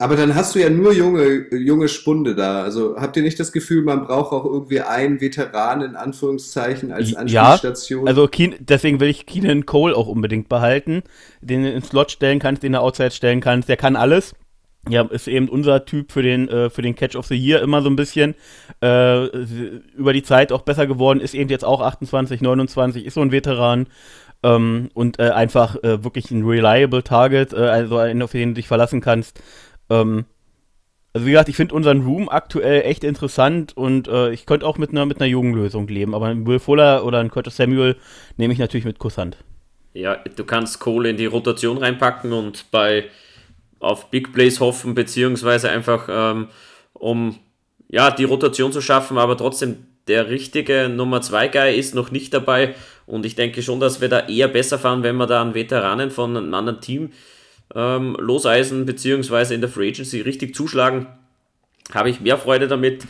[0.00, 2.62] Aber dann hast du ja nur junge, junge Spunde da.
[2.62, 7.16] Also habt ihr nicht das Gefühl, man braucht auch irgendwie einen Veteran in Anführungszeichen als
[7.16, 8.06] Anspielstation?
[8.06, 11.02] Ja, also Keen, deswegen will ich Keenan Cole auch unbedingt behalten,
[11.40, 13.68] den du ins Slot stellen kannst, den du outside stellen kannst.
[13.68, 14.34] Der kann alles.
[14.88, 17.82] ja, ist eben unser Typ für den, äh, für den Catch of the Year immer
[17.82, 18.36] so ein bisschen
[18.80, 19.26] äh,
[19.96, 23.32] über die Zeit auch besser geworden, ist eben jetzt auch 28, 29, ist so ein
[23.32, 23.88] Veteran
[24.42, 28.54] ähm, und äh, einfach äh, wirklich ein reliable Target, äh, also einen, auf den du
[28.54, 29.42] dich verlassen kannst.
[29.90, 30.24] Ähm,
[31.12, 34.78] also wie gesagt, ich finde unseren Room aktuell echt interessant und äh, ich könnte auch
[34.78, 37.96] mit einer mit einer leben, aber einen Will Fuller oder einen Curtis Samuel
[38.36, 39.36] nehme ich natürlich mit Kusshand.
[39.94, 43.06] Ja, du kannst Kohle in die Rotation reinpacken und bei
[43.80, 46.48] auf Big Plays hoffen, beziehungsweise einfach ähm,
[46.92, 47.38] um
[47.88, 52.34] ja, die Rotation zu schaffen, aber trotzdem der richtige Nummer 2 Guy ist noch nicht
[52.34, 52.74] dabei
[53.06, 56.10] und ich denke schon, dass wir da eher besser fahren, wenn wir da einen Veteranen
[56.10, 57.12] von einem anderen Team
[57.74, 61.06] ähm, loseisen, beziehungsweise in der Free Agency richtig zuschlagen.
[61.92, 63.06] Habe ich mehr Freude damit.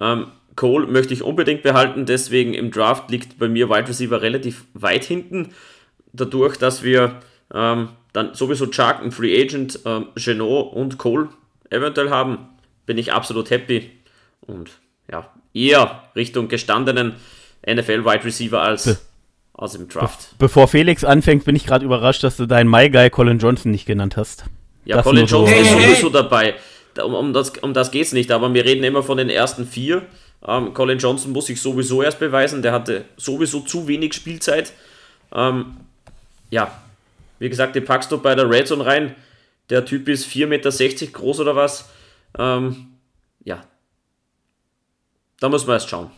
[0.00, 0.26] Ähm,
[0.56, 5.04] Cole möchte ich unbedingt behalten, deswegen im Draft liegt bei mir Wide Receiver relativ weit
[5.04, 5.54] hinten.
[6.12, 7.20] Dadurch, dass wir
[7.54, 11.28] ähm, dann sowieso Chuck, ein Free Agent, ähm, Genot und Cole
[11.70, 12.48] eventuell haben,
[12.86, 13.90] bin ich absolut happy.
[14.40, 14.70] Und
[15.10, 17.14] ja, eher Richtung gestandenen
[17.66, 19.06] NFL-Wide Receiver als,
[19.60, 20.38] Be als im Draft.
[20.38, 23.86] Bevor Felix anfängt, bin ich gerade überrascht, dass du deinen My Guy Colin Johnson nicht
[23.86, 24.44] genannt hast.
[24.84, 25.60] Ja, das Colin Johnson so.
[25.60, 26.54] ist sowieso dabei.
[27.02, 29.66] Um, um das, um das geht es nicht, aber wir reden immer von den ersten
[29.66, 30.02] vier.
[30.46, 34.72] Ähm, Colin Johnson muss sich sowieso erst beweisen, der hatte sowieso zu wenig Spielzeit.
[35.32, 35.76] Ähm,
[36.50, 36.72] ja,
[37.38, 39.14] wie gesagt, den packst du bei der Red Zone rein.
[39.68, 40.70] Der Typ ist 4,60 Meter
[41.12, 41.88] groß oder was.
[42.38, 42.88] Ähm,
[43.44, 43.64] ja.
[45.38, 46.10] Da muss man erst schauen.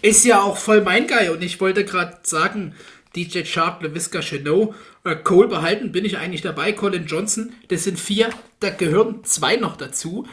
[0.00, 2.74] Ist ja auch voll mein Guy und ich wollte gerade sagen,
[3.16, 6.72] DJ Sharp, LeVisca Chenot, äh, Cole behalten, bin ich eigentlich dabei.
[6.72, 8.30] Colin Johnson, das sind vier,
[8.60, 10.26] da gehören zwei noch dazu.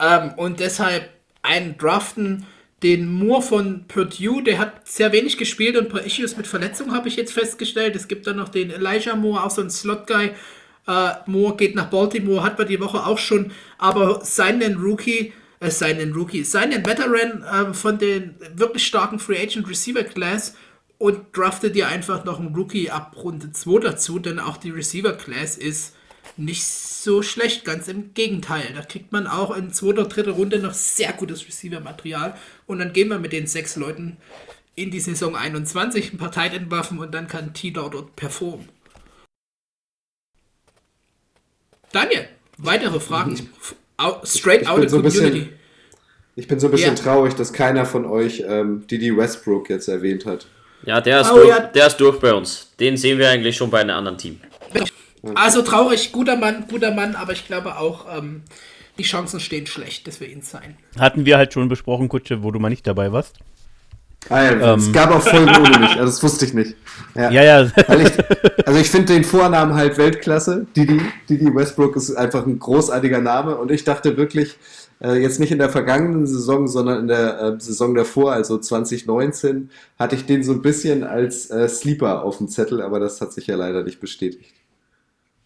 [0.00, 1.10] Ähm, und deshalb
[1.42, 2.46] einen draften,
[2.82, 6.94] den Moore von Purdue, der hat sehr wenig gespielt und ein paar Issues mit Verletzungen,
[6.94, 7.94] habe ich jetzt festgestellt.
[7.96, 10.30] Es gibt dann noch den Elijah Moore, auch so ein Slot-Guy.
[10.86, 15.70] Äh, Moore geht nach Baltimore, hat wir die Woche auch schon, aber seinen Rookie, äh,
[15.70, 20.54] seinen Rookie, seinen Veteran äh, von den wirklich starken Free Agent Receiver Class
[20.98, 25.12] und draftet dir einfach noch einen Rookie ab Runde 2 dazu, denn auch die Receiver
[25.12, 25.94] Class ist
[26.36, 28.72] nicht so schlecht, ganz im Gegenteil.
[28.74, 32.34] Da kriegt man auch in zweiter, dritter Runde noch sehr gutes Receiver-Material
[32.66, 34.16] und dann gehen wir mit den sechs Leuten
[34.74, 38.68] in die Saison 21, ein paar Tight End Waffen und dann kann T-Dot dort performen.
[41.92, 43.50] Daniel, weitere Fragen?
[44.00, 44.26] Mhm.
[44.26, 45.30] Straight out of so Community.
[45.30, 45.48] Bisschen,
[46.36, 47.02] ich bin so ein bisschen ja.
[47.02, 50.46] traurig, dass keiner von euch ähm, Didi Westbrook jetzt erwähnt hat.
[50.84, 51.60] Ja, der ist, oh, durch, ja.
[51.60, 52.70] der ist durch bei uns.
[52.80, 54.40] Den sehen wir eigentlich schon bei einem anderen Team.
[55.34, 58.42] Also traurig, guter Mann, guter Mann, aber ich glaube auch, ähm,
[58.96, 60.76] die Chancen stehen schlecht, dass wir ihn sein.
[60.98, 63.38] Hatten wir halt schon besprochen, Kutsche, wo du mal nicht dabei warst.
[64.28, 64.78] Ah ja, ähm.
[64.78, 66.76] es gab auch Folgen ohne mich, also das wusste ich nicht.
[67.14, 67.42] Ja, ja.
[67.42, 67.62] ja.
[67.62, 70.66] Ich, also ich finde den Vornamen halt Weltklasse.
[70.76, 74.58] Didi, Didi Westbrook ist einfach ein großartiger Name und ich dachte wirklich,
[75.02, 79.70] äh, jetzt nicht in der vergangenen Saison, sondern in der äh, Saison davor, also 2019,
[79.98, 83.32] hatte ich den so ein bisschen als äh, Sleeper auf dem Zettel, aber das hat
[83.32, 84.54] sich ja leider nicht bestätigt.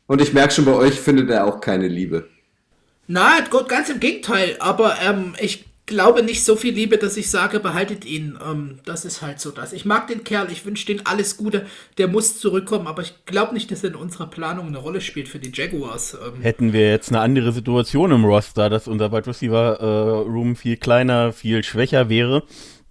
[0.07, 2.29] Und ich merke schon, bei euch findet er auch keine Liebe.
[3.07, 4.57] Nein, ganz im Gegenteil.
[4.59, 8.39] Aber ähm, ich glaube nicht so viel Liebe, dass ich sage, behaltet ihn.
[8.45, 9.73] Ähm, das ist halt so das.
[9.73, 11.67] Ich mag den Kerl, ich wünsche den alles Gute.
[11.99, 15.29] Der muss zurückkommen, aber ich glaube nicht, dass er in unserer Planung eine Rolle spielt
[15.29, 16.15] für die Jaguars.
[16.15, 16.41] Ähm.
[16.41, 20.77] Hätten wir jetzt eine andere Situation im Roster, dass unser Wide Receiver äh, Room viel
[20.77, 22.45] kleiner, viel schwächer wäre,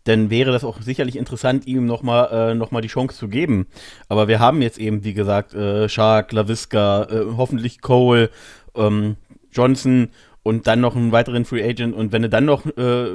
[0.03, 3.67] dann wäre das auch sicherlich interessant, ihm nochmal äh, noch die Chance zu geben.
[4.09, 8.29] Aber wir haben jetzt eben, wie gesagt, äh, Shark, Laviska, äh, hoffentlich Cole,
[8.75, 9.15] ähm,
[9.51, 10.09] Johnson
[10.43, 11.95] und dann noch einen weiteren Free Agent.
[11.95, 13.07] Und wenn du dann noch äh,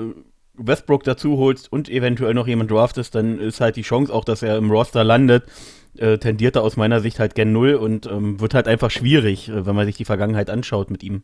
[0.55, 4.42] Westbrook dazu holst und eventuell noch jemand draftest, dann ist halt die Chance auch, dass
[4.42, 5.44] er im Roster landet,
[5.96, 9.48] äh, tendiert er aus meiner Sicht halt gen Null und ähm, wird halt einfach schwierig,
[9.48, 11.22] äh, wenn man sich die Vergangenheit anschaut mit ihm.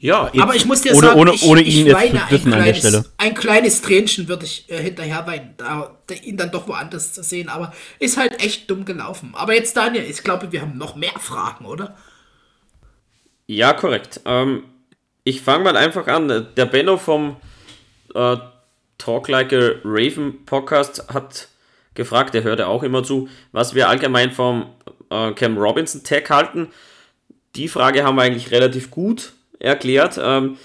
[0.00, 2.52] Ja, aber ich muss dir ohne, sagen, ohne, ich, ohne ich ihn weine jetzt ein,
[2.52, 3.04] kleines, an der Stelle.
[3.16, 7.48] ein kleines Tränchen würde ich äh, hinterher weinen, da, ihn dann doch woanders zu sehen,
[7.48, 9.32] aber ist halt echt dumm gelaufen.
[9.34, 11.96] Aber jetzt, Daniel, ich glaube, wir haben noch mehr Fragen, oder?
[13.50, 14.20] Ja, korrekt.
[14.26, 14.64] Ähm,
[15.24, 16.48] ich fange mal einfach an.
[16.54, 17.36] Der Benno vom
[18.14, 18.36] äh,
[18.98, 21.48] Talk Like a Raven Podcast hat
[21.94, 24.66] gefragt, der hört ja auch immer zu, was wir allgemein vom
[25.08, 26.68] äh, Cam Robinson Tag halten.
[27.56, 30.20] Die Frage haben wir eigentlich relativ gut erklärt.
[30.22, 30.58] Ähm,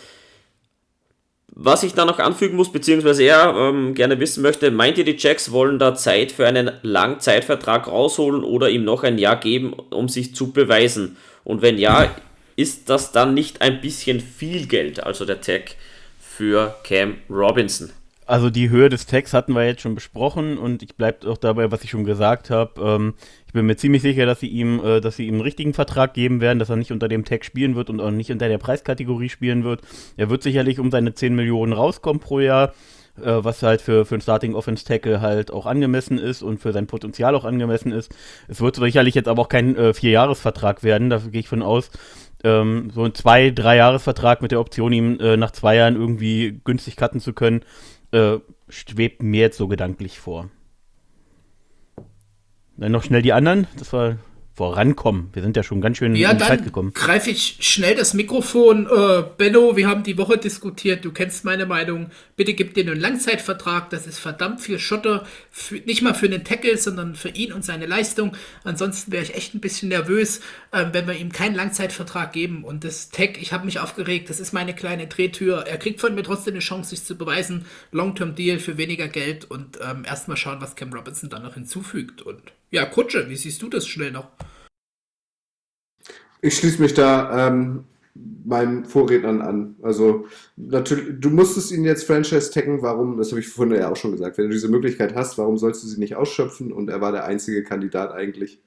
[1.48, 5.16] was ich da noch anfügen muss, beziehungsweise er ähm, gerne wissen möchte, meint ihr, die
[5.18, 10.10] Jacks wollen da Zeit für einen Langzeitvertrag rausholen oder ihm noch ein Jahr geben, um
[10.10, 11.16] sich zu beweisen?
[11.46, 12.14] Und wenn ja,
[12.56, 15.76] ist das dann nicht ein bisschen viel Geld, also der Tag
[16.20, 17.92] für Cam Robinson?
[18.26, 21.72] Also die Höhe des Tags hatten wir jetzt schon besprochen und ich bleibe auch dabei,
[21.72, 22.82] was ich schon gesagt habe.
[22.82, 23.14] Ähm,
[23.48, 26.14] ich bin mir ziemlich sicher, dass sie ihm, äh, dass sie ihm einen richtigen Vertrag
[26.14, 28.58] geben werden, dass er nicht unter dem Tag spielen wird und auch nicht unter der
[28.58, 29.82] Preiskategorie spielen wird.
[30.16, 32.74] Er wird sicherlich um seine 10 Millionen rauskommen pro Jahr,
[33.18, 36.72] äh, was halt für, für einen Starting Offense Tackle halt auch angemessen ist und für
[36.72, 38.12] sein Potenzial auch angemessen ist.
[38.48, 41.92] Es wird sicherlich jetzt aber auch kein äh, Vierjahresvertrag werden, dafür gehe ich von aus.
[42.44, 46.60] Ähm, so ein zwei, drei Jahresvertrag mit der Option, ihm äh, nach zwei Jahren irgendwie
[46.64, 47.64] günstig cutten zu können
[48.14, 48.40] äh,
[48.70, 50.50] schwebt mir jetzt so gedanklich vor.
[52.78, 53.68] Dann noch schnell die anderen.
[53.78, 54.18] Das war
[54.56, 55.30] vorankommen.
[55.34, 56.94] Wir sind ja schon ganz schön ja, in die Zeit gekommen.
[56.94, 58.86] Greife ich schnell das Mikrofon.
[58.86, 61.04] Äh, Benno, wir haben die Woche diskutiert.
[61.04, 62.12] Du kennst meine Meinung.
[62.36, 63.90] Bitte gib dir einen Langzeitvertrag.
[63.90, 65.26] Das ist verdammt viel Schotter.
[65.50, 68.38] Für, nicht mal für den Tackle, sondern für ihn und seine Leistung.
[68.64, 70.40] Ansonsten wäre ich echt ein bisschen nervös,
[70.72, 72.64] äh, wenn wir ihm keinen Langzeitvertrag geben.
[72.64, 74.30] Und das Tag, ich habe mich aufgeregt.
[74.30, 75.66] Das ist meine kleine Drehtür.
[75.66, 77.66] Er kriegt von mir trotzdem eine Chance, sich zu beweisen.
[77.92, 82.22] Long-Term-Deal für weniger Geld und ähm, erstmal schauen, was Cam Robinson dann noch hinzufügt.
[82.22, 84.30] Und ja, Kutsche, wie siehst du das schnell noch?
[86.42, 87.86] Ich schließe mich da ähm,
[88.44, 89.76] meinen Vorrednern an.
[89.84, 90.26] Also
[90.56, 94.12] natürlich, du musstest ihn jetzt Franchise taggen, warum, das habe ich vorhin ja auch schon
[94.12, 96.74] gesagt, wenn du diese Möglichkeit hast, warum sollst du sie nicht ausschöpfen?
[96.74, 98.60] Und er war der einzige Kandidat eigentlich.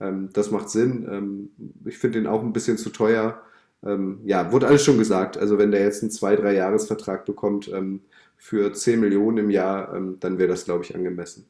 [0.00, 1.08] Ähm, das macht Sinn.
[1.10, 1.50] Ähm,
[1.86, 3.40] ich finde ihn auch ein bisschen zu teuer.
[3.82, 5.38] Ähm, ja, wurde alles schon gesagt.
[5.38, 8.02] Also wenn der jetzt einen 2-3 Jahresvertrag bekommt ähm,
[8.36, 11.46] für 10 Millionen im Jahr, ähm, dann wäre das, glaube ich, angemessen.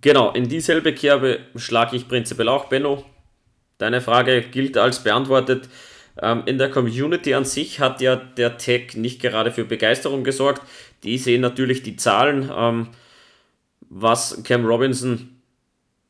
[0.00, 3.04] Genau, in dieselbe Kerbe schlage ich prinzipiell auch Benno.
[3.78, 5.68] Deine Frage gilt als beantwortet.
[6.20, 10.62] Ähm, in der Community an sich hat ja der Tag nicht gerade für Begeisterung gesorgt.
[11.04, 12.88] Die sehen natürlich die Zahlen, ähm,
[13.88, 15.40] was Cam Robinson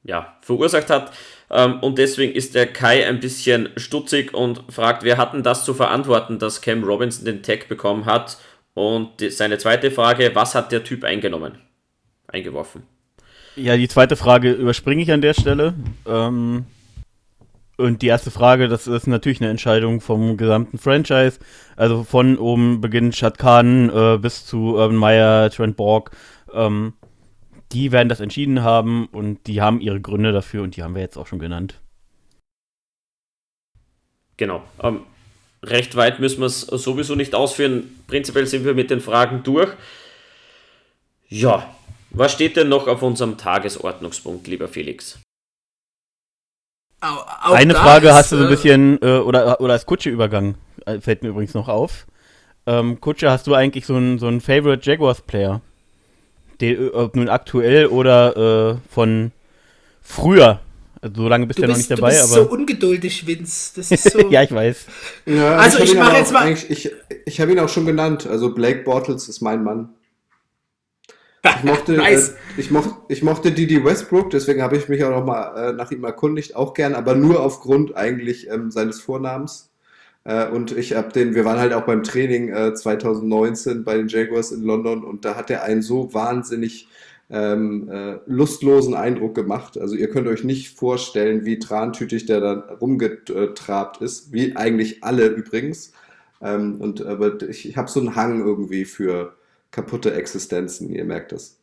[0.03, 1.13] ja, verursacht hat.
[1.51, 5.65] Ähm, und deswegen ist der Kai ein bisschen stutzig und fragt, wer hat denn das
[5.65, 8.39] zu verantworten, dass Cam Robinson den Tag bekommen hat?
[8.75, 11.59] Und die, seine zweite Frage, was hat der Typ eingenommen?
[12.29, 12.98] Eingeworfen.
[13.59, 15.75] Ja, die zweite Frage überspringe ich an der Stelle.
[16.07, 16.67] Ähm,
[17.77, 21.41] und die erste Frage, das ist natürlich eine Entscheidung vom gesamten Franchise.
[21.77, 26.13] Also von oben beginnt Shad Khan äh, bis zu Urban Meyer, Trent Borg.
[26.53, 26.93] Ähm,
[27.73, 31.03] die werden das entschieden haben und die haben ihre Gründe dafür und die haben wir
[31.03, 31.81] jetzt auch schon genannt.
[34.37, 34.63] Genau.
[34.81, 35.01] Ähm,
[35.65, 38.01] recht weit müssen wir es sowieso nicht ausführen.
[38.07, 39.71] Prinzipiell sind wir mit den Fragen durch.
[41.29, 41.75] Ja,
[42.11, 45.19] was steht denn noch auf unserem Tagesordnungspunkt, lieber Felix?
[47.01, 50.57] Auch Eine Frage ist, hast du so ein äh, bisschen, äh, oder, oder als Kutsche-Übergang,
[50.85, 52.07] äh, fällt mir übrigens noch auf.
[52.67, 55.61] Ähm, Kutsche, hast du eigentlich so einen so einen Favorite Jaguars-Player?
[56.61, 59.33] Äh, ob nun aktuell oder äh, von
[60.03, 60.61] früher?
[61.01, 62.45] Also, so lange bist du ja noch nicht dabei, du bist aber.
[62.45, 63.73] so ungeduldig, Vince.
[63.77, 64.19] Das ist so.
[64.31, 64.87] ja, ich weiß.
[65.27, 66.51] Ja, also, ich, ich mache jetzt mal.
[66.51, 66.91] Ich,
[67.25, 68.27] ich habe ihn auch schon genannt.
[68.27, 69.91] Also, Blake Bortles ist mein Mann.
[71.45, 72.31] Ich mochte, nice.
[72.31, 75.73] äh, ich, moch, ich mochte Didi Westbrook, deswegen habe ich mich auch noch mal äh,
[75.73, 79.71] nach ihm erkundigt, auch gern, aber nur aufgrund eigentlich ähm, seines Vornamens.
[80.25, 84.09] Äh, und ich habe den, wir waren halt auch beim Training 2019 äh, bei den
[84.09, 86.89] Jaguars in London und da hat er einen so wahnsinnig
[87.31, 89.79] ähm, äh, lustlosen Eindruck gemacht.
[89.79, 95.27] Also ihr könnt euch nicht vorstellen, wie trantütig der da rumgetrabt ist, wie eigentlich alle
[95.27, 95.93] übrigens.
[96.41, 99.35] Ähm, und aber ich, ich habe so einen Hang irgendwie für
[99.79, 101.61] kaputte Existenzen, ihr merkt es.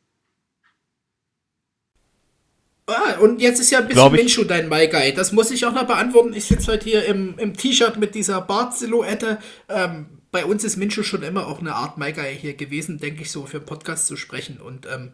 [2.87, 5.13] Ah, und jetzt ist ja ein bisschen Minshu dein My Guy.
[5.13, 6.33] Das muss ich auch noch beantworten.
[6.33, 9.39] Ich sitze heute hier im, im T-Shirt mit dieser Bart-Silhouette.
[9.67, 13.23] Ähm, bei uns ist Minshu schon immer auch eine Art My Guy hier gewesen, denke
[13.23, 14.61] ich, so für einen Podcast zu sprechen.
[14.61, 15.11] Und ähm,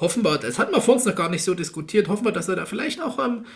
[0.00, 2.48] hoffen wir, das hatten wir vor uns noch gar nicht so diskutiert, hoffen wir, dass
[2.48, 3.46] er da vielleicht auch ähm,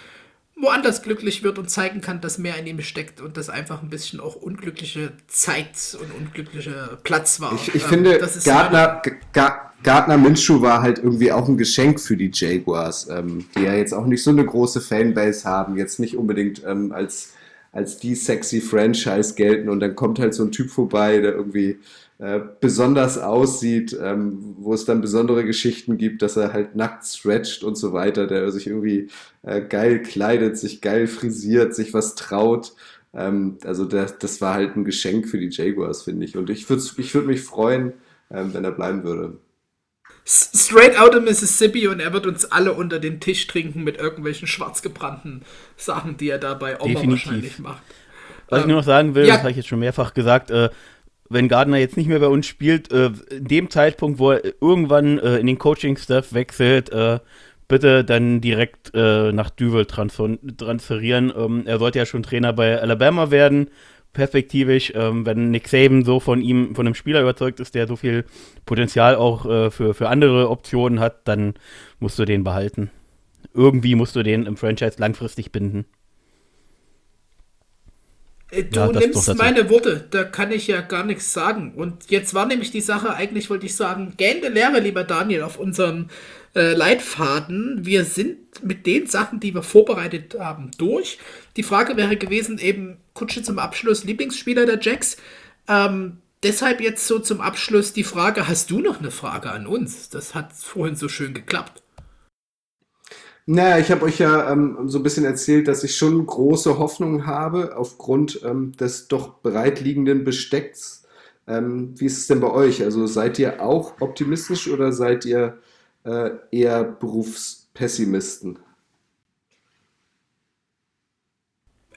[0.58, 3.90] woanders glücklich wird und zeigen kann, dass mehr in ihm steckt und das einfach ein
[3.90, 7.54] bisschen auch unglückliche Zeit und unglücklicher Platz war.
[7.54, 9.02] Ich, ich ähm, finde, Gardner,
[9.82, 13.92] Gardner Minshew war halt irgendwie auch ein Geschenk für die Jaguars, ähm, die ja jetzt
[13.92, 17.34] auch nicht so eine große Fanbase haben, jetzt nicht unbedingt ähm, als,
[17.72, 21.78] als die sexy Franchise gelten und dann kommt halt so ein Typ vorbei, der irgendwie
[22.18, 27.62] äh, besonders aussieht, ähm, wo es dann besondere Geschichten gibt, dass er halt nackt stretcht
[27.62, 29.08] und so weiter, der sich irgendwie
[29.42, 32.72] äh, geil kleidet, sich geil frisiert, sich was traut.
[33.12, 36.36] Ähm, also das, das war halt ein Geschenk für die Jaguars, finde ich.
[36.38, 37.92] Und ich würde ich würd mich freuen,
[38.30, 39.38] ähm, wenn er bleiben würde.
[40.24, 44.48] Straight out of Mississippi und er wird uns alle unter den Tisch trinken mit irgendwelchen
[44.48, 45.42] schwarzgebrannten
[45.76, 47.26] Sachen, die er da bei Oma Definitiv.
[47.26, 47.82] wahrscheinlich macht.
[48.48, 49.34] Was ich nur noch sagen will, ja.
[49.34, 50.70] das habe ich jetzt schon mehrfach gesagt, äh,
[51.28, 55.18] wenn Gardner jetzt nicht mehr bei uns spielt, äh, in dem Zeitpunkt, wo er irgendwann
[55.18, 57.20] äh, in den Coaching-Staff wechselt, äh,
[57.68, 61.32] bitte dann direkt äh, nach Duvel transfer transferieren.
[61.36, 63.68] Ähm, er sollte ja schon Trainer bei Alabama werden,
[64.12, 67.96] perspektivisch, ähm, wenn Nick Saban so von ihm, von einem Spieler überzeugt ist, der so
[67.96, 68.24] viel
[68.64, 71.54] Potenzial auch äh, für, für andere Optionen hat, dann
[71.98, 72.90] musst du den behalten.
[73.52, 75.86] Irgendwie musst du den im Franchise langfristig binden.
[78.50, 81.72] Äh, du ja, nimmst meine Worte, da kann ich ja gar nichts sagen.
[81.74, 85.58] Und jetzt war nämlich die Sache, eigentlich wollte ich sagen, gähnte Lehre, lieber Daniel, auf
[85.58, 86.08] unserem
[86.54, 87.84] äh, Leitfaden.
[87.84, 91.18] Wir sind mit den Sachen, die wir vorbereitet haben, durch.
[91.56, 95.16] Die Frage wäre gewesen, eben Kutsche zum Abschluss, Lieblingsspieler der Jacks.
[95.68, 100.08] Ähm, deshalb jetzt so zum Abschluss die Frage, hast du noch eine Frage an uns?
[100.08, 101.82] Das hat vorhin so schön geklappt.
[103.48, 107.26] Naja, ich habe euch ja ähm, so ein bisschen erzählt, dass ich schon große Hoffnung
[107.26, 111.04] habe aufgrund ähm, des doch bereitliegenden Bestecks.
[111.46, 112.82] Ähm, wie ist es denn bei euch?
[112.82, 115.58] Also seid ihr auch optimistisch oder seid ihr
[116.02, 118.58] äh, eher Berufspessimisten?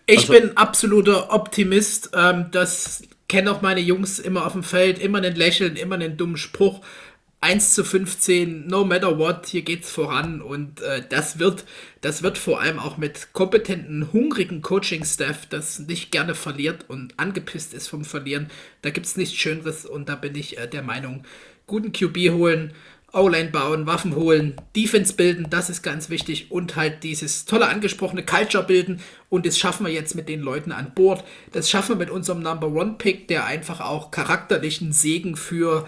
[0.06, 2.12] Ich also, bin absoluter Optimist.
[2.14, 5.00] Ähm, das kennen auch meine Jungs immer auf dem Feld.
[5.00, 6.82] Immer ein Lächeln, immer einen dummen Spruch.
[7.42, 11.64] 1 zu 15, no matter what, hier geht's voran und äh, das wird,
[12.02, 17.74] das wird vor allem auch mit kompetenten, hungrigen Coaching-Staff, das nicht gerne verliert und angepisst
[17.74, 18.50] ist vom Verlieren.
[18.82, 21.24] Da gibt's nichts Schöneres und da bin ich äh, der Meinung,
[21.66, 22.74] guten QB holen,
[23.14, 28.24] O-Line bauen, Waffen holen, Defense bilden, das ist ganz wichtig und halt dieses tolle angesprochene
[28.24, 29.00] Culture bilden
[29.30, 31.24] und das schaffen wir jetzt mit den Leuten an Bord.
[31.54, 35.88] Das schaffen wir mit unserem Number One Pick, der einfach auch charakterlichen Segen für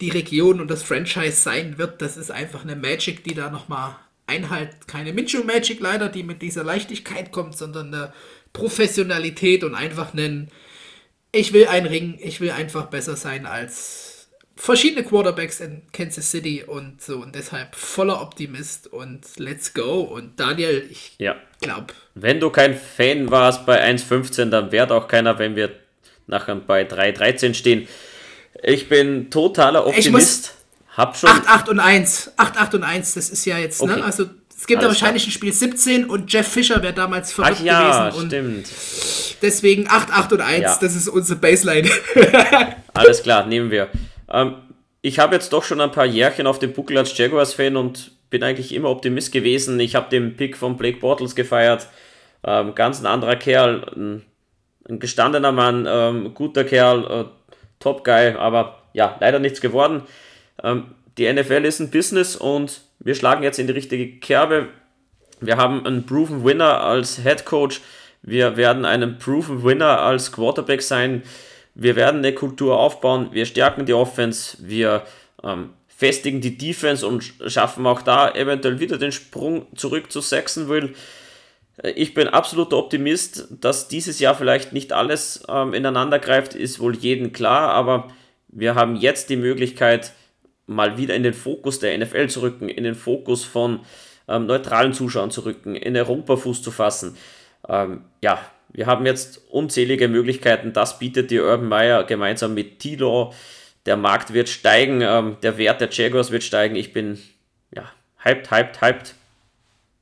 [0.00, 2.00] die Region und das Franchise sein wird.
[2.02, 3.96] Das ist einfach eine Magic, die da nochmal
[4.26, 4.70] einhalt.
[4.86, 8.12] Keine Minshew Magic leider, die mit dieser Leichtigkeit kommt, sondern eine
[8.52, 10.50] Professionalität und einfach einen,
[11.32, 16.62] ich will einen Ring, ich will einfach besser sein als verschiedene Quarterbacks in Kansas City
[16.66, 20.00] und so und deshalb voller Optimist und let's go.
[20.00, 21.36] Und Daniel, ich ja.
[21.60, 21.94] glaube.
[22.14, 25.70] Wenn du kein Fan warst bei 1,15, dann wäre auch keiner, wenn wir
[26.26, 27.88] nachher bei 3,13 stehen.
[28.62, 30.54] Ich bin totaler Optimist.
[30.96, 32.32] Hab schon 8, 8 und 1.
[32.36, 33.92] 8, 8 und 1, das ist ja jetzt, ne?
[33.92, 34.00] okay.
[34.00, 34.06] ne?
[34.06, 34.26] Also
[34.60, 38.10] es gibt ja wahrscheinlich ein Spiel 17 und Jeff Fischer wäre damals verrückt Ach ja,
[38.10, 38.26] gewesen.
[38.26, 38.68] stimmt.
[39.40, 40.78] Deswegen 8, 8 und 1, ja.
[40.80, 41.88] das ist unsere Baseline.
[42.92, 43.88] Alles klar, nehmen wir.
[44.28, 44.56] Ähm,
[45.00, 48.42] ich habe jetzt doch schon ein paar Jährchen auf dem Buckel als Jaguars-Fan und bin
[48.42, 49.80] eigentlich immer Optimist gewesen.
[49.80, 51.86] Ich habe den Pick von Blake Bortles gefeiert.
[52.44, 54.26] Ähm, ganz ein anderer Kerl, ein,
[54.88, 57.24] ein gestandener Mann, ähm, guter Kerl, äh,
[57.80, 60.02] Top Guy, aber ja, leider nichts geworden.
[60.62, 64.68] Ähm, die NFL ist ein Business und wir schlagen jetzt in die richtige Kerbe.
[65.40, 67.80] Wir haben einen Proven Winner als Head Coach.
[68.22, 71.22] Wir werden einen Proven Winner als Quarterback sein.
[71.74, 73.30] Wir werden eine Kultur aufbauen.
[73.32, 74.58] Wir stärken die Offense.
[74.60, 75.02] Wir
[75.42, 80.88] ähm, festigen die Defense und schaffen auch da eventuell wieder den Sprung zurück zu Saxonville.
[80.88, 80.94] Äh,
[81.82, 86.96] ich bin absoluter Optimist, dass dieses Jahr vielleicht nicht alles ähm, ineinander greift, ist wohl
[86.96, 88.08] jedem klar, aber
[88.48, 90.12] wir haben jetzt die Möglichkeit,
[90.66, 93.80] mal wieder in den Fokus der NFL zu rücken, in den Fokus von
[94.28, 97.16] ähm, neutralen Zuschauern zu rücken, in Europa Fuß zu fassen.
[97.68, 98.40] Ähm, ja,
[98.72, 103.32] wir haben jetzt unzählige Möglichkeiten, das bietet die Urban Meyer gemeinsam mit Tilo.
[103.86, 106.76] Der Markt wird steigen, ähm, der Wert der Jaguars wird steigen.
[106.76, 107.18] Ich bin
[107.74, 107.90] ja
[108.22, 109.14] hyped, hyped, hyped.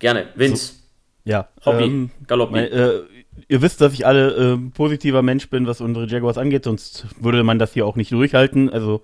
[0.01, 0.29] Gerne.
[0.35, 0.78] Vince.
[1.25, 1.49] Ja.
[1.65, 2.53] Hobby, ähm, Galoppi.
[2.53, 3.01] Mein, äh,
[3.49, 7.43] ihr wisst, dass ich alle äh, positiver Mensch bin, was unsere Jaguars angeht, sonst würde
[7.45, 8.71] man das hier auch nicht durchhalten.
[8.71, 9.03] Also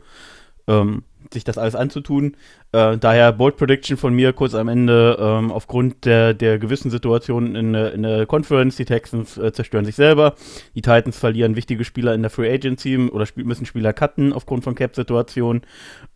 [0.67, 2.37] ähm, sich das alles anzutun.
[2.73, 5.17] Äh, daher Bold Prediction von mir kurz am Ende.
[5.21, 9.97] Ähm, aufgrund der, der gewissen Situation in, in der Conference, die Texans äh, zerstören sich
[9.97, 10.35] selber.
[10.75, 14.65] Die Titans verlieren wichtige Spieler in der Free Agency oder spiel, müssen Spieler cutten aufgrund
[14.65, 15.63] von Cap-Situationen.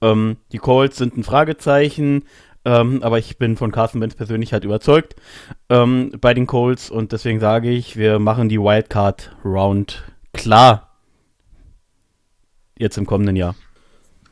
[0.00, 2.24] Ähm, die Colts sind ein Fragezeichen.
[2.64, 5.16] Ähm, aber ich bin von Carson Wentz persönlich halt überzeugt
[5.68, 10.98] ähm, bei den Colts und deswegen sage ich, wir machen die Wildcard Round klar.
[12.76, 13.54] Jetzt im kommenden Jahr.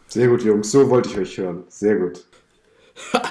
[0.09, 0.71] Sehr gut, Jungs.
[0.71, 1.65] So wollte ich euch hören.
[1.69, 2.25] Sehr gut.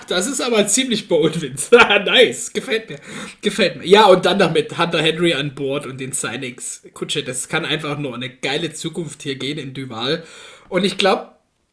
[0.07, 1.75] Das ist aber ziemlich bold, Vince.
[2.05, 2.53] nice.
[2.53, 2.99] Gefällt mir.
[3.41, 3.87] Gefällt mir.
[3.87, 6.83] Ja, und dann noch mit Hunter Henry an Bord und den Signings.
[6.93, 10.23] Kutsche, das kann einfach nur eine geile Zukunft hier gehen in Duval.
[10.69, 11.31] Und ich glaube,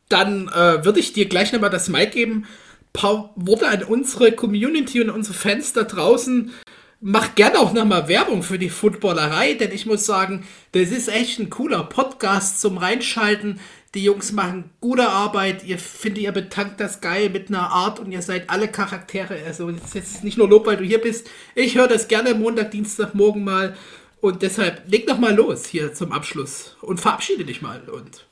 [0.09, 2.47] dann äh, würde ich dir gleich nochmal das Mic geben
[2.93, 6.52] paar Worte an unsere Community und unsere Fans da draußen.
[7.01, 11.40] Macht gerne auch nochmal Werbung für die Footballerei, denn ich muss sagen, das ist echt
[11.40, 13.59] ein cooler Podcast zum Reinschalten.
[13.94, 15.64] Die Jungs machen gute Arbeit.
[15.64, 19.36] Ihr findet, ihr betankt das geil mit einer Art und ihr seid alle Charaktere.
[19.44, 21.28] Also, das ist nicht nur Lob, weil du hier bist.
[21.55, 23.77] Ich höre das gerne Montag, Dienstag, morgen mal.
[24.23, 27.82] Und deshalb leg doch mal los hier zum Abschluss und verabschiede dich mal.
[27.89, 28.27] Und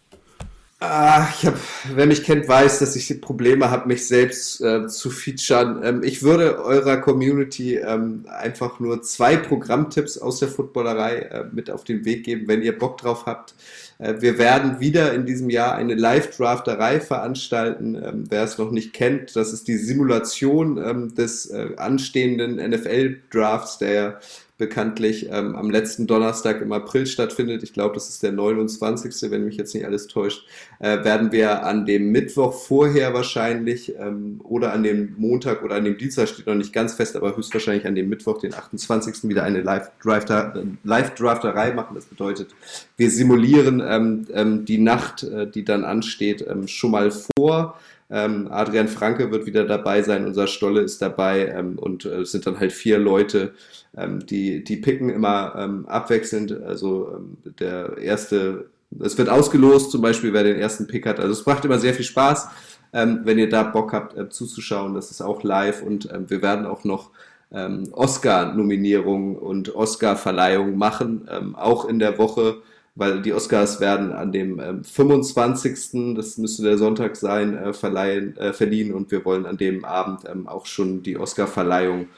[0.82, 1.59] Ah, ich hab,
[1.94, 5.82] wer mich kennt, weiß, dass ich Probleme habe, mich selbst äh, zu featuren.
[5.85, 11.70] Ähm, ich würde eurer Community ähm, einfach nur zwei Programmtipps aus der Footballerei äh, mit
[11.70, 13.55] auf den Weg geben, wenn ihr Bock drauf habt.
[13.98, 17.97] Äh, wir werden wieder in diesem Jahr eine Live-Drafterei veranstalten.
[17.97, 23.77] Ähm, wer es noch nicht kennt, das ist die Simulation ähm, des äh, anstehenden NFL-Drafts,
[23.77, 24.19] der
[24.60, 29.46] bekanntlich ähm, am letzten Donnerstag im April stattfindet, ich glaube, das ist der 29., wenn
[29.46, 30.46] mich jetzt nicht alles täuscht,
[30.78, 35.84] äh, werden wir an dem Mittwoch vorher wahrscheinlich ähm, oder an dem Montag oder an
[35.84, 39.28] dem Dienstag, steht noch nicht ganz fest, aber höchstwahrscheinlich an dem Mittwoch, den 28.
[39.28, 41.94] wieder eine Live-Drafterei machen.
[41.94, 42.54] Das bedeutet,
[42.98, 47.78] wir simulieren ähm, ähm, die Nacht, äh, die dann ansteht, ähm, schon mal vor.
[48.10, 52.32] Ähm, Adrian Franke wird wieder dabei sein, unser Stolle ist dabei ähm, und äh, es
[52.32, 53.54] sind dann halt vier Leute,
[53.96, 56.60] ähm, die, die picken immer ähm, abwechselnd.
[56.62, 58.66] Also ähm, der erste,
[58.98, 61.20] es wird ausgelost, zum Beispiel, wer den ersten Pick hat.
[61.20, 62.48] Also es macht immer sehr viel Spaß,
[62.92, 64.94] ähm, wenn ihr da Bock habt äh, zuzuschauen.
[64.94, 67.10] Das ist auch live und wir werden auch noch
[67.52, 72.58] Oscar-Nominierungen und Oscar-Verleihungen machen, auch in der Woche
[72.94, 78.36] weil die Oscars werden an dem ähm, 25., das müsste der Sonntag sein, äh, verleihen,
[78.36, 82.08] äh, verliehen und wir wollen an dem Abend ähm, auch schon die Oscar-Verleihung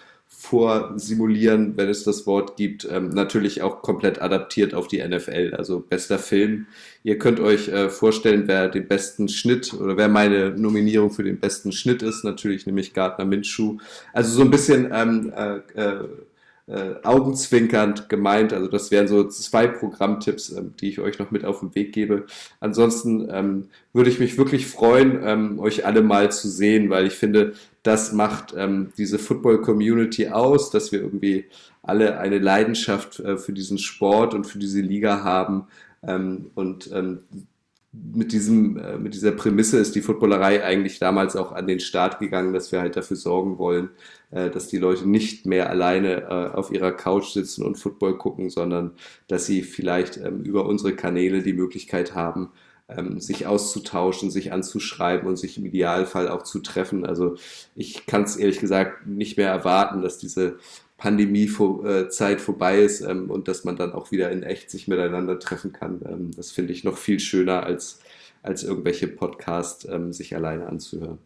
[0.43, 5.81] vorsimulieren, wenn es das Wort gibt, ähm, natürlich auch komplett adaptiert auf die NFL, also
[5.81, 6.67] bester Film.
[7.05, 11.39] Ihr könnt euch äh, vorstellen, wer den besten Schnitt oder wer meine Nominierung für den
[11.39, 13.77] besten Schnitt ist, natürlich nämlich Gardner Minshew.
[14.13, 16.09] Also so ein bisschen ähm, äh, äh,
[16.67, 18.53] äh, augenzwinkernd gemeint.
[18.53, 21.93] Also das wären so zwei Programmtipps, ähm, die ich euch noch mit auf den Weg
[21.93, 22.27] gebe.
[22.61, 27.15] Ansonsten ähm, würde ich mich wirklich freuen, ähm, euch alle mal zu sehen, weil ich
[27.15, 31.47] finde, das macht ähm, diese Football-Community aus, dass wir irgendwie
[31.83, 35.67] alle eine Leidenschaft äh, für diesen Sport und für diese Liga haben.
[36.05, 37.21] Ähm, und ähm,
[37.93, 42.19] mit, diesem, äh, mit dieser Prämisse ist die Footballerei eigentlich damals auch an den Start
[42.19, 43.91] gegangen, dass wir halt dafür sorgen wollen,
[44.33, 48.93] dass die Leute nicht mehr alleine äh, auf ihrer Couch sitzen und Football gucken, sondern
[49.29, 52.51] dass sie vielleicht ähm, über unsere Kanäle die Möglichkeit haben,
[52.89, 57.05] ähm, sich auszutauschen, sich anzuschreiben und sich im Idealfall auch zu treffen.
[57.05, 57.37] Also
[57.77, 60.57] ich kann es ehrlich gesagt nicht mehr erwarten, dass diese
[60.97, 65.73] Pandemiezeit vorbei ist ähm, und dass man dann auch wieder in echt sich miteinander treffen
[65.73, 66.31] kann.
[66.37, 68.01] Das finde ich noch viel schöner, als,
[68.43, 71.19] als irgendwelche Podcasts sich alleine anzuhören.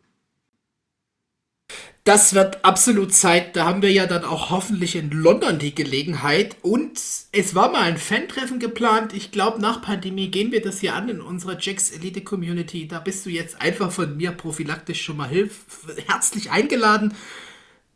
[2.07, 3.57] Das wird absolut Zeit.
[3.57, 6.57] Da haben wir ja dann auch hoffentlich in London die Gelegenheit.
[6.63, 7.01] Und
[7.33, 9.13] es war mal ein Fan-Treffen geplant.
[9.13, 12.87] Ich glaube, nach Pandemie gehen wir das hier an in unserer Jacks Elite Community.
[12.87, 15.31] Da bist du jetzt einfach von mir prophylaktisch schon mal
[16.07, 17.13] herzlich eingeladen.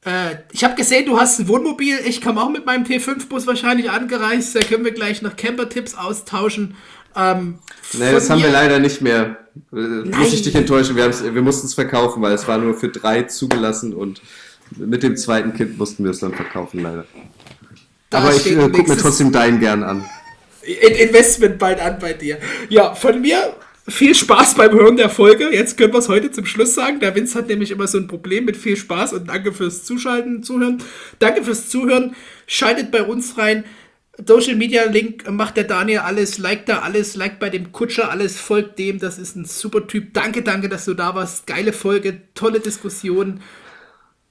[0.05, 1.99] Äh, ich habe gesehen, du hast ein Wohnmobil.
[2.07, 4.55] Ich komme auch mit meinem T5-Bus wahrscheinlich angereist.
[4.55, 6.77] Da können wir gleich noch Camper-Tipps austauschen.
[7.17, 7.59] Ähm,
[7.93, 9.37] nee, das haben wir leider nicht mehr.
[9.71, 10.11] Nein.
[10.11, 10.97] Muss ich dich enttäuschen.
[10.97, 14.23] Wir, wir mussten es verkaufen, weil es war nur für drei zugelassen und
[14.77, 17.05] mit dem zweiten Kind mussten wir es dann verkaufen, leider.
[18.09, 20.05] Da Aber ich äh, gucke mir trotzdem deinen gern an.
[20.63, 22.39] Investment bald an bei dir.
[22.69, 23.57] Ja, von mir
[23.89, 25.53] viel Spaß beim Hören der Folge.
[25.53, 27.01] Jetzt können wir es heute zum Schluss sagen.
[27.01, 30.43] Der Vince hat nämlich immer so ein Problem mit viel Spaß und danke fürs Zuschalten,
[30.43, 30.83] Zuhören.
[31.19, 32.15] Danke fürs Zuhören.
[32.47, 33.65] Schaltet bei uns rein.
[34.27, 38.39] Social Media Link macht der Daniel alles, liked da alles, liked bei dem Kutscher alles,
[38.39, 38.99] folgt dem.
[38.99, 40.13] Das ist ein super Typ.
[40.13, 41.47] Danke, danke, dass du da warst.
[41.47, 43.41] Geile Folge, tolle Diskussion.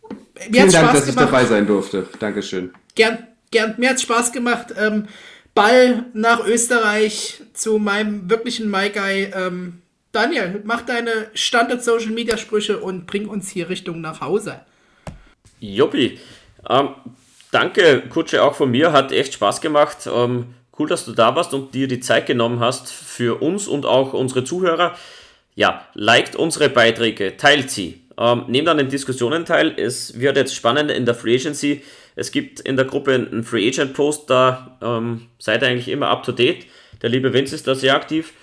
[0.09, 1.07] Mir Vielen Dank, Spaß dass gemacht.
[1.07, 2.07] ich dabei sein durfte.
[2.19, 2.71] Dankeschön.
[2.95, 3.75] Gern, gern.
[3.77, 4.73] Mir hat Spaß gemacht.
[4.77, 5.07] Ähm,
[5.59, 9.29] Ball nach Österreich zu meinem wirklichen Guy.
[9.35, 9.81] Ähm,
[10.13, 14.61] Daniel, mach deine Standard-Social-Media-Sprüche und bring uns hier Richtung nach Hause.
[15.59, 16.17] Joppi.
[16.69, 16.89] Ähm,
[17.51, 18.93] danke, Kutsche, auch von mir.
[18.93, 20.07] Hat echt Spaß gemacht.
[20.07, 23.85] Ähm, cool, dass du da warst und dir die Zeit genommen hast für uns und
[23.85, 24.95] auch unsere Zuhörer.
[25.55, 27.99] Ja, liked unsere Beiträge, teilt sie.
[28.17, 29.73] Ähm, nehmt an den Diskussionen teil.
[29.75, 31.83] Es wird jetzt spannend in der Free Agency.
[32.19, 36.09] Es gibt in der Gruppe einen Free Agent Post, da ähm, seid ihr eigentlich immer
[36.09, 36.65] up to date.
[37.01, 38.33] Der liebe Vince ist da sehr aktiv.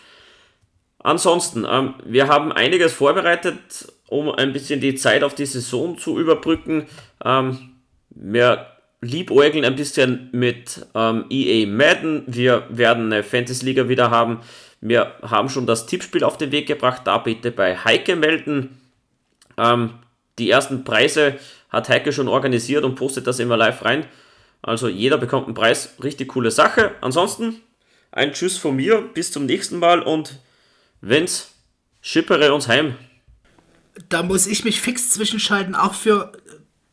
[0.98, 6.19] Ansonsten, ähm, wir haben einiges vorbereitet, um ein bisschen die Zeit auf die Saison zu
[6.19, 6.86] überbrücken.
[7.24, 7.77] Ähm,
[8.11, 8.66] wir
[9.03, 12.24] liebäugeln ein bisschen mit ähm, EA Madden.
[12.27, 14.40] Wir werden eine Fantasy Liga wieder haben.
[14.81, 17.03] Wir haben schon das Tippspiel auf den Weg gebracht.
[17.05, 18.81] Da bitte bei Heike melden.
[19.59, 19.90] Ähm,
[20.39, 21.35] die ersten Preise
[21.77, 24.07] hat Heike schon organisiert und postet das immer live rein.
[24.62, 26.93] Also jeder bekommt einen Preis, richtig coole Sache.
[27.01, 27.61] Ansonsten
[28.11, 30.40] ein Tschüss von mir, bis zum nächsten Mal und
[31.01, 31.53] wenn's,
[32.01, 32.97] schippere uns heim.
[34.09, 36.32] Da muss ich mich fix zwischenschalten, auch für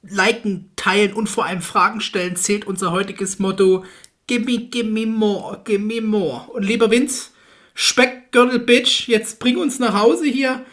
[0.03, 3.85] Liken, Teilen und vor allem Fragen stellen zählt unser heutiges Motto
[4.27, 6.49] Gimme, gimme more, gimme more.
[6.51, 7.31] Und lieber Vince,
[7.73, 10.65] Speckgürtel Bitch, jetzt bring uns nach Hause hier.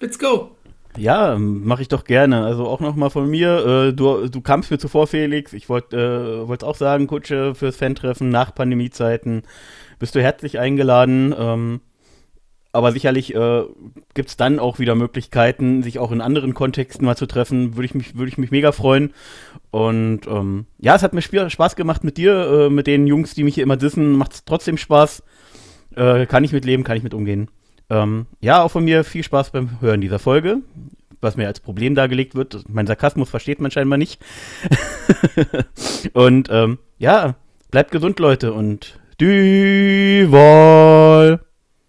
[0.00, 0.56] Let's go.
[0.96, 2.44] Ja, mache ich doch gerne.
[2.44, 3.88] Also auch nochmal von mir.
[3.88, 5.52] Äh, du, du kamst mir zuvor, Felix.
[5.52, 9.42] Ich wollte äh, auch sagen, Kutsche fürs Fan-Treffen nach Pandemiezeiten.
[9.98, 11.34] Bist du herzlich eingeladen.
[11.36, 11.80] Ähm,
[12.74, 13.62] aber sicherlich äh,
[14.14, 17.76] gibt es dann auch wieder Möglichkeiten, sich auch in anderen Kontexten mal zu treffen.
[17.76, 19.12] Würde ich mich, würde ich mich mega freuen.
[19.70, 23.44] Und ähm, ja, es hat mir Spaß gemacht mit dir, äh, mit den Jungs, die
[23.44, 24.12] mich hier immer dissen.
[24.12, 25.22] Macht es trotzdem Spaß.
[25.94, 27.48] Äh, kann ich mit leben, kann ich mit umgehen.
[27.94, 30.58] Ähm, ja, auch von mir viel Spaß beim Hören dieser Folge,
[31.20, 32.64] was mir als Problem dargelegt wird.
[32.68, 34.20] Mein Sarkasmus versteht man scheinbar nicht.
[36.12, 37.36] und ähm, ja,
[37.70, 40.18] bleibt gesund, Leute, und Duval.